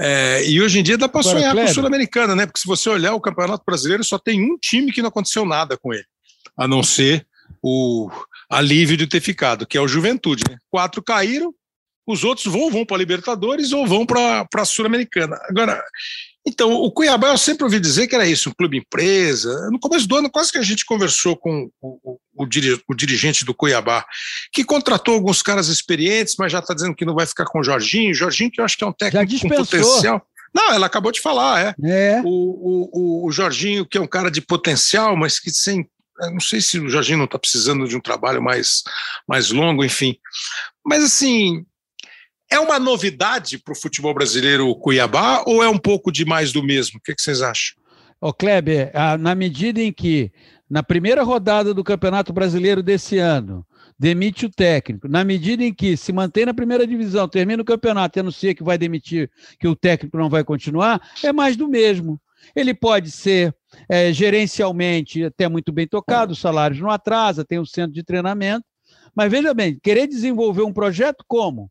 [0.00, 2.46] é, e hoje em dia dá para sonhar com o Sul-Americana, né?
[2.46, 5.76] Porque se você olhar o Campeonato Brasileiro, só tem um time que não aconteceu nada
[5.76, 6.04] com ele,
[6.56, 7.26] a não ser
[7.60, 8.08] o
[8.48, 10.44] alívio de ter ficado, que é o Juventude.
[10.48, 10.56] Né?
[10.70, 11.52] Quatro caíram,
[12.06, 15.36] os outros vão, vão para a Libertadores ou vão para a Sul-Americana.
[15.48, 15.82] Agora,
[16.48, 19.68] então, o Cuiabá eu sempre ouvi dizer que era isso, um clube empresa.
[19.70, 22.46] No começo do ano, quase que a gente conversou com o, o, o,
[22.88, 24.06] o dirigente do Cuiabá,
[24.50, 27.62] que contratou alguns caras experientes, mas já está dizendo que não vai ficar com o
[27.62, 28.14] Jorginho.
[28.14, 30.26] Jorginho, que eu acho que é um técnico com potencial.
[30.54, 31.74] Não, ela acabou de falar, é.
[31.84, 32.22] é.
[32.24, 35.86] O, o, o Jorginho, que é um cara de potencial, mas que sem
[36.32, 38.82] não sei se o Jorginho não está precisando de um trabalho mais,
[39.26, 40.16] mais longo, enfim.
[40.84, 41.64] Mas assim,
[42.50, 46.62] é uma novidade para o futebol brasileiro Cuiabá ou é um pouco de mais do
[46.62, 46.98] mesmo?
[46.98, 47.76] O que, que vocês acham?
[48.20, 48.90] Ô Kleber,
[49.20, 50.32] na medida em que
[50.68, 53.64] na primeira rodada do Campeonato Brasileiro desse ano
[53.98, 58.18] demite o técnico, na medida em que se mantém na primeira divisão, termina o campeonato
[58.18, 62.20] e anuncia que vai demitir, que o técnico não vai continuar, é mais do mesmo.
[62.54, 63.54] Ele pode ser
[63.88, 68.64] é, gerencialmente até muito bem tocado, os salários não atrasa, tem um centro de treinamento,
[69.14, 71.70] Mas veja bem, querer desenvolver um projeto como?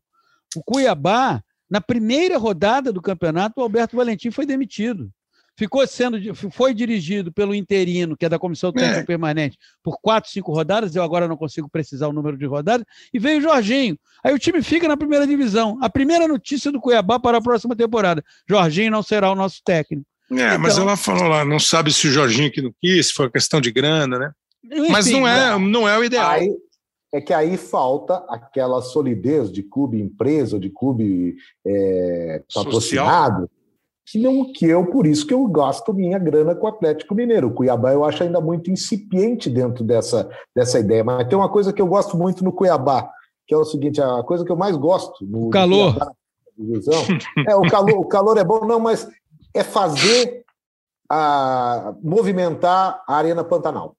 [0.56, 5.12] O Cuiabá, na primeira rodada do campeonato, o Alberto Valentim foi demitido
[5.58, 6.18] ficou sendo
[6.52, 9.04] foi dirigido pelo interino, que é da comissão técnica é.
[9.04, 10.94] permanente, por quatro, cinco rodadas.
[10.94, 12.86] Eu agora não consigo precisar o número de rodadas.
[13.12, 13.98] E veio o Jorginho.
[14.22, 15.76] Aí o time fica na primeira divisão.
[15.82, 20.06] A primeira notícia do Cuiabá para a próxima temporada: Jorginho não será o nosso técnico.
[20.30, 23.28] É, então, mas ela falou lá, não sabe se o Jorginho que não quis, foi
[23.28, 24.30] questão de grana, né?
[24.64, 26.30] Enfim, mas não é, não é o ideal.
[26.30, 26.50] Aí,
[27.12, 31.36] é que aí falta aquela solidez de clube empresa, de clube
[31.66, 33.50] é, patrocinado,
[34.10, 37.48] que não que eu, por isso que eu gasto minha grana com o Atlético Mineiro.
[37.48, 41.04] O Cuiabá eu acho ainda muito incipiente dentro dessa, dessa ideia.
[41.04, 43.10] Mas tem uma coisa que eu gosto muito no Cuiabá,
[43.46, 45.92] que é o seguinte: a coisa que eu mais gosto no o calor.
[45.92, 46.12] Cuiabá,
[46.56, 47.02] divisão,
[47.46, 49.08] é o calor, o calor é bom, não, mas
[49.54, 50.44] é fazer
[51.10, 53.94] a movimentar a Arena Pantanal.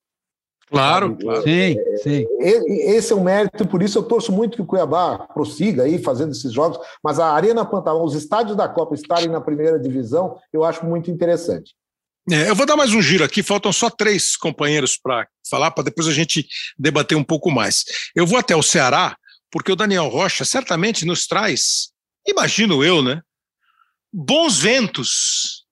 [0.69, 1.41] Claro, claro.
[1.41, 2.27] Sim, sim.
[2.39, 6.31] Esse é um mérito, por isso eu torço muito que o Cuiabá prossiga aí fazendo
[6.31, 10.63] esses jogos, mas a Arena Pantanal, os estádios da Copa estarem na primeira divisão, eu
[10.63, 11.73] acho muito interessante.
[12.31, 15.85] É, eu vou dar mais um giro aqui, faltam só três companheiros para falar, para
[15.85, 16.47] depois a gente
[16.77, 17.83] debater um pouco mais.
[18.15, 19.17] Eu vou até o Ceará,
[19.49, 21.89] porque o Daniel Rocha certamente nos traz,
[22.27, 23.21] imagino eu, né?
[24.13, 25.65] Bons ventos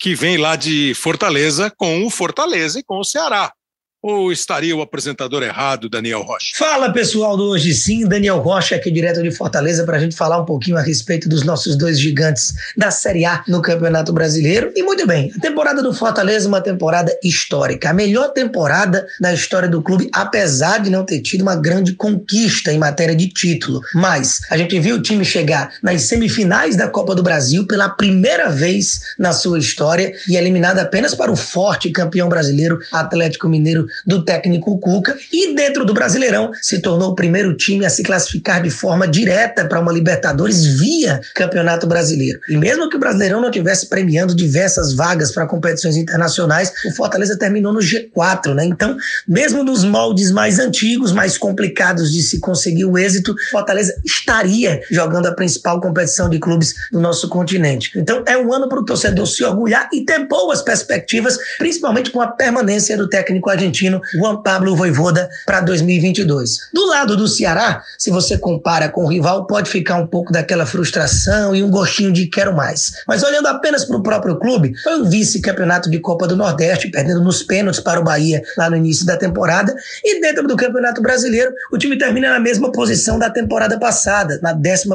[0.00, 3.52] que vem lá de Fortaleza com o Fortaleza e com o Ceará.
[4.00, 6.56] Ou estaria o apresentador errado, Daniel Rocha?
[6.56, 10.40] Fala pessoal do Hoje Sim, Daniel Rocha aqui direto de Fortaleza para a gente falar
[10.40, 14.70] um pouquinho a respeito dos nossos dois gigantes da Série A no Campeonato Brasileiro.
[14.76, 19.34] E muito bem, a temporada do Fortaleza é uma temporada histórica, a melhor temporada da
[19.34, 23.80] história do clube, apesar de não ter tido uma grande conquista em matéria de título.
[23.96, 28.48] Mas a gente viu o time chegar nas semifinais da Copa do Brasil pela primeira
[28.48, 34.24] vez na sua história e eliminado apenas para o forte campeão brasileiro Atlético Mineiro do
[34.24, 38.70] técnico Cuca e dentro do Brasileirão se tornou o primeiro time a se classificar de
[38.70, 42.40] forma direta para uma Libertadores via Campeonato Brasileiro.
[42.48, 47.36] E mesmo que o Brasileirão não tivesse premiando diversas vagas para competições internacionais, o Fortaleza
[47.38, 48.64] terminou no G4, né?
[48.64, 54.80] Então, mesmo nos moldes mais antigos, mais complicados de se conseguir o êxito, Fortaleza estaria
[54.90, 57.92] jogando a principal competição de clubes do nosso continente.
[57.96, 62.20] Então, é um ano para o torcedor se orgulhar e ter boas perspectivas, principalmente com
[62.20, 66.70] a permanência do técnico argentino argentino Juan Pablo Voivoda para 2022.
[66.72, 70.66] Do lado do Ceará, se você compara com o rival, pode ficar um pouco daquela
[70.66, 72.92] frustração e um gostinho de quero mais.
[73.06, 77.22] Mas olhando apenas para o próprio clube, foi um vice-campeonato de Copa do Nordeste, perdendo
[77.22, 79.74] nos pênaltis para o Bahia lá no início da temporada.
[80.04, 84.52] E dentro do Campeonato Brasileiro, o time termina na mesma posição da temporada passada, na
[84.52, 84.88] 11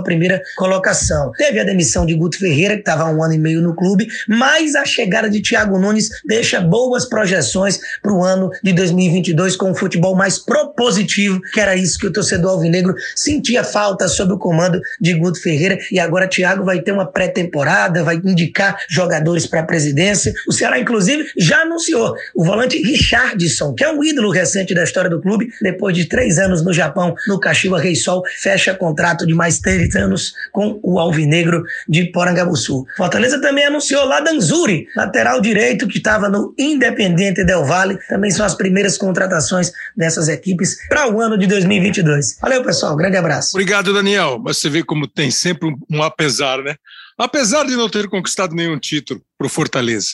[0.56, 1.32] colocação.
[1.38, 4.08] Teve a demissão de Guto Ferreira, que estava há um ano e meio no clube,
[4.28, 9.72] mas a chegada de Thiago Nunes deixa boas projeções para o ano de 2022 com
[9.72, 14.38] um futebol mais propositivo, que era isso que o torcedor alvinegro sentia falta sob o
[14.38, 15.78] comando de Guto Ferreira.
[15.92, 20.34] E agora Thiago vai ter uma pré-temporada, vai indicar jogadores para a presidência.
[20.48, 25.10] O Ceará, inclusive, já anunciou o volante Richardson, que é um ídolo recente da história
[25.10, 29.60] do clube, depois de três anos no Japão, no Kashiwa Reysol, fecha contrato de mais
[29.60, 32.86] três anos com o Alvinegro de Porangabuçu.
[32.98, 38.56] Fortaleza também anunciou Ladanzuri, lateral direito que estava no Independente Del Valle, também são as
[38.64, 42.38] primeiras contratações dessas equipes para o ano de 2022.
[42.42, 42.96] Valeu, pessoal.
[42.96, 43.50] Grande abraço.
[43.58, 44.42] Obrigado, Daniel.
[44.42, 46.76] Você vê como tem sempre um apesar, né?
[47.18, 50.12] Apesar de não ter conquistado nenhum título para o Fortaleza.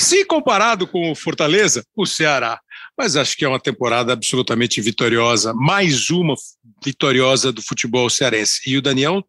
[0.00, 2.60] Se comparado com o Fortaleza, o Ceará.
[2.98, 6.34] Mas acho que é uma temporada absolutamente vitoriosa, mais uma
[6.84, 8.60] vitoriosa do futebol cearense.
[8.66, 9.22] E o Daniel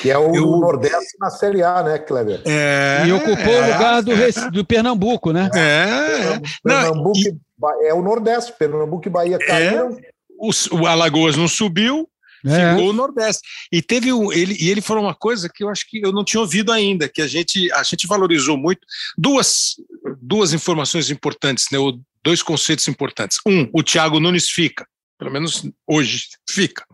[0.00, 0.46] que é o eu...
[0.58, 2.40] Nordeste na Série A, né, Kleber?
[2.44, 5.50] É, e ocupou é, o lugar do, é, do Pernambuco, né?
[5.54, 6.40] É.
[6.62, 7.18] Pernambuco,
[7.58, 7.86] não, e...
[7.86, 9.46] é o Nordeste, Pernambuco e Bahia é.
[9.46, 9.96] caíram.
[10.38, 12.08] O, o Alagoas não subiu,
[12.44, 12.74] é.
[12.74, 13.42] ficou o Nordeste.
[13.72, 16.24] E teve um, ele, e ele falou uma coisa que eu acho que eu não
[16.24, 18.80] tinha ouvido ainda, que a gente, a gente valorizou muito.
[19.16, 19.76] Duas,
[20.20, 21.78] duas informações importantes, né,
[22.24, 23.38] dois conceitos importantes.
[23.46, 24.86] Um, o Thiago Nunes fica,
[25.18, 26.84] pelo menos hoje fica.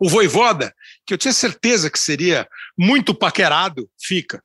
[0.00, 0.74] O Voivoda
[1.06, 4.42] que eu tinha certeza que seria muito paquerado, fica.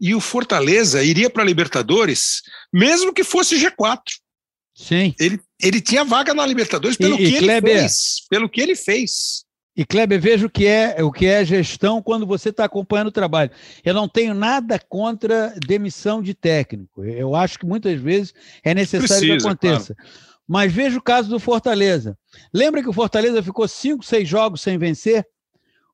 [0.00, 4.00] E o Fortaleza iria para a Libertadores, mesmo que fosse G4.
[4.74, 5.14] Sim.
[5.20, 8.26] Ele, ele tinha vaga na Libertadores pelo e, que e ele Kleber, fez.
[8.30, 9.44] Pelo que ele fez.
[9.76, 13.12] E Kleber, veja o que é o que é gestão quando você está acompanhando o
[13.12, 13.50] trabalho.
[13.84, 17.04] Eu não tenho nada contra demissão de técnico.
[17.04, 18.34] Eu acho que muitas vezes
[18.64, 19.94] é necessário Precisa, que aconteça.
[19.94, 20.29] Claro.
[20.50, 22.18] Mas veja o caso do Fortaleza.
[22.52, 25.24] Lembra que o Fortaleza ficou cinco, seis jogos sem vencer?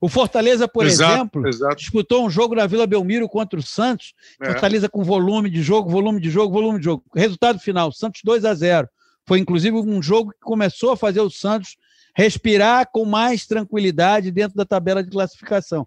[0.01, 1.77] O Fortaleza, por exato, exemplo, exato.
[1.77, 4.15] disputou um jogo na Vila Belmiro contra o Santos.
[4.41, 4.47] É.
[4.47, 7.05] Fortaleza com volume de jogo, volume de jogo, volume de jogo.
[7.15, 8.89] Resultado final: Santos 2 a 0.
[9.27, 11.77] Foi inclusive um jogo que começou a fazer o Santos
[12.17, 15.87] respirar com mais tranquilidade dentro da tabela de classificação.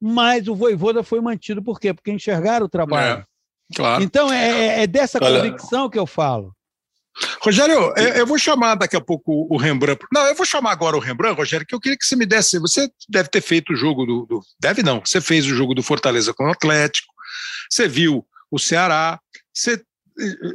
[0.00, 1.92] Mas o Voivoda foi mantido por quê?
[1.92, 3.20] Porque enxergaram o trabalho.
[3.20, 4.02] É, claro.
[4.02, 6.55] Então, é, é, é dessa Olha, convicção que eu falo.
[7.42, 10.04] Rogério, eu vou chamar daqui a pouco o Rembrandt.
[10.12, 12.58] Não, eu vou chamar agora o Rembrandt, Rogério, que eu queria que você me desse.
[12.58, 14.26] Você deve ter feito o jogo do.
[14.26, 17.12] do deve não, você fez o jogo do Fortaleza com o Atlético,
[17.70, 19.18] você viu o Ceará,
[19.52, 19.82] você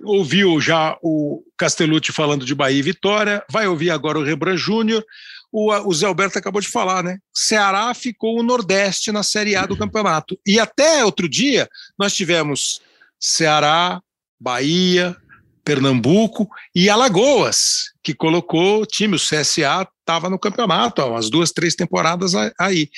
[0.04, 5.04] ouviu já o Castellucci falando de Bahia e Vitória, vai ouvir agora o Rembrandt Júnior.
[5.52, 7.18] O, o Zé Alberto acabou de falar, né?
[7.34, 10.40] Ceará ficou o Nordeste na Série A do campeonato.
[10.48, 11.68] E até outro dia
[12.00, 12.82] nós tivemos
[13.20, 14.02] Ceará,
[14.40, 15.16] Bahia,
[15.64, 21.52] Pernambuco e Alagoas, que colocou o time, o CSA estava no campeonato há umas duas,
[21.52, 22.90] três temporadas aí.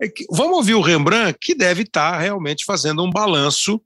[0.00, 3.80] É vamos ouvir o Rembrandt, que deve estar tá realmente fazendo um balanço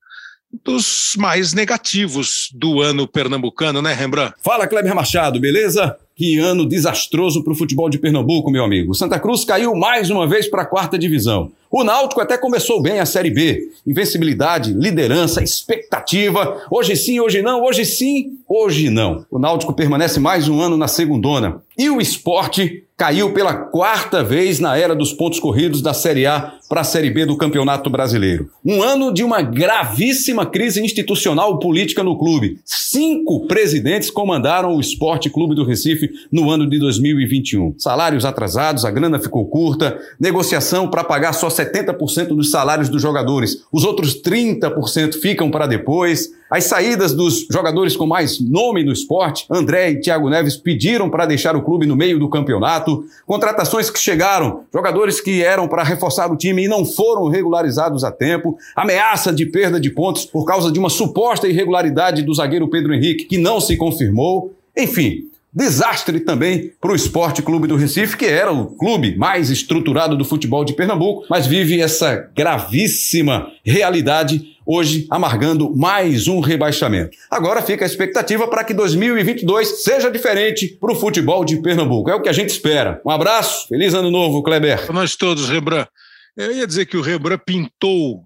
[0.65, 4.35] dos mais negativos do ano pernambucano, né, Rembrandt?
[4.43, 5.97] Fala, Kleber Machado, beleza?
[6.21, 8.95] Que ano desastroso para o futebol de Pernambuco, meu amigo.
[8.95, 11.51] Santa Cruz caiu mais uma vez para a quarta divisão.
[11.71, 13.71] O Náutico até começou bem a Série B.
[13.87, 16.61] Invencibilidade, liderança, expectativa.
[16.71, 19.25] Hoje sim, hoje não, hoje sim, hoje não.
[19.31, 21.63] O Náutico permanece mais um ano na segundona.
[21.79, 26.53] E o esporte caiu pela quarta vez na era dos pontos corridos da Série A
[26.69, 28.51] para a Série B do Campeonato Brasileiro.
[28.63, 32.61] Um ano de uma gravíssima crise institucional política no clube.
[32.63, 37.75] Cinco presidentes comandaram o Esporte Clube do Recife no ano de 2021.
[37.79, 43.65] Salários atrasados, a grana ficou curta, negociação para pagar só 70% dos salários dos jogadores.
[43.73, 46.31] Os outros 30% ficam para depois.
[46.51, 51.25] As saídas dos jogadores com mais nome no esporte, André e Thiago Neves, pediram para
[51.25, 53.05] deixar o clube no meio do campeonato.
[53.25, 58.11] Contratações que chegaram, jogadores que eram para reforçar o time e não foram regularizados a
[58.11, 58.59] tempo.
[58.75, 63.27] Ameaça de perda de pontos por causa de uma suposta irregularidade do zagueiro Pedro Henrique,
[63.27, 64.53] que não se confirmou.
[64.77, 70.17] Enfim, Desastre também para o Esporte Clube do Recife, que era o clube mais estruturado
[70.17, 77.17] do futebol de Pernambuco, mas vive essa gravíssima realidade hoje amargando mais um rebaixamento.
[77.29, 82.09] Agora fica a expectativa para que 2022 seja diferente para o futebol de Pernambuco.
[82.09, 83.01] É o que a gente espera.
[83.05, 84.87] Um abraço, feliz ano novo, Kleber.
[84.87, 85.89] Para nós todos, Rembrandt.
[86.37, 88.25] Eu ia dizer que o Rembrandt pintou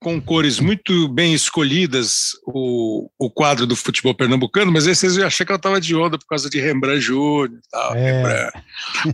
[0.00, 5.26] com cores muito bem escolhidas o, o quadro do futebol pernambucano, mas aí vocês iam
[5.26, 7.94] achar que eu estava de onda por causa de Rembrandt Júnior e tal.
[7.94, 8.12] É.
[8.12, 8.64] Rembrandt.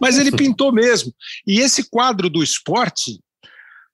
[0.00, 1.12] Mas ele pintou mesmo.
[1.46, 3.18] E esse quadro do esporte,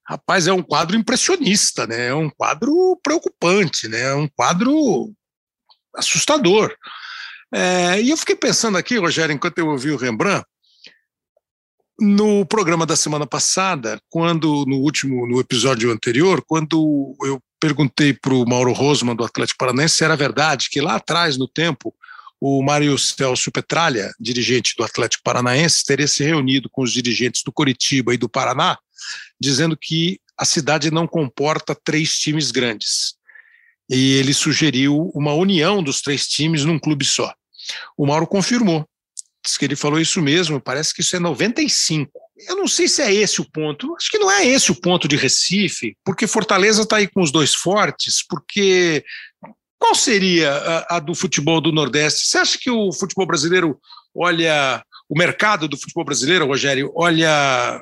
[0.07, 2.09] rapaz, é um quadro impressionista, né?
[2.09, 4.01] É um quadro preocupante, né?
[4.01, 5.13] É um quadro
[5.95, 6.75] assustador.
[7.53, 10.45] É, e eu fiquei pensando aqui, Rogério, enquanto eu ouvi o Rembrandt,
[12.01, 18.33] no programa da semana passada, quando no último, no episódio anterior, quando eu perguntei para
[18.33, 21.95] o Mauro Rosman do Atlético Paranaense se era verdade que lá atrás no tempo
[22.41, 27.53] o Mário Celso Petralha, dirigente do Atlético Paranaense, teria se reunido com os dirigentes do
[27.53, 28.79] Coritiba e do Paraná,
[29.39, 33.15] dizendo que a cidade não comporta três times grandes.
[33.91, 37.31] E ele sugeriu uma união dos três times num clube só.
[37.95, 38.89] O Mauro confirmou
[39.45, 42.11] diz que ele falou isso mesmo, parece que isso é 95.
[42.49, 45.07] Eu não sei se é esse o ponto, acho que não é esse o ponto
[45.07, 49.05] de Recife, porque Fortaleza está aí com os dois fortes, porque
[49.79, 52.27] qual seria a, a, do futebol do Nordeste?
[52.27, 53.79] Você acha que o futebol brasileiro
[54.15, 57.81] olha, o mercado do futebol brasileiro, Rogério, olha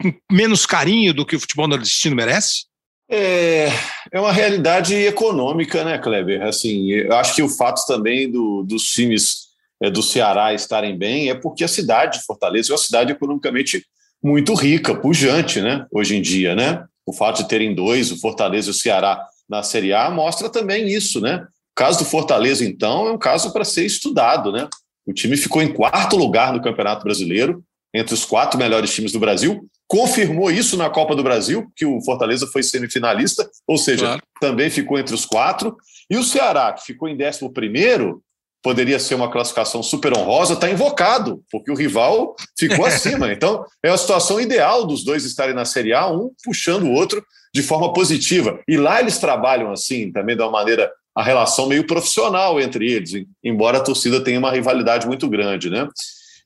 [0.00, 2.66] com menos carinho do que o futebol nordestino merece?
[3.10, 3.68] É,
[4.10, 6.42] é uma realidade econômica, né, Kleber?
[6.42, 9.48] Assim, eu acho que o fato também do, dos times
[9.90, 13.84] do Ceará estarem bem é porque a cidade de Fortaleza é uma cidade economicamente
[14.22, 15.86] muito rica, pujante, né?
[15.92, 16.84] Hoje em dia, né?
[17.04, 20.88] O fato de terem dois, o Fortaleza e o Ceará na Série A, mostra também
[20.88, 21.46] isso, né?
[21.72, 24.66] O caso do Fortaleza, então, é um caso para ser estudado, né?
[25.06, 27.62] O time ficou em quarto lugar no Campeonato Brasileiro,
[27.92, 32.00] entre os quatro melhores times do Brasil, confirmou isso na Copa do Brasil, que o
[32.00, 34.22] Fortaleza foi semifinalista, ou seja, claro.
[34.40, 35.76] também ficou entre os quatro.
[36.10, 38.22] E o Ceará, que ficou em décimo primeiro,
[38.64, 43.30] poderia ser uma classificação super honrosa, está invocado, porque o rival ficou acima.
[43.30, 47.22] Então, é a situação ideal dos dois estarem na Série A, um puxando o outro
[47.54, 48.58] de forma positiva.
[48.66, 53.12] E lá eles trabalham assim, também de uma maneira, a relação meio profissional entre eles,
[53.44, 55.86] embora a torcida tenha uma rivalidade muito grande, né?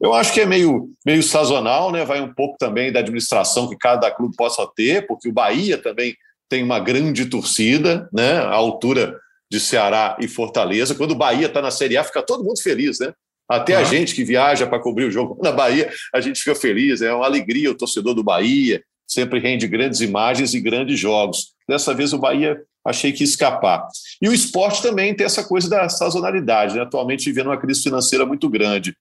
[0.00, 2.04] Eu acho que é meio, meio sazonal, né?
[2.04, 6.16] Vai um pouco também da administração que cada clube possa ter, porque o Bahia também
[6.48, 8.38] tem uma grande torcida, né?
[8.38, 9.16] A altura
[9.50, 10.94] de Ceará e Fortaleza.
[10.94, 13.12] Quando o Bahia está na Série A, fica todo mundo feliz, né?
[13.48, 13.80] Até uhum.
[13.80, 17.12] a gente que viaja para cobrir o jogo na Bahia, a gente fica feliz, é
[17.12, 21.54] uma alegria o torcedor do Bahia, sempre rende grandes imagens e grandes jogos.
[21.66, 23.86] Dessa vez o Bahia achei que ia escapar.
[24.20, 26.82] E o esporte também tem essa coisa da sazonalidade, né?
[26.82, 28.94] atualmente vivendo uma crise financeira muito grande.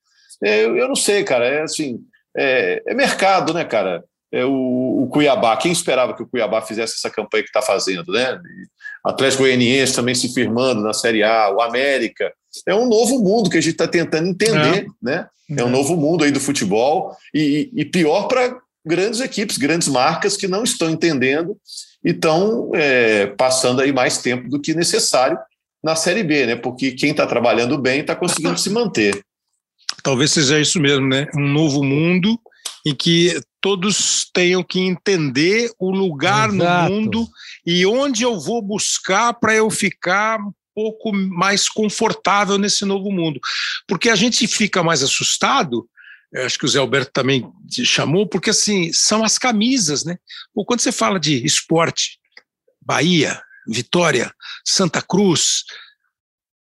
[0.44, 1.46] é, eu, não sei, cara.
[1.46, 2.00] É assim,
[2.36, 4.04] é, é mercado, né, cara?
[4.32, 5.56] É o, o, Cuiabá.
[5.58, 8.38] Quem esperava que o Cuiabá fizesse essa campanha que está fazendo, né?
[9.04, 12.32] Atlético Goianiense também se firmando na Série A, o América.
[12.68, 14.88] É um novo mundo que a gente está tentando entender, é.
[15.02, 15.28] né?
[15.50, 15.72] É um é.
[15.72, 20.64] novo mundo aí do futebol e, e pior para grandes equipes, grandes marcas que não
[20.64, 21.58] estão entendendo
[22.04, 25.38] e estão é, passando aí mais tempo do que necessário
[25.84, 26.56] na Série B, né?
[26.56, 29.22] Porque quem está trabalhando bem está conseguindo se manter.
[30.04, 31.28] Talvez seja isso mesmo, né?
[31.36, 32.40] Um novo mundo
[32.86, 36.92] em que todos tenham que entender o lugar Exato.
[36.92, 37.28] no mundo
[37.68, 43.42] e onde eu vou buscar para eu ficar um pouco mais confortável nesse novo mundo.
[43.86, 45.86] Porque a gente fica mais assustado,
[46.34, 50.18] acho que o Zé Alberto também chamou, porque assim, são as camisas, né?
[50.56, 52.18] Ou quando você fala de esporte,
[52.82, 54.34] Bahia, Vitória,
[54.66, 55.66] Santa Cruz,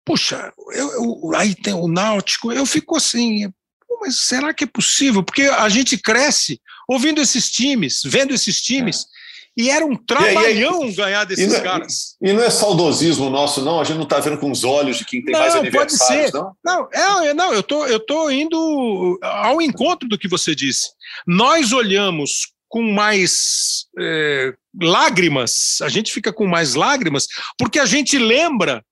[0.03, 3.53] puxa, eu, eu, aí tem o Náutico, eu fico assim,
[4.01, 5.23] mas será que é possível?
[5.23, 9.03] Porque a gente cresce ouvindo esses times, vendo esses times.
[9.03, 9.26] É.
[9.57, 12.17] E era um trabalhão aí, ganhar desses e é- caras.
[12.21, 13.81] E não é saudosismo nosso, não?
[13.81, 16.33] A gente não está vendo com os olhos de quem tem não, mais aniversários, pode
[16.33, 16.39] ser.
[16.63, 16.89] não?
[16.93, 20.89] Não, é, não eu tô, eu tô indo ao encontro do que você disse.
[21.27, 27.27] Nós olhamos com mais é, lágrimas, a gente fica com mais lágrimas,
[27.59, 28.85] porque a gente lembra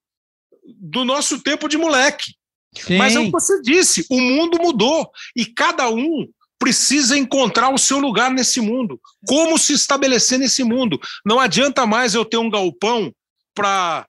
[0.81, 2.33] do nosso tempo de moleque.
[2.75, 2.97] Sim.
[2.97, 6.27] Mas é o que você disse, o mundo mudou e cada um
[6.65, 8.99] precisa encontrar o seu lugar nesse mundo.
[9.27, 10.99] Como se estabelecer nesse mundo?
[11.23, 13.13] Não adianta mais eu ter um galpão
[13.55, 14.07] para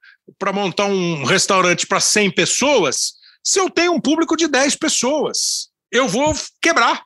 [0.53, 5.67] montar um restaurante para 100 pessoas se eu tenho um público de 10 pessoas.
[5.91, 7.03] Eu vou quebrar.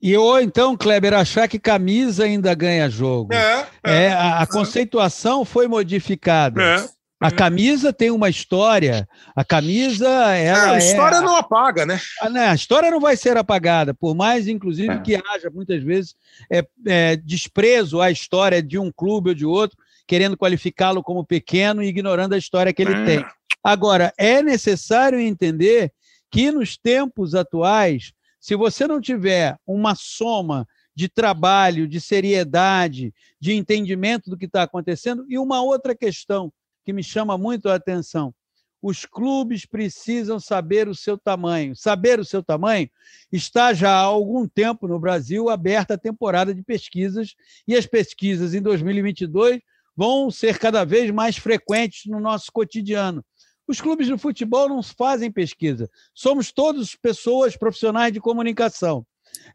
[0.00, 3.34] E ou então, Kleber, achar que camisa ainda ganha jogo.
[3.34, 6.62] É, é, é a, a, conceituação foi modificada.
[6.62, 6.88] É.
[7.24, 9.08] A camisa tem uma história.
[9.34, 11.20] A camisa, ela é, a história é...
[11.22, 11.98] não apaga, né?
[12.20, 12.48] A, né?
[12.48, 15.00] a, história não vai ser apagada, por mais, inclusive, é.
[15.00, 16.14] que haja muitas vezes
[16.52, 21.82] é, é, desprezo à história de um clube ou de outro, querendo qualificá-lo como pequeno
[21.82, 23.04] e ignorando a história que ele é.
[23.06, 23.26] tem.
[23.62, 25.90] Agora, é necessário entender
[26.30, 33.54] que nos tempos atuais, se você não tiver uma soma de trabalho, de seriedade, de
[33.54, 36.52] entendimento do que está acontecendo, e uma outra questão
[36.84, 38.34] que me chama muito a atenção.
[38.82, 41.74] Os clubes precisam saber o seu tamanho.
[41.74, 42.90] Saber o seu tamanho
[43.32, 47.34] está já há algum tempo no Brasil aberta a temporada de pesquisas,
[47.66, 49.60] e as pesquisas em 2022
[49.96, 53.24] vão ser cada vez mais frequentes no nosso cotidiano.
[53.66, 55.88] Os clubes de futebol não fazem pesquisa.
[56.12, 59.06] Somos todos pessoas profissionais de comunicação.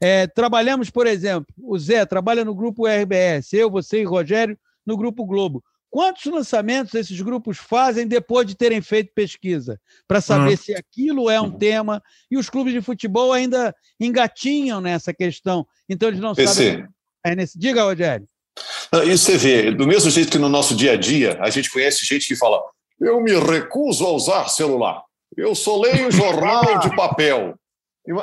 [0.02, 4.98] É, trabalhamos, por exemplo, o Zé trabalha no grupo RBS, eu, você e Rogério no
[4.98, 5.64] grupo Globo.
[5.90, 9.80] Quantos lançamentos esses grupos fazem depois de terem feito pesquisa?
[10.08, 10.58] Para saber uhum.
[10.58, 12.02] se aquilo é um tema.
[12.30, 15.66] E os clubes de futebol ainda engatinham nessa questão.
[15.90, 16.72] Então, eles não PC.
[16.72, 16.88] sabem.
[17.26, 17.58] É nesse...
[17.58, 18.28] Diga, Rogério.
[19.06, 22.06] E você vê, do mesmo jeito que no nosso dia a dia, a gente conhece
[22.06, 22.62] gente que fala:
[23.00, 25.04] eu me recuso a usar celular,
[25.38, 27.56] eu só leio jornal de papel.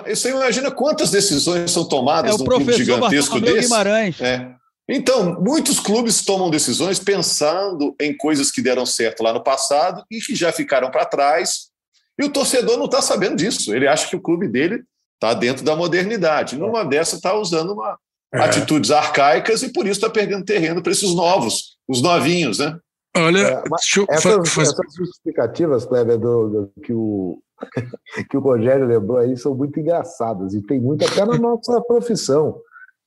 [0.07, 3.69] Você imagina quantas decisões são tomadas é, num clube gigantesco desse?
[3.69, 4.21] Guimarães.
[4.21, 4.53] É.
[4.89, 10.21] Então, muitos clubes tomam decisões pensando em coisas que deram certo lá no passado e
[10.21, 11.71] que já ficaram para trás,
[12.19, 13.75] e o torcedor não está sabendo disso.
[13.75, 14.85] Ele acha que o clube dele
[15.15, 16.57] está dentro da modernidade.
[16.57, 17.99] Numa dessa, está usando uma,
[18.33, 18.41] é.
[18.41, 22.79] atitudes arcaicas e por isso está perdendo terreno para esses novos, os novinhos, né?
[23.17, 23.63] Olha, é,
[24.11, 24.69] essas, faz...
[24.69, 27.43] essas justificativas, Kleber, do, do, que, o,
[28.31, 32.61] que o Rogério lembrou aí são muito engraçadas e tem muito até na nossa profissão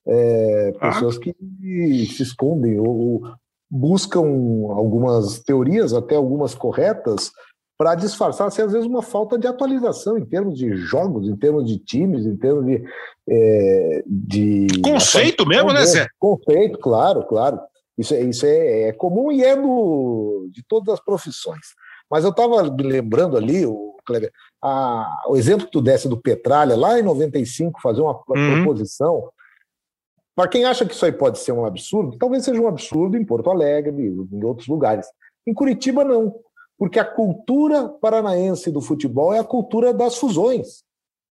[0.10, 1.20] é, pessoas ah.
[1.20, 3.22] que se escondem ou,
[3.70, 4.22] buscam
[4.72, 7.32] algumas teorias, até algumas corretas,
[7.78, 11.66] para disfarçar, se às vezes, uma falta de atualização em termos de jogos, em termos
[11.66, 12.84] de times, em termos de.
[13.30, 16.08] É, de conceito mesmo, né, Zé?
[16.20, 17.60] Conceito, claro, claro.
[17.98, 21.68] Isso, é, isso é, é comum e é do, de todas as profissões.
[22.10, 24.32] Mas eu estava me lembrando ali, o Kleber,
[24.62, 28.64] a, o exemplo que tu desse do Petralha, lá em 95, fazer uma uhum.
[28.64, 29.30] proposição
[30.40, 33.26] para quem acha que isso aí pode ser um absurdo, talvez seja um absurdo em
[33.26, 35.06] Porto Alegre, em outros lugares.
[35.46, 36.34] Em Curitiba, não,
[36.78, 40.82] porque a cultura paranaense do futebol é a cultura das fusões.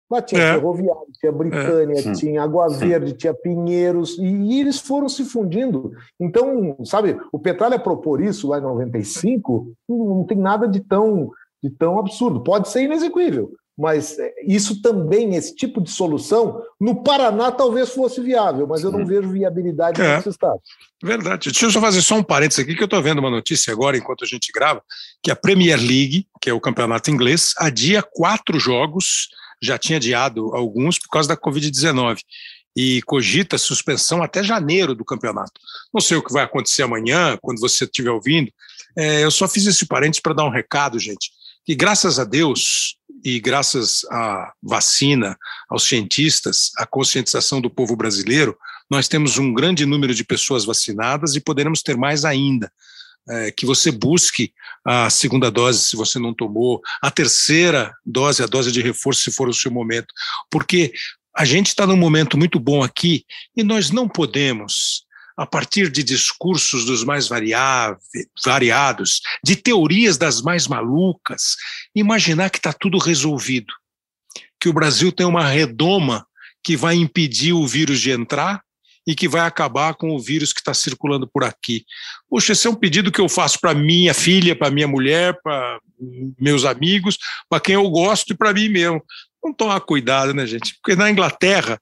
[0.09, 0.53] Lá tinha é.
[0.55, 2.13] Ferroviário, tinha Britânia, é.
[2.13, 5.91] tinha Água Verde, tinha Pinheiros, e eles foram se fundindo.
[6.19, 11.29] Então, sabe, o Petralha propor isso lá em 95 não tem nada de tão,
[11.63, 12.41] de tão absurdo.
[12.41, 18.21] Pode ser inexequível, mas é, isso também, esse tipo de solução, no Paraná talvez fosse
[18.21, 20.15] viável, mas eu não vejo viabilidade é.
[20.15, 20.59] nesse estado.
[21.03, 21.51] Verdade.
[21.51, 23.97] Deixa eu só fazer só um parênteses aqui, que eu estou vendo uma notícia agora,
[23.97, 24.81] enquanto a gente grava,
[25.21, 29.27] que a Premier League, que é o campeonato inglês, adia quatro jogos
[29.61, 32.19] já tinha adiado alguns por causa da Covid-19
[32.75, 35.53] e cogita suspensão até janeiro do campeonato.
[35.93, 38.51] Não sei o que vai acontecer amanhã, quando você estiver ouvindo.
[38.97, 41.31] É, eu só fiz esse parênteses para dar um recado, gente,
[41.65, 45.35] que graças a Deus e graças à vacina,
[45.67, 48.55] aos cientistas, à conscientização do povo brasileiro,
[48.89, 52.71] nós temos um grande número de pessoas vacinadas e poderemos ter mais ainda.
[53.27, 54.53] É, que você busque
[54.85, 59.31] a segunda dose se você não tomou, a terceira dose, a dose de reforço se
[59.31, 60.13] for o seu momento,
[60.51, 60.93] porque
[61.35, 63.25] a gente está num momento muito bom aqui
[63.57, 65.04] e nós não podemos,
[65.37, 71.55] a partir de discursos dos mais variados, de teorias das mais malucas,
[71.93, 73.73] imaginar que está tudo resolvido,
[74.59, 76.25] que o Brasil tem uma redoma
[76.63, 78.63] que vai impedir o vírus de entrar
[79.07, 81.85] e que vai acabar com o vírus que está circulando por aqui.
[82.27, 85.79] Poxa, esse é um pedido que eu faço para minha filha, para minha mulher, para
[86.39, 89.03] meus amigos, para quem eu gosto e para mim mesmo.
[89.43, 90.75] Vamos tomar cuidado, né, gente?
[90.81, 91.79] Porque na Inglaterra,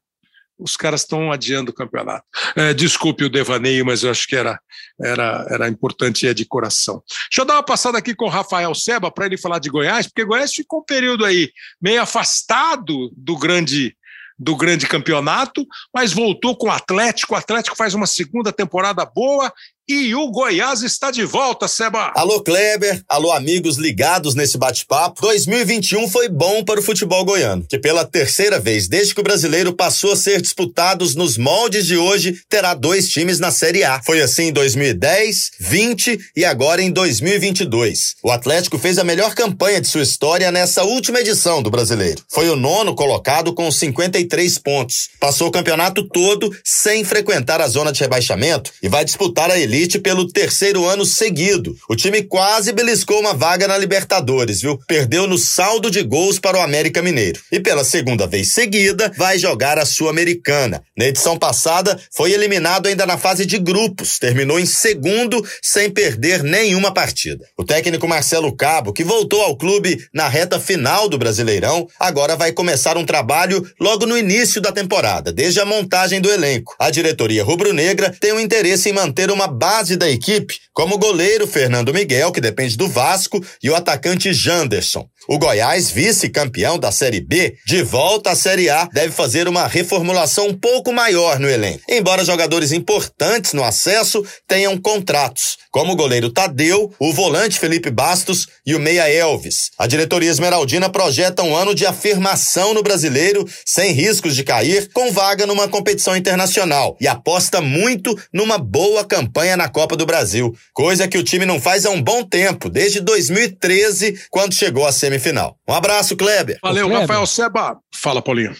[0.58, 2.26] os caras estão adiando o campeonato.
[2.56, 4.60] É, desculpe o devaneio, mas eu acho que era,
[5.02, 7.04] era, era importante e é de coração.
[7.30, 10.08] Deixa eu dar uma passada aqui com o Rafael Seba para ele falar de Goiás,
[10.08, 11.52] porque Goiás ficou um período aí
[11.82, 13.96] meio afastado do grande
[14.38, 17.34] do grande campeonato, mas voltou com o Atlético.
[17.34, 19.54] O Atlético faz uma segunda temporada boa
[19.88, 22.14] e o Goiás está de volta, Seba.
[22.16, 23.04] Alô, Kleber.
[23.08, 25.22] Alô, amigos ligados nesse bate-papo.
[25.22, 29.74] 2021 foi bom para o futebol goiano, que pela terceira vez desde que o brasileiro
[29.74, 34.02] passou a ser disputados nos moldes de hoje, terá dois times na Série A.
[34.04, 38.16] Foi assim em 2010, 20 e agora em 2022.
[38.24, 42.24] O Atlético fez a melhor campanha de sua história nessa última edição do brasileiro.
[42.32, 45.10] Foi o nono colocado com 53 pontos.
[45.20, 49.73] Passou o campeonato todo sem frequentar a zona de rebaixamento e vai disputar a elite
[49.74, 51.76] elite pelo terceiro ano seguido.
[51.90, 54.80] O time quase beliscou uma vaga na Libertadores, viu?
[54.88, 57.42] Perdeu no saldo de gols para o América Mineiro.
[57.52, 60.84] E pela segunda vez seguida, vai jogar a Sul-Americana.
[60.96, 64.20] Na edição passada, foi eliminado ainda na fase de grupos.
[64.20, 67.44] Terminou em segundo, sem perder nenhuma partida.
[67.58, 72.52] O técnico Marcelo Cabo, que voltou ao clube na reta final do Brasileirão, agora vai
[72.52, 76.76] começar um trabalho logo no início da temporada, desde a montagem do elenco.
[76.78, 80.98] A diretoria rubro-negra tem o um interesse em manter uma base da equipe, como o
[80.98, 85.08] goleiro Fernando Miguel, que depende do Vasco, e o atacante Janderson.
[85.26, 90.50] O Goiás, vice-campeão da Série B, de volta à Série A, deve fazer uma reformulação
[90.50, 91.82] um pouco maior no elenco.
[91.88, 98.48] Embora jogadores importantes no acesso tenham contratos, como o goleiro Tadeu, o volante Felipe Bastos
[98.66, 99.72] e o meia Elvis.
[99.80, 105.14] A diretoria esmeraldina projeta um ano de afirmação no brasileiro, sem riscos de cair, com
[105.14, 111.08] vaga numa competição internacional e aposta muito numa boa campanha na Copa do Brasil, coisa
[111.08, 115.58] que o time não faz há um bom tempo, desde 2013, quando chegou à semifinal.
[115.68, 116.60] Um abraço, Kleber.
[116.62, 117.02] Valeu, Kleber.
[117.02, 117.80] Rafael Seba.
[117.94, 118.56] Fala, Paulinho.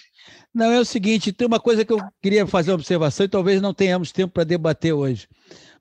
[0.54, 3.62] Não, é o seguinte, tem uma coisa que eu queria fazer uma observação e talvez
[3.62, 5.28] não tenhamos tempo para debater hoje.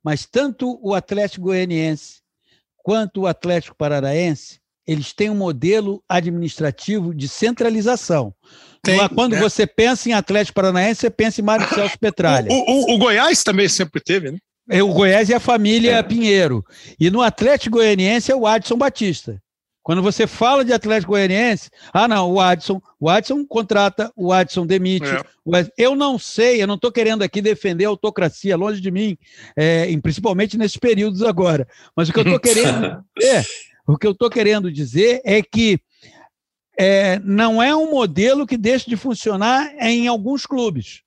[0.03, 2.23] Mas tanto o Atlético Goianiense
[2.83, 8.35] quanto o Atlético Paranaense, eles têm um modelo administrativo de centralização.
[8.83, 9.41] Tem, Quando né?
[9.41, 12.51] você pensa em Atlético Paranaense, você pensa em Mário Celso Petralha.
[12.51, 14.39] O, o, o, Goiás também sempre teve, né?
[14.69, 16.03] É, o Goiás e a família é.
[16.03, 16.65] Pinheiro.
[16.99, 19.41] E no Atlético Goianiense é o Adson Batista.
[19.83, 24.65] Quando você fala de Atlético Goianiense, ah, não, o Adson, o Adson contrata, o Adson
[24.65, 25.09] demite.
[25.09, 25.23] É.
[25.45, 28.93] O Adson, eu não sei, eu não estou querendo aqui defender a autocracia, longe de
[28.93, 29.19] mim,
[29.57, 31.67] é, principalmente nesses períodos agora.
[31.97, 33.47] Mas o que eu estou querendo dizer,
[33.87, 35.81] o que eu estou querendo dizer é que
[36.79, 41.03] é, não é um modelo que deixa de funcionar em alguns clubes.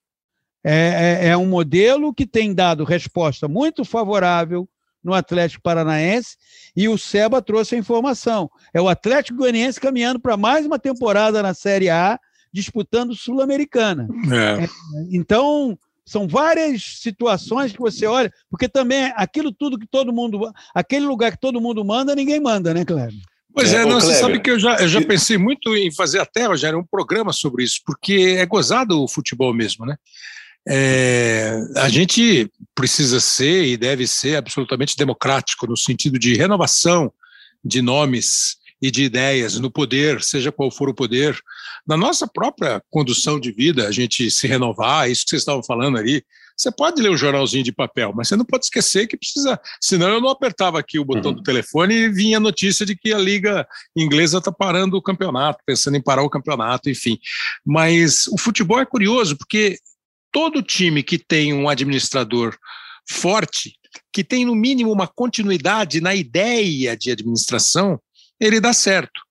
[0.67, 4.67] É, é, é, um modelo que tem dado resposta muito favorável
[5.03, 6.35] no Atlético Paranaense
[6.75, 8.49] e o Seba trouxe a informação.
[8.73, 12.19] É o Atlético Goianiense caminhando para mais uma temporada na Série A,
[12.51, 14.07] disputando Sul-Americana.
[14.31, 14.63] É.
[14.63, 14.69] é.
[15.11, 20.51] Então, são várias situações que você olha, porque também aquilo tudo que todo mundo.
[20.73, 23.13] aquele lugar que todo mundo manda, ninguém manda, né, Cleber?
[23.53, 26.19] Pois é, é não, você sabe que eu já, eu já pensei muito em fazer
[26.19, 29.95] até, Rogério, um programa sobre isso, porque é gozado o futebol mesmo, né?
[30.67, 37.11] É, a gente precisa ser e deve ser absolutamente democrático no sentido de renovação
[37.63, 41.39] de nomes e de ideias no poder, seja qual for o poder,
[41.87, 45.97] na nossa própria condução de vida, a gente se renovar, isso que vocês estavam falando
[45.97, 46.23] ali.
[46.57, 49.59] Você pode ler um jornalzinho de papel, mas você não pode esquecer que precisa.
[49.81, 51.37] Senão eu não apertava aqui o botão uhum.
[51.37, 55.61] do telefone e vinha a notícia de que a Liga Inglesa está parando o campeonato,
[55.65, 57.19] pensando em parar o campeonato, enfim.
[57.63, 59.77] Mas o futebol é curioso, porque
[60.35, 62.57] todo time que tem um administrador
[63.09, 63.73] forte,
[64.11, 67.97] que tem no mínimo uma continuidade na ideia de administração,
[68.37, 69.21] ele dá certo.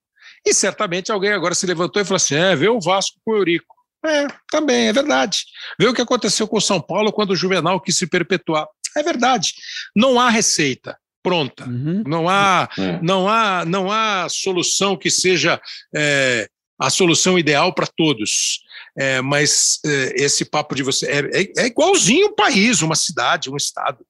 [0.46, 3.36] E certamente alguém agora se levantou e falou assim: é, vê o Vasco com o
[3.36, 3.74] Eurico.
[4.02, 5.44] É, também, é verdade.
[5.78, 8.66] Vê o que aconteceu com o São Paulo quando o Juvenal quis se perpetuar.
[8.96, 9.52] É verdade.
[9.94, 11.66] Não há receita pronta.
[11.68, 12.02] Uhum.
[12.06, 12.98] Não há, É.
[13.02, 15.60] não há, não há solução que seja
[15.94, 16.48] é,
[16.78, 18.60] a solução ideal para todos.
[18.96, 23.50] É, mas é, esse papo de você é, é, é igualzinho um país, uma cidade,
[23.50, 24.06] um estado.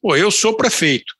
[0.00, 1.14] Pô, eu sou prefeito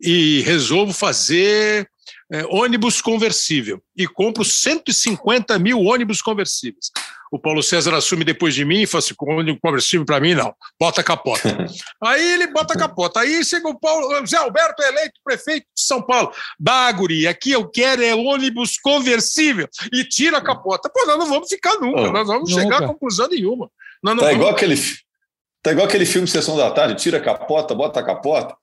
[0.00, 1.88] e resolvo fazer
[2.32, 6.90] é, ônibus conversível e compro 150 mil ônibus conversíveis.
[7.30, 10.54] O Paulo César assume depois de mim e fala assim: ônibus conversível para mim, não,
[10.78, 11.66] bota a capota.
[12.04, 13.20] Aí ele bota a capota.
[13.20, 16.32] Aí chega o Paulo, Zé Alberto é eleito prefeito de São Paulo.
[16.58, 20.90] Baguri, aqui eu quero é ônibus conversível e tira a capota.
[20.92, 22.62] Pô, nós não vamos ficar nunca, Oh, nós vamos nunca.
[22.62, 23.70] chegar a conclusão nenhuma.
[24.02, 24.76] Nós não Tá vamos- igual aquele,
[25.62, 28.54] tá igual aquele filme Sessão da Tarde, tira a capota, bota a capota.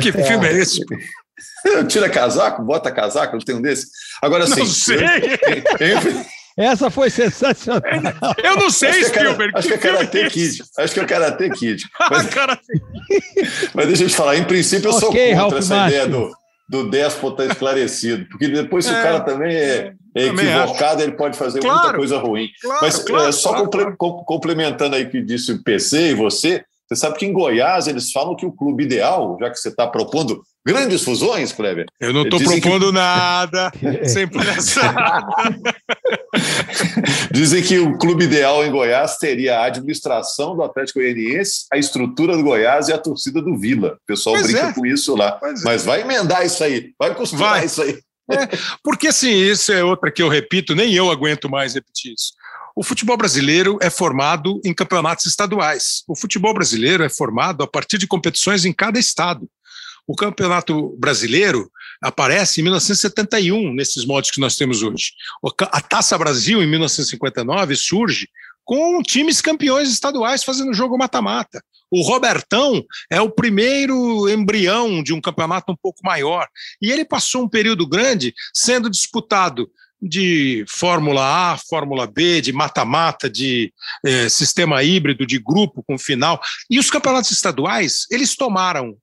[0.00, 0.80] Que filme é esse?
[1.88, 3.86] Tira casaco, bota casaco, não tem um desse.
[4.22, 4.60] Agora sim.
[4.60, 4.98] Não sei.
[6.56, 7.80] Essa foi sensacional.
[8.42, 9.52] Eu não sei, Acho que é, Spielberg.
[9.56, 10.30] acho que é filme Karate?
[10.30, 10.62] Kid.
[10.76, 11.84] Acho que é Karate Kid.
[12.00, 12.58] Ah, Mas, cara,
[13.74, 16.32] mas deixa eu te falar, em princípio eu sou Ok, contra Ralph essa ideia do,
[16.68, 18.26] do déspota esclarecido.
[18.28, 21.78] Porque depois, se É, o cara também é, é também equivocado, ele pode fazer muita
[21.80, 21.98] Claro.
[21.98, 22.48] coisa ruim.
[22.60, 23.64] claro, Mas claro, é, só
[24.26, 28.10] complementando aí o que disse o PC e você, você sabe que em Goiás eles
[28.10, 30.42] falam que o clube ideal, já que você está propondo
[30.72, 33.70] grandes fusões, Kleber, Eu não estou Dizem que- propondo nada,
[34.06, 35.26] sem palhaçada.
[37.32, 42.36] Dizem que o clube ideal em Goiás teria a administração do Atlético Goianiense, a estrutura
[42.36, 43.96] do Goiás e a torcida do Vila.
[44.02, 44.72] O pessoal Pois brinca é.
[44.72, 45.32] com isso lá.
[45.32, 45.64] Pois é.
[45.64, 47.64] Mas vai emendar isso aí, vai costurar Vai.
[47.66, 47.98] isso aí.
[48.84, 52.32] Porque, assim, isso é outra que eu repito, nem eu aguento mais repetir isso.
[52.76, 56.02] O futebol brasileiro é formado em campeonatos estaduais.
[56.06, 59.48] O futebol brasileiro é formado a partir de competições em cada estado.
[60.08, 61.70] O campeonato brasileiro
[62.00, 65.12] aparece em 1971, nesses moldes que nós temos hoje.
[65.70, 68.26] A Taça Brasil, em 1959, surge
[68.64, 71.62] com times campeões estaduais fazendo jogo mata-mata.
[71.90, 76.48] O Robertão é o primeiro embrião de um campeonato um pouco maior.
[76.80, 79.70] E ele passou um período grande sendo disputado
[80.00, 83.72] de Fórmula A, Fórmula B, de mata-mata, de
[84.06, 86.40] eh, sistema híbrido, de grupo com final.
[86.70, 88.96] E os campeonatos estaduais, eles tomaram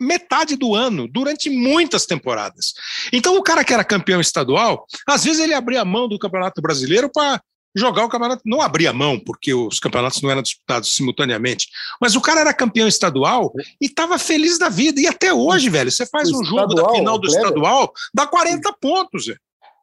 [0.00, 2.72] metade do ano, durante muitas temporadas.
[3.12, 6.60] Então, o cara que era campeão estadual, às vezes ele abria a mão do Campeonato
[6.60, 7.40] Brasileiro para
[7.76, 8.42] jogar o campeonato.
[8.46, 11.68] Não abria mão, porque os campeonatos não eram disputados simultaneamente.
[12.00, 15.00] Mas o cara era campeão estadual e estava feliz da vida.
[15.00, 17.42] E até hoje, velho, você faz O um jogo da final do Kleber.
[17.48, 19.36] estadual, dá 40 pontos, Zé.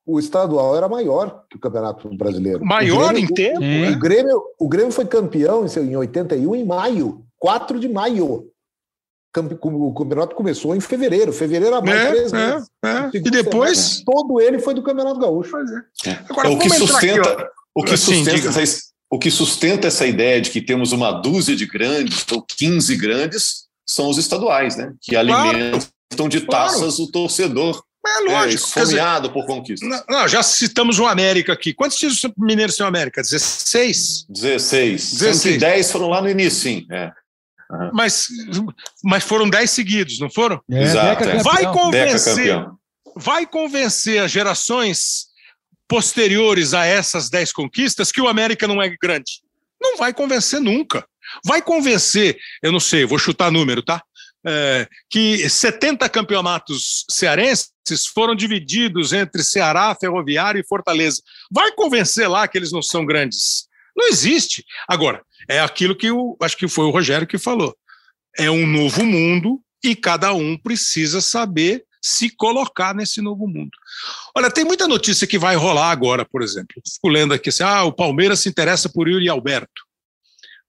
[0.06, 2.66] O estadual era maior que o Campeonato Brasileiro.
[2.66, 3.58] Maior O Grêmio- em tempo.
[3.60, 3.92] O né?
[3.94, 8.46] Grêmio, o Grêmio foi campeão em 81, em maio, 4 de maio.
[9.62, 12.68] O campeonato começou em fevereiro, fevereiro a maio, três É, meses.
[12.84, 13.10] é, é.
[13.14, 13.78] E depois.
[13.80, 15.56] semestre, todo ele foi do Campeonato Gaúcho.
[16.30, 18.62] Agora, o, que entrar aqui, sustenta, o, que Assim, sustenta diga.
[18.62, 22.96] essa, o que sustenta essa ideia de que temos uma dúzia de grandes ou 15
[22.98, 24.92] grandes são os estaduais, né?
[25.02, 26.70] Que alimentam de Claro.
[26.74, 28.34] taças o torcedor É é, lógico.
[28.74, 29.88] quer dizer, esfomeado por conquistas.
[29.88, 31.74] não, não, já citamos o América aqui.
[31.74, 33.22] Quantos títulos mineiros tem o América?
[33.22, 34.26] 16?
[34.28, 35.04] 16.
[35.04, 35.54] Sendo 16.
[35.54, 36.86] que 10 foram lá no início, sim.
[36.92, 37.12] É.
[37.94, 38.28] Mas,
[39.04, 40.62] mas foram 10 seguidos, não foram?
[40.70, 41.44] É, Exato, Deca é.
[41.44, 42.66] Vai convencer,
[43.16, 45.28] vai convencer as gerações
[45.88, 49.42] posteriores a essas 10 conquistas que o América não é grande.
[49.82, 51.06] Não vai convencer nunca.
[51.46, 54.02] Vai convencer, eu não sei, vou chutar número, tá?
[54.46, 57.72] É, que 70 campeonatos cearenses
[58.14, 61.22] foram divididos entre Ceará, Ferroviário e Fortaleza.
[61.52, 63.68] Vai convencer lá que eles não são grandes.
[63.96, 64.66] Não existe.
[64.88, 65.22] Agora,
[65.52, 67.76] é aquilo que o, acho que foi o Rogério que falou.
[68.38, 73.72] É um novo mundo e cada um precisa saber se colocar nesse novo mundo.
[74.36, 76.82] Olha, tem muita notícia que vai rolar agora, por exemplo.
[76.88, 79.84] Fico lendo aqui assim: ah, o Palmeiras se interessa por Yuri Alberto.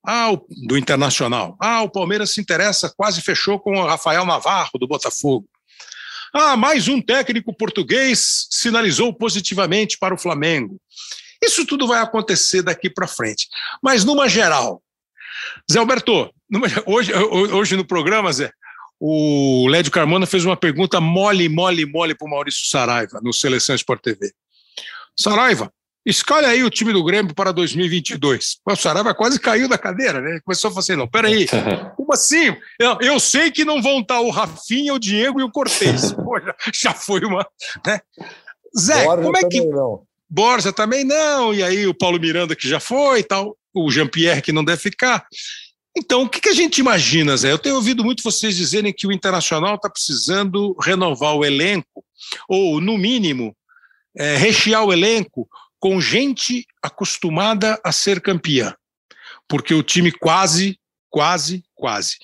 [0.05, 1.57] Ah, o, do Internacional.
[1.61, 5.49] Ah, o Palmeiras se interessa, quase fechou com o Rafael Navarro, do Botafogo.
[6.35, 10.81] Ah, mais um técnico português sinalizou positivamente para o Flamengo.
[11.43, 13.49] Isso tudo vai acontecer daqui para frente.
[13.83, 14.83] Mas, numa geral,
[15.71, 18.53] Zé Alberto, numa, hoje, hoje no programa, Zé,
[19.01, 23.75] o Lédio Carmona fez uma pergunta mole, mole, mole para o Maurício Saraiva, no Seleção
[23.75, 24.33] Sport TV.
[25.19, 25.73] Saraiva,
[26.07, 28.59] escolhe aí o time do Grêmio para 2022.
[28.65, 30.39] O Saraiva quase caiu da cadeira, né?
[30.45, 31.47] Começou a falar assim, não, peraí,
[31.97, 32.57] como assim?
[32.79, 36.13] Eu, eu sei que não vão estar o Rafinha, o Diego e o Cortez.
[36.15, 37.45] Pô, já, já foi uma...
[37.85, 38.01] Né?
[38.79, 39.65] Zé, Borja como é que...
[39.67, 40.07] não.
[40.33, 44.41] Borja também não, e aí o Paulo Miranda que já foi e tal, o Jean-Pierre
[44.41, 45.27] que não deve ficar.
[45.95, 47.53] Então, o que, que a gente imagina, Zé?
[47.53, 52.03] Eu tenho ouvido muito vocês dizerem que o Internacional está precisando renovar o elenco,
[52.49, 53.55] ou, no mínimo,
[54.17, 55.47] é, rechear o elenco
[55.79, 58.75] com gente acostumada a ser campeã,
[59.47, 60.79] porque o time quase,
[61.11, 62.17] quase, quase.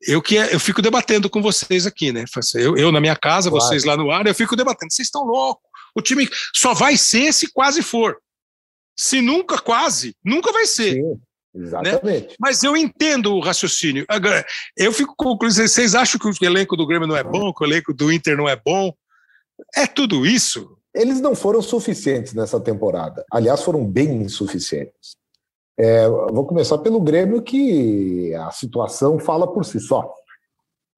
[0.00, 2.26] Eu que eu fico debatendo com vocês aqui, né?
[2.54, 3.64] Eu, eu na minha casa, claro.
[3.64, 4.92] vocês lá no ar, eu fico debatendo.
[4.92, 5.73] Vocês estão loucos?
[5.94, 8.18] O time só vai ser se quase for.
[8.98, 10.94] Se nunca quase, nunca vai ser.
[10.94, 11.20] Sim.
[11.54, 12.28] Exatamente.
[12.28, 12.34] Né?
[12.38, 14.04] Mas eu entendo o raciocínio.
[14.08, 14.44] Agora,
[14.76, 17.66] eu fico concluindo, vocês acham que o elenco do Grêmio não é bom, que o
[17.66, 18.92] elenco do Inter não é bom?
[19.74, 20.76] É tudo isso?
[20.92, 23.24] Eles não foram suficientes nessa temporada.
[23.30, 25.16] Aliás, foram bem insuficientes.
[25.78, 30.12] É, vou começar pelo Grêmio, que a situação fala por si só.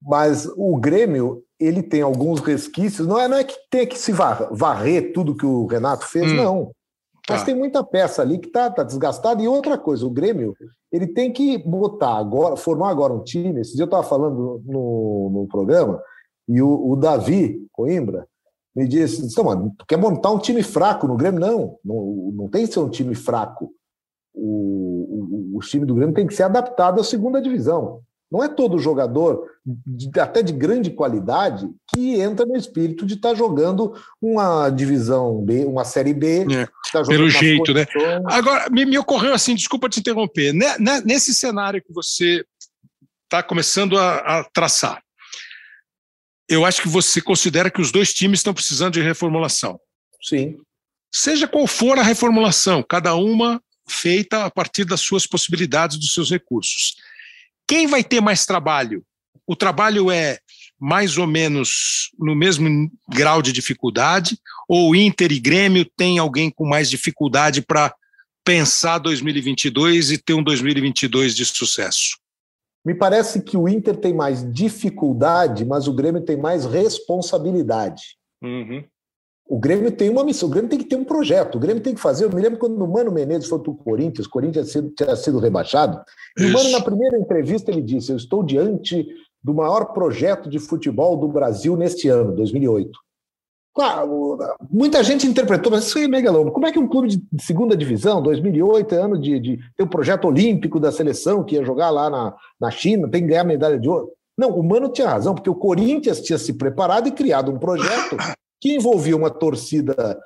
[0.03, 3.07] Mas o Grêmio, ele tem alguns resquícios.
[3.07, 6.37] Não é, não é que tem que se varrer tudo que o Renato fez, hum.
[6.37, 6.71] não.
[7.29, 7.47] Mas tá.
[7.47, 9.43] tem muita peça ali que está tá desgastada.
[9.43, 10.55] E outra coisa, o Grêmio
[10.93, 13.61] ele tem que botar agora, formar agora um time.
[13.61, 16.01] Esse dia eu estava falando no, no programa,
[16.49, 18.27] e o, o Davi Coimbra
[18.75, 21.41] me disse: então, mano, tu quer montar um time fraco no Grêmio?
[21.41, 23.73] Não, não, não tem que ser um time fraco.
[24.33, 28.01] O, o, o time do Grêmio tem que ser adaptado à segunda divisão.
[28.31, 29.49] Não é todo jogador,
[30.21, 35.65] até de grande qualidade, que entra no espírito de estar tá jogando uma divisão B,
[35.65, 36.45] uma série B.
[36.53, 37.87] É, tá pelo jeito, né?
[38.27, 42.45] Agora, me, me, ocorreu assim, desculpa te interromper, né, né, nesse cenário que você
[43.25, 45.03] está começando a, a traçar,
[46.49, 49.81] eu acho que você considera que os dois times estão precisando de reformulação.
[50.23, 50.59] Sim.
[51.13, 56.31] Seja qual for a reformulação, cada uma feita a partir das suas possibilidades, dos seus
[56.31, 56.97] recursos.
[57.67, 59.05] Quem vai ter mais trabalho?
[59.47, 60.39] O trabalho é
[60.79, 64.39] mais ou menos no mesmo grau de dificuldade?
[64.69, 67.95] Ou Inter e Grêmio tem alguém com mais dificuldade para
[68.45, 72.19] pensar 2022 e ter um 2022 de sucesso?
[72.85, 78.17] Me parece que o Inter tem mais dificuldade, mas o Grêmio tem mais responsabilidade.
[78.41, 78.85] Uhum.
[79.49, 81.95] O Grêmio tem uma missão, o Grêmio tem que ter um projeto, o Grêmio tem
[81.95, 82.25] que fazer.
[82.25, 84.95] Eu me lembro quando o Mano Menezes foi para o Corinthians, o Corinthians tinha sido,
[84.95, 86.03] tinha sido rebaixado,
[86.37, 86.51] e Isso.
[86.51, 89.07] o Mano, na primeira entrevista, ele disse: Eu estou diante
[89.43, 92.91] do maior projeto de futebol do Brasil neste ano, 2008.
[93.73, 94.39] Claro,
[94.71, 96.51] muita gente interpretou, mas isso é megalômano.
[96.51, 99.87] Como é que um clube de segunda divisão, 2008, é ano de, de ter o
[99.87, 103.45] um projeto olímpico da seleção que ia jogar lá na, na China, tem que ganhar
[103.45, 104.11] medalha de ouro?
[104.37, 108.17] Não, o Mano tinha razão, porque o Corinthians tinha se preparado e criado um projeto
[108.67, 110.19] que envolvia uma torcida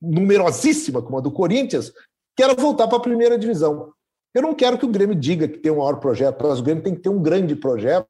[0.00, 1.92] numerosíssima, como a do Corinthians,
[2.36, 3.90] que era voltar para a primeira divisão.
[4.32, 6.84] Eu não quero que o Grêmio diga que tem um maior projeto, mas o Grêmio
[6.84, 8.06] tem que ter um grande projeto,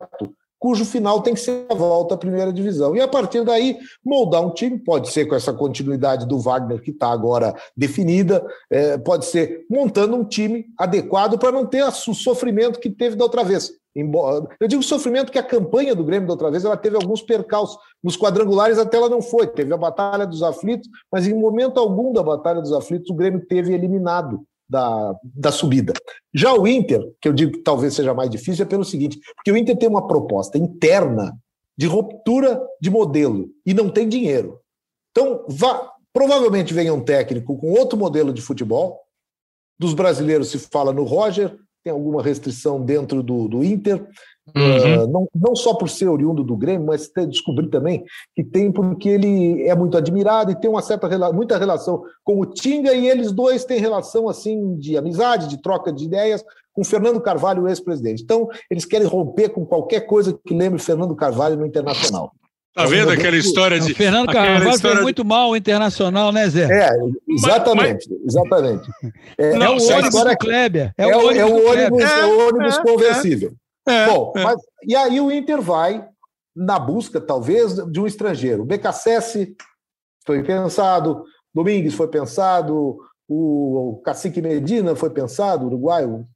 [0.59, 2.95] cujo final tem que ser a volta à primeira divisão.
[2.95, 6.91] E a partir daí, moldar um time, pode ser com essa continuidade do Wagner, que
[6.91, 12.79] está agora definida, é, pode ser montando um time adequado para não ter o sofrimento
[12.79, 13.73] que teve da outra vez.
[14.61, 17.79] Eu digo sofrimento que a campanha do Grêmio da outra vez ela teve alguns percalços.
[18.03, 19.47] Nos quadrangulares até ela não foi.
[19.47, 23.47] Teve a Batalha dos Aflitos, mas em momento algum da Batalha dos Aflitos o Grêmio
[23.47, 25.93] teve eliminado da, da subida.
[26.35, 29.53] Já o Inter, que eu digo que talvez seja mais difícil, é pelo seguinte: porque
[29.53, 31.37] o Inter tem uma proposta interna
[31.77, 34.61] de ruptura de modelo e não tem dinheiro.
[35.11, 39.03] Então, vá, provavelmente venha um técnico com outro modelo de futebol.
[39.79, 41.57] Dos brasileiros se fala no Roger,
[41.87, 44.05] tem alguma restrição dentro do, do Inter,
[44.57, 45.05] uhum.
[45.05, 48.05] uh, não, não só por ser oriundo do Grêmio, mas descobri também
[48.35, 52.47] que tem porque ele é muito admirado e tem uma certa muita relação com o
[52.47, 57.21] Tinga e eles dois têm relação assim de amizade, de troca de ideias com Fernando
[57.21, 58.25] Carvalho, ex-presidente.
[58.25, 62.33] Então, eles querem romper com qualquer coisa que lembre Fernando Carvalho no Internacional.
[62.77, 63.93] Tá vendo aquela história de.
[63.93, 64.97] O Fernando Carvalho história...
[64.97, 66.65] foi muito mal internacional, né, Zé?
[66.65, 66.91] É,
[67.27, 68.91] exatamente, mas, exatamente.
[69.39, 70.95] É, não, é o ônibus do Kleber.
[70.99, 73.55] É, é, o ônibus, é o ônibus, é, o ônibus conversível.
[74.09, 76.07] Bom, mas, e aí o Inter vai
[76.55, 78.63] na busca, talvez, de um estrangeiro.
[78.63, 79.57] O BKSS
[80.27, 81.25] foi pensado,
[81.55, 86.27] Domingues foi pensado, o, o Cacique Medina foi pensado, uruguaio.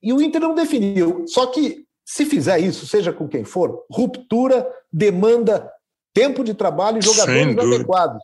[0.00, 1.24] E o Inter não definiu.
[1.26, 5.70] Só que se fizer isso, seja com quem for, ruptura demanda
[6.12, 8.22] tempo de trabalho e jogadores adequados.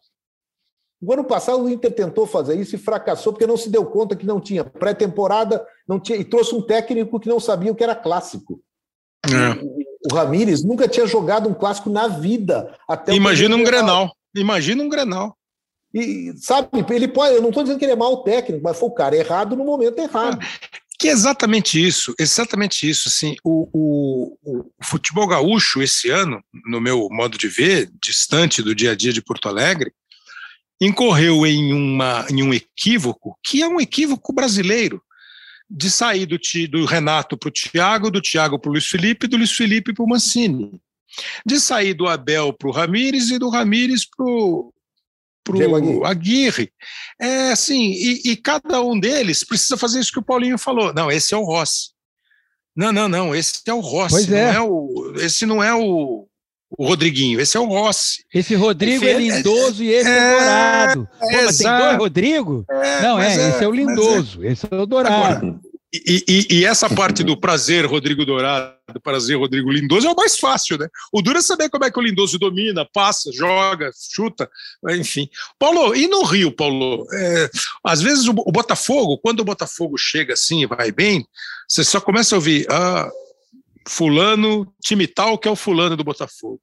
[1.00, 4.16] O ano passado o Inter tentou fazer isso e fracassou porque não se deu conta
[4.16, 7.84] que não tinha pré-temporada, não tinha e trouxe um técnico que não sabia o que
[7.84, 8.60] era clássico.
[9.26, 9.62] É.
[9.62, 9.78] O,
[10.10, 12.74] o Ramires nunca tinha jogado um clássico na vida.
[12.88, 14.14] Até Imagina um Grenal.
[14.34, 15.36] Imagina um Grenal.
[15.92, 17.34] E sabe, ele pode.
[17.34, 19.64] Eu não estou dizendo que ele é mau técnico, mas foi o cara errado no
[19.64, 20.38] momento errado.
[20.98, 23.08] Que é exatamente isso, exatamente isso.
[23.08, 28.74] Assim, o, o, o, futebol gaúcho esse ano, no meu modo de ver, distante do
[28.74, 29.92] dia a dia de Porto Alegre,
[30.80, 35.02] incorreu em, uma, em um equívoco que é um equívoco brasileiro
[35.68, 36.38] de sair do,
[36.70, 40.04] do Renato para o Thiago, do Thiago para o Luiz Felipe, do Luiz Felipe para
[40.04, 40.80] o Mancini.
[41.44, 44.72] de sair do Abel para o Ramires e do Ramires para o
[46.04, 46.70] Aguirre.
[47.20, 50.92] É assim, e, e, cada um deles precisa fazer isso que o Paulinho falou.
[50.94, 51.90] Não, esse é o Rossi.
[52.76, 54.14] Não, não, não, esse é o Rossi.
[54.14, 54.52] Pois é.
[54.52, 56.26] Não é o, esse não é o,
[56.76, 58.24] o Rodriguinho, esse é o Rossi.
[58.34, 61.08] Esse Rodrigo é, é lindoso e esse é, é dourado.
[61.18, 62.64] Pô, mas tem dois Rodrigo?
[62.70, 65.46] É, não, é, esse é o lindoso, esse é o dourado.
[65.46, 65.60] Agora,
[66.04, 70.38] e, e, e, essa parte do prazer, Rodrigo Dourado, prazer, Rodrigo Lindoso, é o mais
[70.38, 70.88] fácil, né?
[71.12, 74.50] O duro é saber como é que o Lindoso domina, passa, joga, chuta,
[74.90, 75.28] enfim.
[75.58, 77.06] Paulo, e no Rio, Paulo?
[77.12, 77.50] É,
[77.84, 81.26] às vezes o, o, Botafogo, quando o Botafogo chega assim e vai bem,
[81.68, 83.08] você só começa a ouvir, ah,
[83.88, 86.60] fulano, time tal que é o fulano do Botafogo.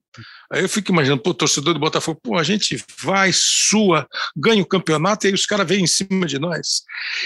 [0.51, 4.67] Aí eu fico imaginando, pô, torcedor do Botafogo, pô, a gente vai, sua, ganha o
[4.67, 6.83] campeonato e aí os caras vêm em cima de nós.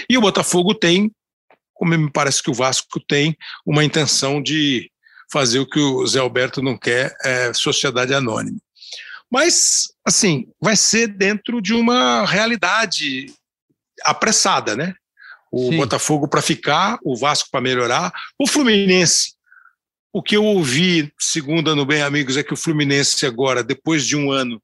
[0.08, 1.12] E o Botafogo tem
[1.78, 4.90] como me parece que o Vasco tem uma intenção de
[5.30, 8.58] fazer o que o Zé Alberto não quer, é sociedade anônima.
[9.30, 13.32] Mas, assim, vai ser dentro de uma realidade
[14.02, 14.94] apressada, né?
[15.52, 15.76] O Sim.
[15.76, 19.34] Botafogo para ficar, o Vasco para melhorar, o Fluminense.
[20.12, 24.16] O que eu ouvi, segundo ano bem amigos, é que o Fluminense agora, depois de
[24.16, 24.60] um ano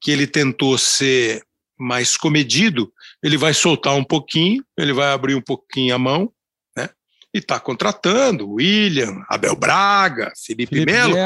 [0.00, 1.44] que ele tentou ser
[1.78, 6.32] mais comedido, ele vai soltar um pouquinho, ele vai abrir um pouquinho a mão
[7.36, 11.16] e está contratando William, Abel Braga, Felipe, Felipe Melo,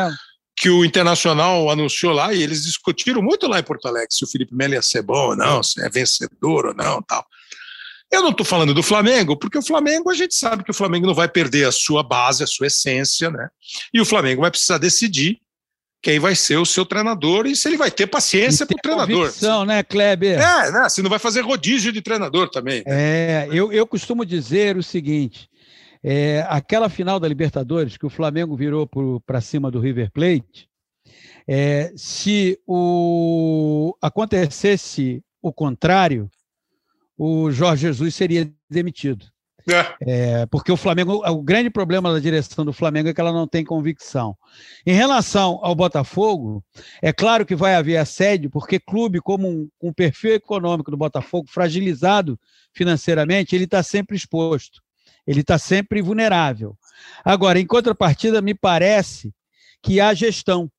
[0.56, 4.28] que o Internacional anunciou lá e eles discutiram muito lá em Porto Alegre se o
[4.28, 7.24] Felipe Melo ia ser bom ou não, se é vencedor ou não, tal.
[8.10, 11.06] Eu não estou falando do Flamengo, porque o Flamengo a gente sabe que o Flamengo
[11.06, 13.48] não vai perder a sua base, a sua essência, né?
[13.94, 15.40] E o Flamengo vai precisar decidir
[16.02, 19.26] quem vai ser o seu treinador e se ele vai ter paciência para o treinador.
[19.26, 20.40] Convicção, né, Kleber?
[20.40, 20.88] É, né?
[20.88, 22.82] Se não vai fazer rodízio de treinador também.
[22.86, 23.44] Né?
[23.44, 25.49] É, eu, eu costumo dizer o seguinte:
[26.02, 28.88] é, aquela final da Libertadores, que o Flamengo virou
[29.24, 30.68] para cima do River Plate,
[31.46, 36.30] é, se o, acontecesse o contrário,
[37.16, 39.26] o Jorge Jesus seria demitido.
[39.68, 39.94] É.
[40.00, 43.46] É, porque o Flamengo, o grande problema da direção do Flamengo é que ela não
[43.46, 44.36] tem convicção.
[44.86, 46.64] Em relação ao Botafogo,
[47.02, 51.48] é claro que vai haver assédio, porque clube como um, um perfil econômico do Botafogo,
[51.50, 52.38] fragilizado
[52.72, 54.80] financeiramente, ele está sempre exposto.
[55.26, 56.76] Ele está sempre vulnerável.
[57.24, 59.32] Agora, em contrapartida, me parece
[59.82, 60.70] que há gestão.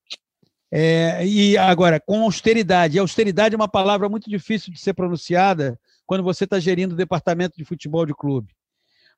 [0.70, 2.96] É, e agora, com austeridade.
[2.96, 6.96] E austeridade é uma palavra muito difícil de ser pronunciada quando você está gerindo o
[6.96, 8.54] departamento de futebol de clube.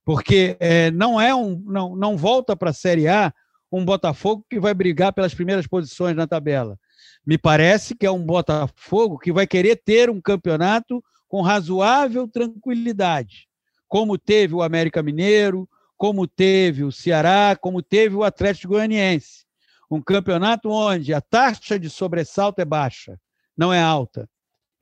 [0.05, 1.63] Porque é, não é um.
[1.67, 3.33] Não, não volta para a Série A
[3.73, 6.79] um Botafogo que vai brigar pelas primeiras posições na tabela.
[7.27, 13.49] Me parece que é um Botafogo que vai querer ter um campeonato com razoável tranquilidade
[13.89, 19.45] como teve o América Mineiro, como teve o Ceará, como teve o Atlético Goianiense.
[19.91, 23.19] Um campeonato onde a taxa de sobressalto é baixa,
[23.57, 24.29] não é alta.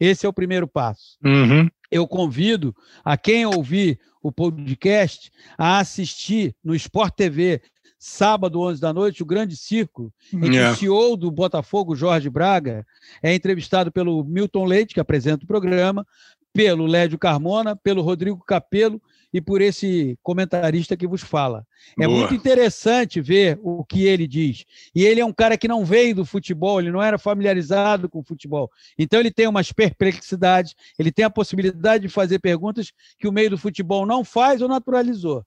[0.00, 1.16] Esse é o primeiro passo.
[1.24, 1.68] Uhum.
[1.90, 2.74] Eu convido
[3.04, 7.60] a quem ouvir o podcast a assistir no Sport TV,
[7.98, 10.72] sábado, 11 da noite, o Grande Círculo, em que yeah.
[10.72, 12.84] o CEO do Botafogo, Jorge Braga,
[13.22, 16.04] é entrevistado pelo Milton Leite, que apresenta o programa,
[16.52, 19.00] pelo Lédio Carmona, pelo Rodrigo Capelo
[19.32, 21.66] e por esse comentarista que vos fala.
[21.98, 22.18] É Boa.
[22.18, 24.64] muito interessante ver o que ele diz.
[24.94, 28.18] E ele é um cara que não veio do futebol, ele não era familiarizado com
[28.18, 28.70] o futebol.
[28.98, 33.50] Então ele tem umas perplexidades, ele tem a possibilidade de fazer perguntas que o meio
[33.50, 35.44] do futebol não faz ou naturalizou.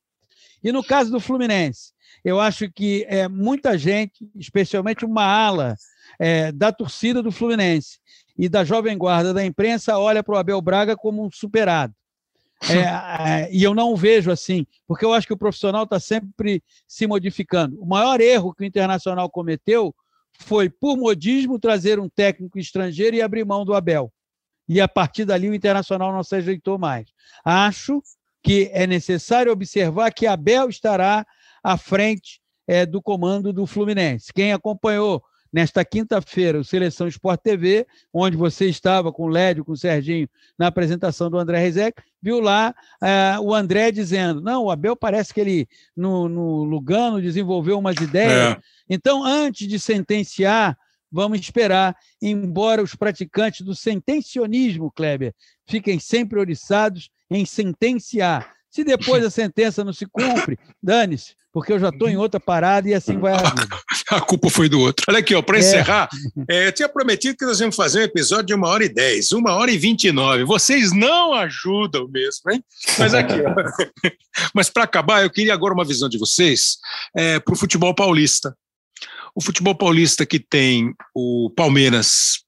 [0.63, 5.75] E no caso do Fluminense, eu acho que é, muita gente, especialmente uma ala
[6.19, 7.99] é, da torcida do Fluminense,
[8.37, 11.93] e da Jovem Guarda da imprensa olha para o Abel Braga como um superado.
[12.67, 16.63] É, é, e eu não vejo assim, porque eu acho que o profissional está sempre
[16.87, 17.79] se modificando.
[17.79, 19.93] O maior erro que o Internacional cometeu
[20.39, 24.11] foi, por modismo, trazer um técnico estrangeiro e abrir mão do Abel.
[24.67, 27.07] E a partir dali o Internacional não se ajeitou mais.
[27.43, 28.01] Acho
[28.41, 31.27] que é necessário observar que Abel estará
[31.61, 34.33] à frente é, do comando do Fluminense.
[34.33, 35.21] Quem acompanhou
[35.55, 40.27] nesta quinta-feira, o Seleção Sport TV, onde você estava com o Lédio, com o Serginho,
[40.59, 45.33] na apresentação do André Rezec, viu lá uh, o André dizendo: não, o Abel parece
[45.33, 45.65] que ele,
[45.95, 48.55] no, no Lugano, desenvolveu umas ideias.
[48.55, 48.57] É.
[48.89, 50.77] Então, antes de sentenciar,
[51.09, 55.33] vamos esperar, embora os praticantes do sentencionismo, Kleber,
[55.65, 58.53] fiquem sempre oriçados em sentenciar.
[58.69, 62.89] Se depois a sentença não se cumpre, dane-se porque eu já estou em outra parada
[62.89, 63.79] e assim vai a vida.
[64.11, 65.05] a culpa foi do outro.
[65.07, 65.59] Olha aqui, para é.
[65.61, 66.09] encerrar,
[66.51, 69.31] é, eu tinha prometido que nós íamos fazer um episódio de uma hora e dez,
[69.31, 70.43] uma hora e vinte e nove.
[70.43, 72.61] Vocês não ajudam mesmo, hein?
[72.99, 73.35] Mas aqui,
[74.53, 76.75] Mas para acabar, eu queria agora uma visão de vocês
[77.15, 78.53] é, para o futebol paulista.
[79.33, 82.41] O futebol paulista que tem o Palmeiras,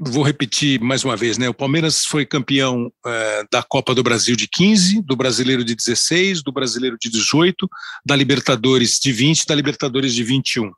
[0.00, 1.48] vou repetir mais uma vez, né?
[1.48, 6.42] O Palmeiras foi campeão é, da Copa do Brasil de 15, do Brasileiro de 16,
[6.42, 7.68] do Brasileiro de 18,
[8.04, 10.70] da Libertadores de 20, da Libertadores de 21.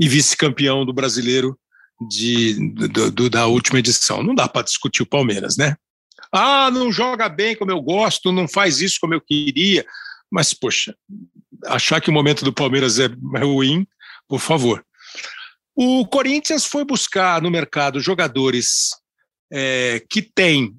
[0.00, 1.58] E vice-campeão do Brasileiro
[2.08, 4.22] de, do, do, da última edição.
[4.22, 5.76] Não dá para discutir o Palmeiras, né?
[6.32, 9.84] Ah, não joga bem como eu gosto, não faz isso como eu queria.
[10.30, 10.94] Mas, poxa,
[11.66, 13.08] achar que o momento do Palmeiras é
[13.40, 13.86] ruim,
[14.28, 14.84] por favor.
[15.80, 18.88] O Corinthians foi buscar no mercado jogadores
[19.48, 20.74] é, que têm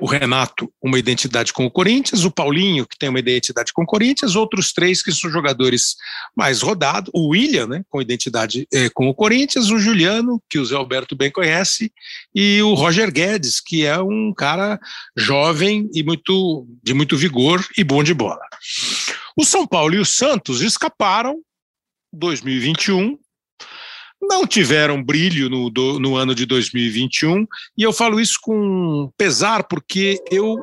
[0.00, 3.86] o Renato uma identidade com o Corinthians, o Paulinho, que tem uma identidade com o
[3.86, 5.96] Corinthians, outros três que são jogadores
[6.36, 10.64] mais rodados, o William, né, com identidade é, com o Corinthians, o Juliano, que o
[10.64, 11.92] Zé Alberto bem conhece,
[12.32, 14.78] e o Roger Guedes, que é um cara
[15.16, 18.46] jovem e muito de muito vigor e bom de bola.
[19.36, 21.40] O São Paulo e o Santos escaparam
[22.12, 23.18] 2021
[24.20, 29.64] não tiveram brilho no, do, no ano de 2021, e eu falo isso com pesar,
[29.64, 30.56] porque eu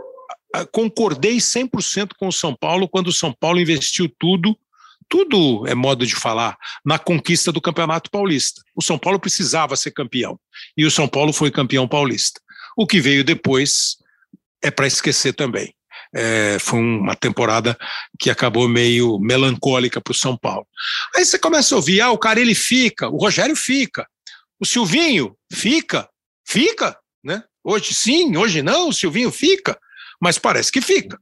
[0.53, 4.57] ah, concordei 100% com o São Paulo quando o São Paulo investiu tudo,
[5.09, 8.61] tudo é modo de falar, na conquista do Campeonato Paulista.
[8.75, 10.39] O São Paulo precisava ser campeão,
[10.75, 12.39] e o São Paulo foi campeão paulista.
[12.75, 13.97] O que veio depois
[14.61, 15.73] é para esquecer também.
[16.19, 17.77] É, foi uma temporada
[18.19, 20.65] que acabou meio melancólica para o São Paulo.
[21.15, 24.07] Aí você começa a ouvir, ah, o cara ele fica, o Rogério fica,
[24.59, 26.09] o Silvinho fica,
[26.43, 27.43] fica, né?
[27.63, 29.77] Hoje sim, hoje não, o Silvinho fica,
[30.19, 31.19] mas parece que fica.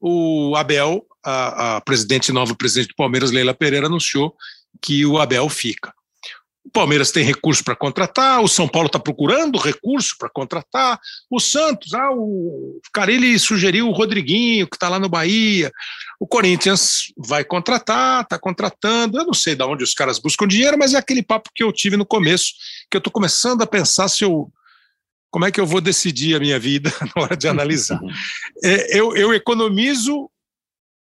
[0.00, 4.34] O Abel, a, a presidente, nova presidente do Palmeiras, Leila Pereira, anunciou
[4.82, 5.94] que o Abel fica.
[6.64, 10.98] O Palmeiras tem recurso para contratar, o São Paulo está procurando recurso para contratar,
[11.30, 15.70] o Santos, ah, o Carilli sugeriu o Rodriguinho, que está lá no Bahia,
[16.18, 20.78] o Corinthians vai contratar, está contratando, eu não sei de onde os caras buscam dinheiro,
[20.78, 22.52] mas é aquele papo que eu tive no começo,
[22.90, 24.50] que eu estou começando a pensar se eu
[25.34, 28.00] como é que eu vou decidir a minha vida na hora de analisar.
[28.62, 30.30] É, eu, eu economizo,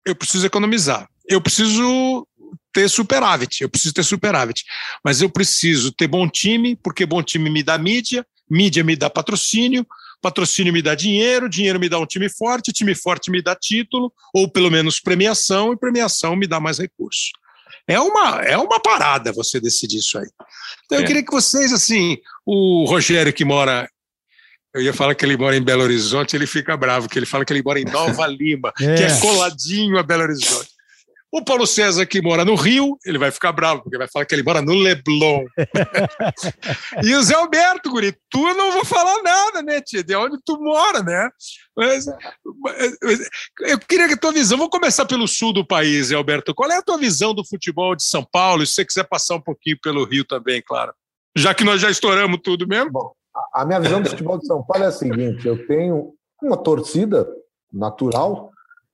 [0.05, 1.09] eu preciso economizar.
[1.27, 2.27] Eu preciso
[2.73, 4.63] ter superávit, eu preciso ter superávit.
[5.03, 9.09] Mas eu preciso ter bom time, porque bom time me dá mídia, mídia me dá
[9.09, 9.85] patrocínio,
[10.21, 14.11] patrocínio me dá dinheiro, dinheiro me dá um time forte, time forte me dá título,
[14.33, 17.31] ou pelo menos premiação, e premiação me dá mais recursos.
[17.87, 20.27] É uma, é uma parada você decidir isso aí.
[20.85, 21.07] Então eu é.
[21.07, 23.89] queria que vocês, assim, o Rogério que mora
[24.73, 27.43] eu ia falar que ele mora em Belo Horizonte, ele fica bravo, que ele fala
[27.43, 28.95] que ele mora em Nova Lima, é.
[28.95, 30.69] que é coladinho a Belo Horizonte.
[31.31, 34.33] O Paulo César, que mora no Rio, ele vai ficar bravo, porque vai falar que
[34.33, 35.43] ele mora no Leblon.
[37.03, 40.03] e o Zé Alberto, guri, tu não vou falar nada, né, tia?
[40.03, 41.29] De onde tu mora, né?
[41.77, 42.07] Mas,
[43.61, 46.55] eu queria que a tua visão, vou começar pelo sul do país, Zé Alberto.
[46.55, 48.65] Qual é a tua visão do futebol de São Paulo?
[48.65, 50.93] Se você quiser passar um pouquinho pelo Rio também, claro.
[51.37, 52.91] Já que nós já estouramos tudo mesmo.
[52.91, 53.13] Bom,
[53.53, 57.27] a minha visão do futebol de São Paulo é a seguinte: eu tenho uma torcida
[57.71, 58.51] natural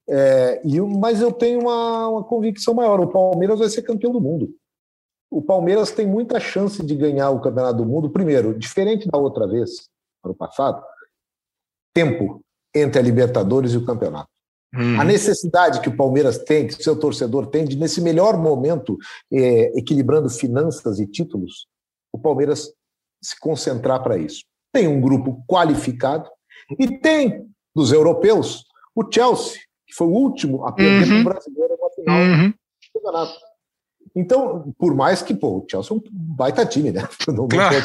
[0.08, 4.22] é, e, mas eu tenho uma, uma convicção maior: o Palmeiras vai ser campeão do
[4.22, 4.54] mundo.
[5.30, 8.10] O Palmeiras tem muita chance de ganhar o Campeonato do Mundo.
[8.10, 9.90] Primeiro, diferente da outra vez,
[10.24, 10.82] ano passado,
[11.94, 12.42] tempo
[12.74, 14.30] entre a Libertadores e o campeonato.
[14.74, 15.00] Uhum.
[15.00, 18.98] A necessidade que o Palmeiras tem, que seu torcedor tem, de nesse melhor momento,
[19.32, 21.68] é, equilibrando finanças e títulos,
[22.12, 22.72] o Palmeiras
[23.24, 24.44] se concentrar para isso.
[24.74, 26.30] Tem um grupo qualificado
[26.78, 31.24] e tem dos europeus o Chelsea, que foi o último a perder uhum.
[31.24, 32.50] para o brasileiro na final uhum.
[32.50, 32.56] do
[32.94, 33.40] campeonato.
[34.16, 37.08] Então, por mais que, pô, o Chelsea é um baita time, né?
[37.28, 37.76] Não, claro.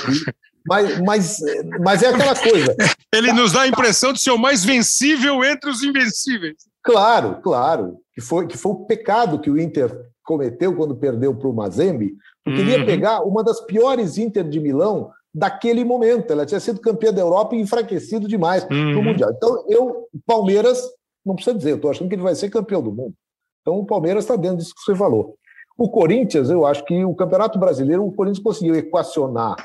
[0.67, 1.39] mas, mas,
[1.81, 2.77] mas é aquela coisa.
[3.13, 6.57] Ele nos dá a impressão de ser o mais vencível entre os invencíveis.
[6.83, 7.97] Claro, claro.
[8.15, 9.91] Que foi, que foi o pecado que o Inter
[10.23, 12.15] cometeu quando perdeu para o Mazembe,
[12.45, 12.67] porque uhum.
[12.67, 12.87] ele ia uhum.
[12.87, 16.33] pegar uma das piores Inter de Milão daquele momento.
[16.33, 18.93] Ela tinha sido campeã da Europa e enfraquecido demais uhum.
[18.93, 19.33] no Mundial.
[19.35, 20.81] Então, eu, Palmeiras,
[21.25, 23.15] não precisa dizer, eu estou achando que ele vai ser campeão do mundo.
[23.61, 25.37] Então o Palmeiras está dentro disso que você falou.
[25.77, 29.57] O Corinthians, eu acho que o Campeonato Brasileiro, o Corinthians conseguiu equacionar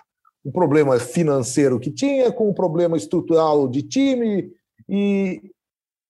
[0.43, 4.51] o problema financeiro que tinha com o problema estrutural de time
[4.87, 5.41] e,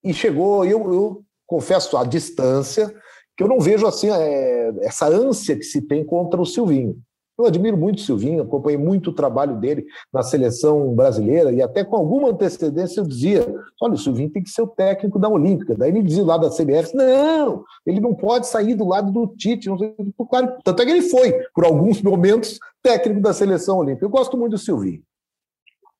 [0.03, 2.93] e chegou, eu, eu confesso, à distância,
[3.37, 6.97] que eu não vejo assim é, essa ânsia que se tem contra o Silvinho.
[7.37, 11.83] Eu admiro muito o Silvinho, acompanhei muito o trabalho dele na seleção brasileira e até
[11.83, 13.45] com alguma antecedência eu dizia:
[13.81, 15.75] olha, o Silvinho tem que ser o técnico da Olímpica.
[15.75, 19.67] Daí ele dizia lá da CBF: não, ele não pode sair do lado do Tite.
[19.67, 19.93] Não sei,
[20.29, 24.05] claro, tanto é que ele foi, por alguns momentos, técnico da seleção olímpica.
[24.05, 25.03] Eu gosto muito do Silvinho.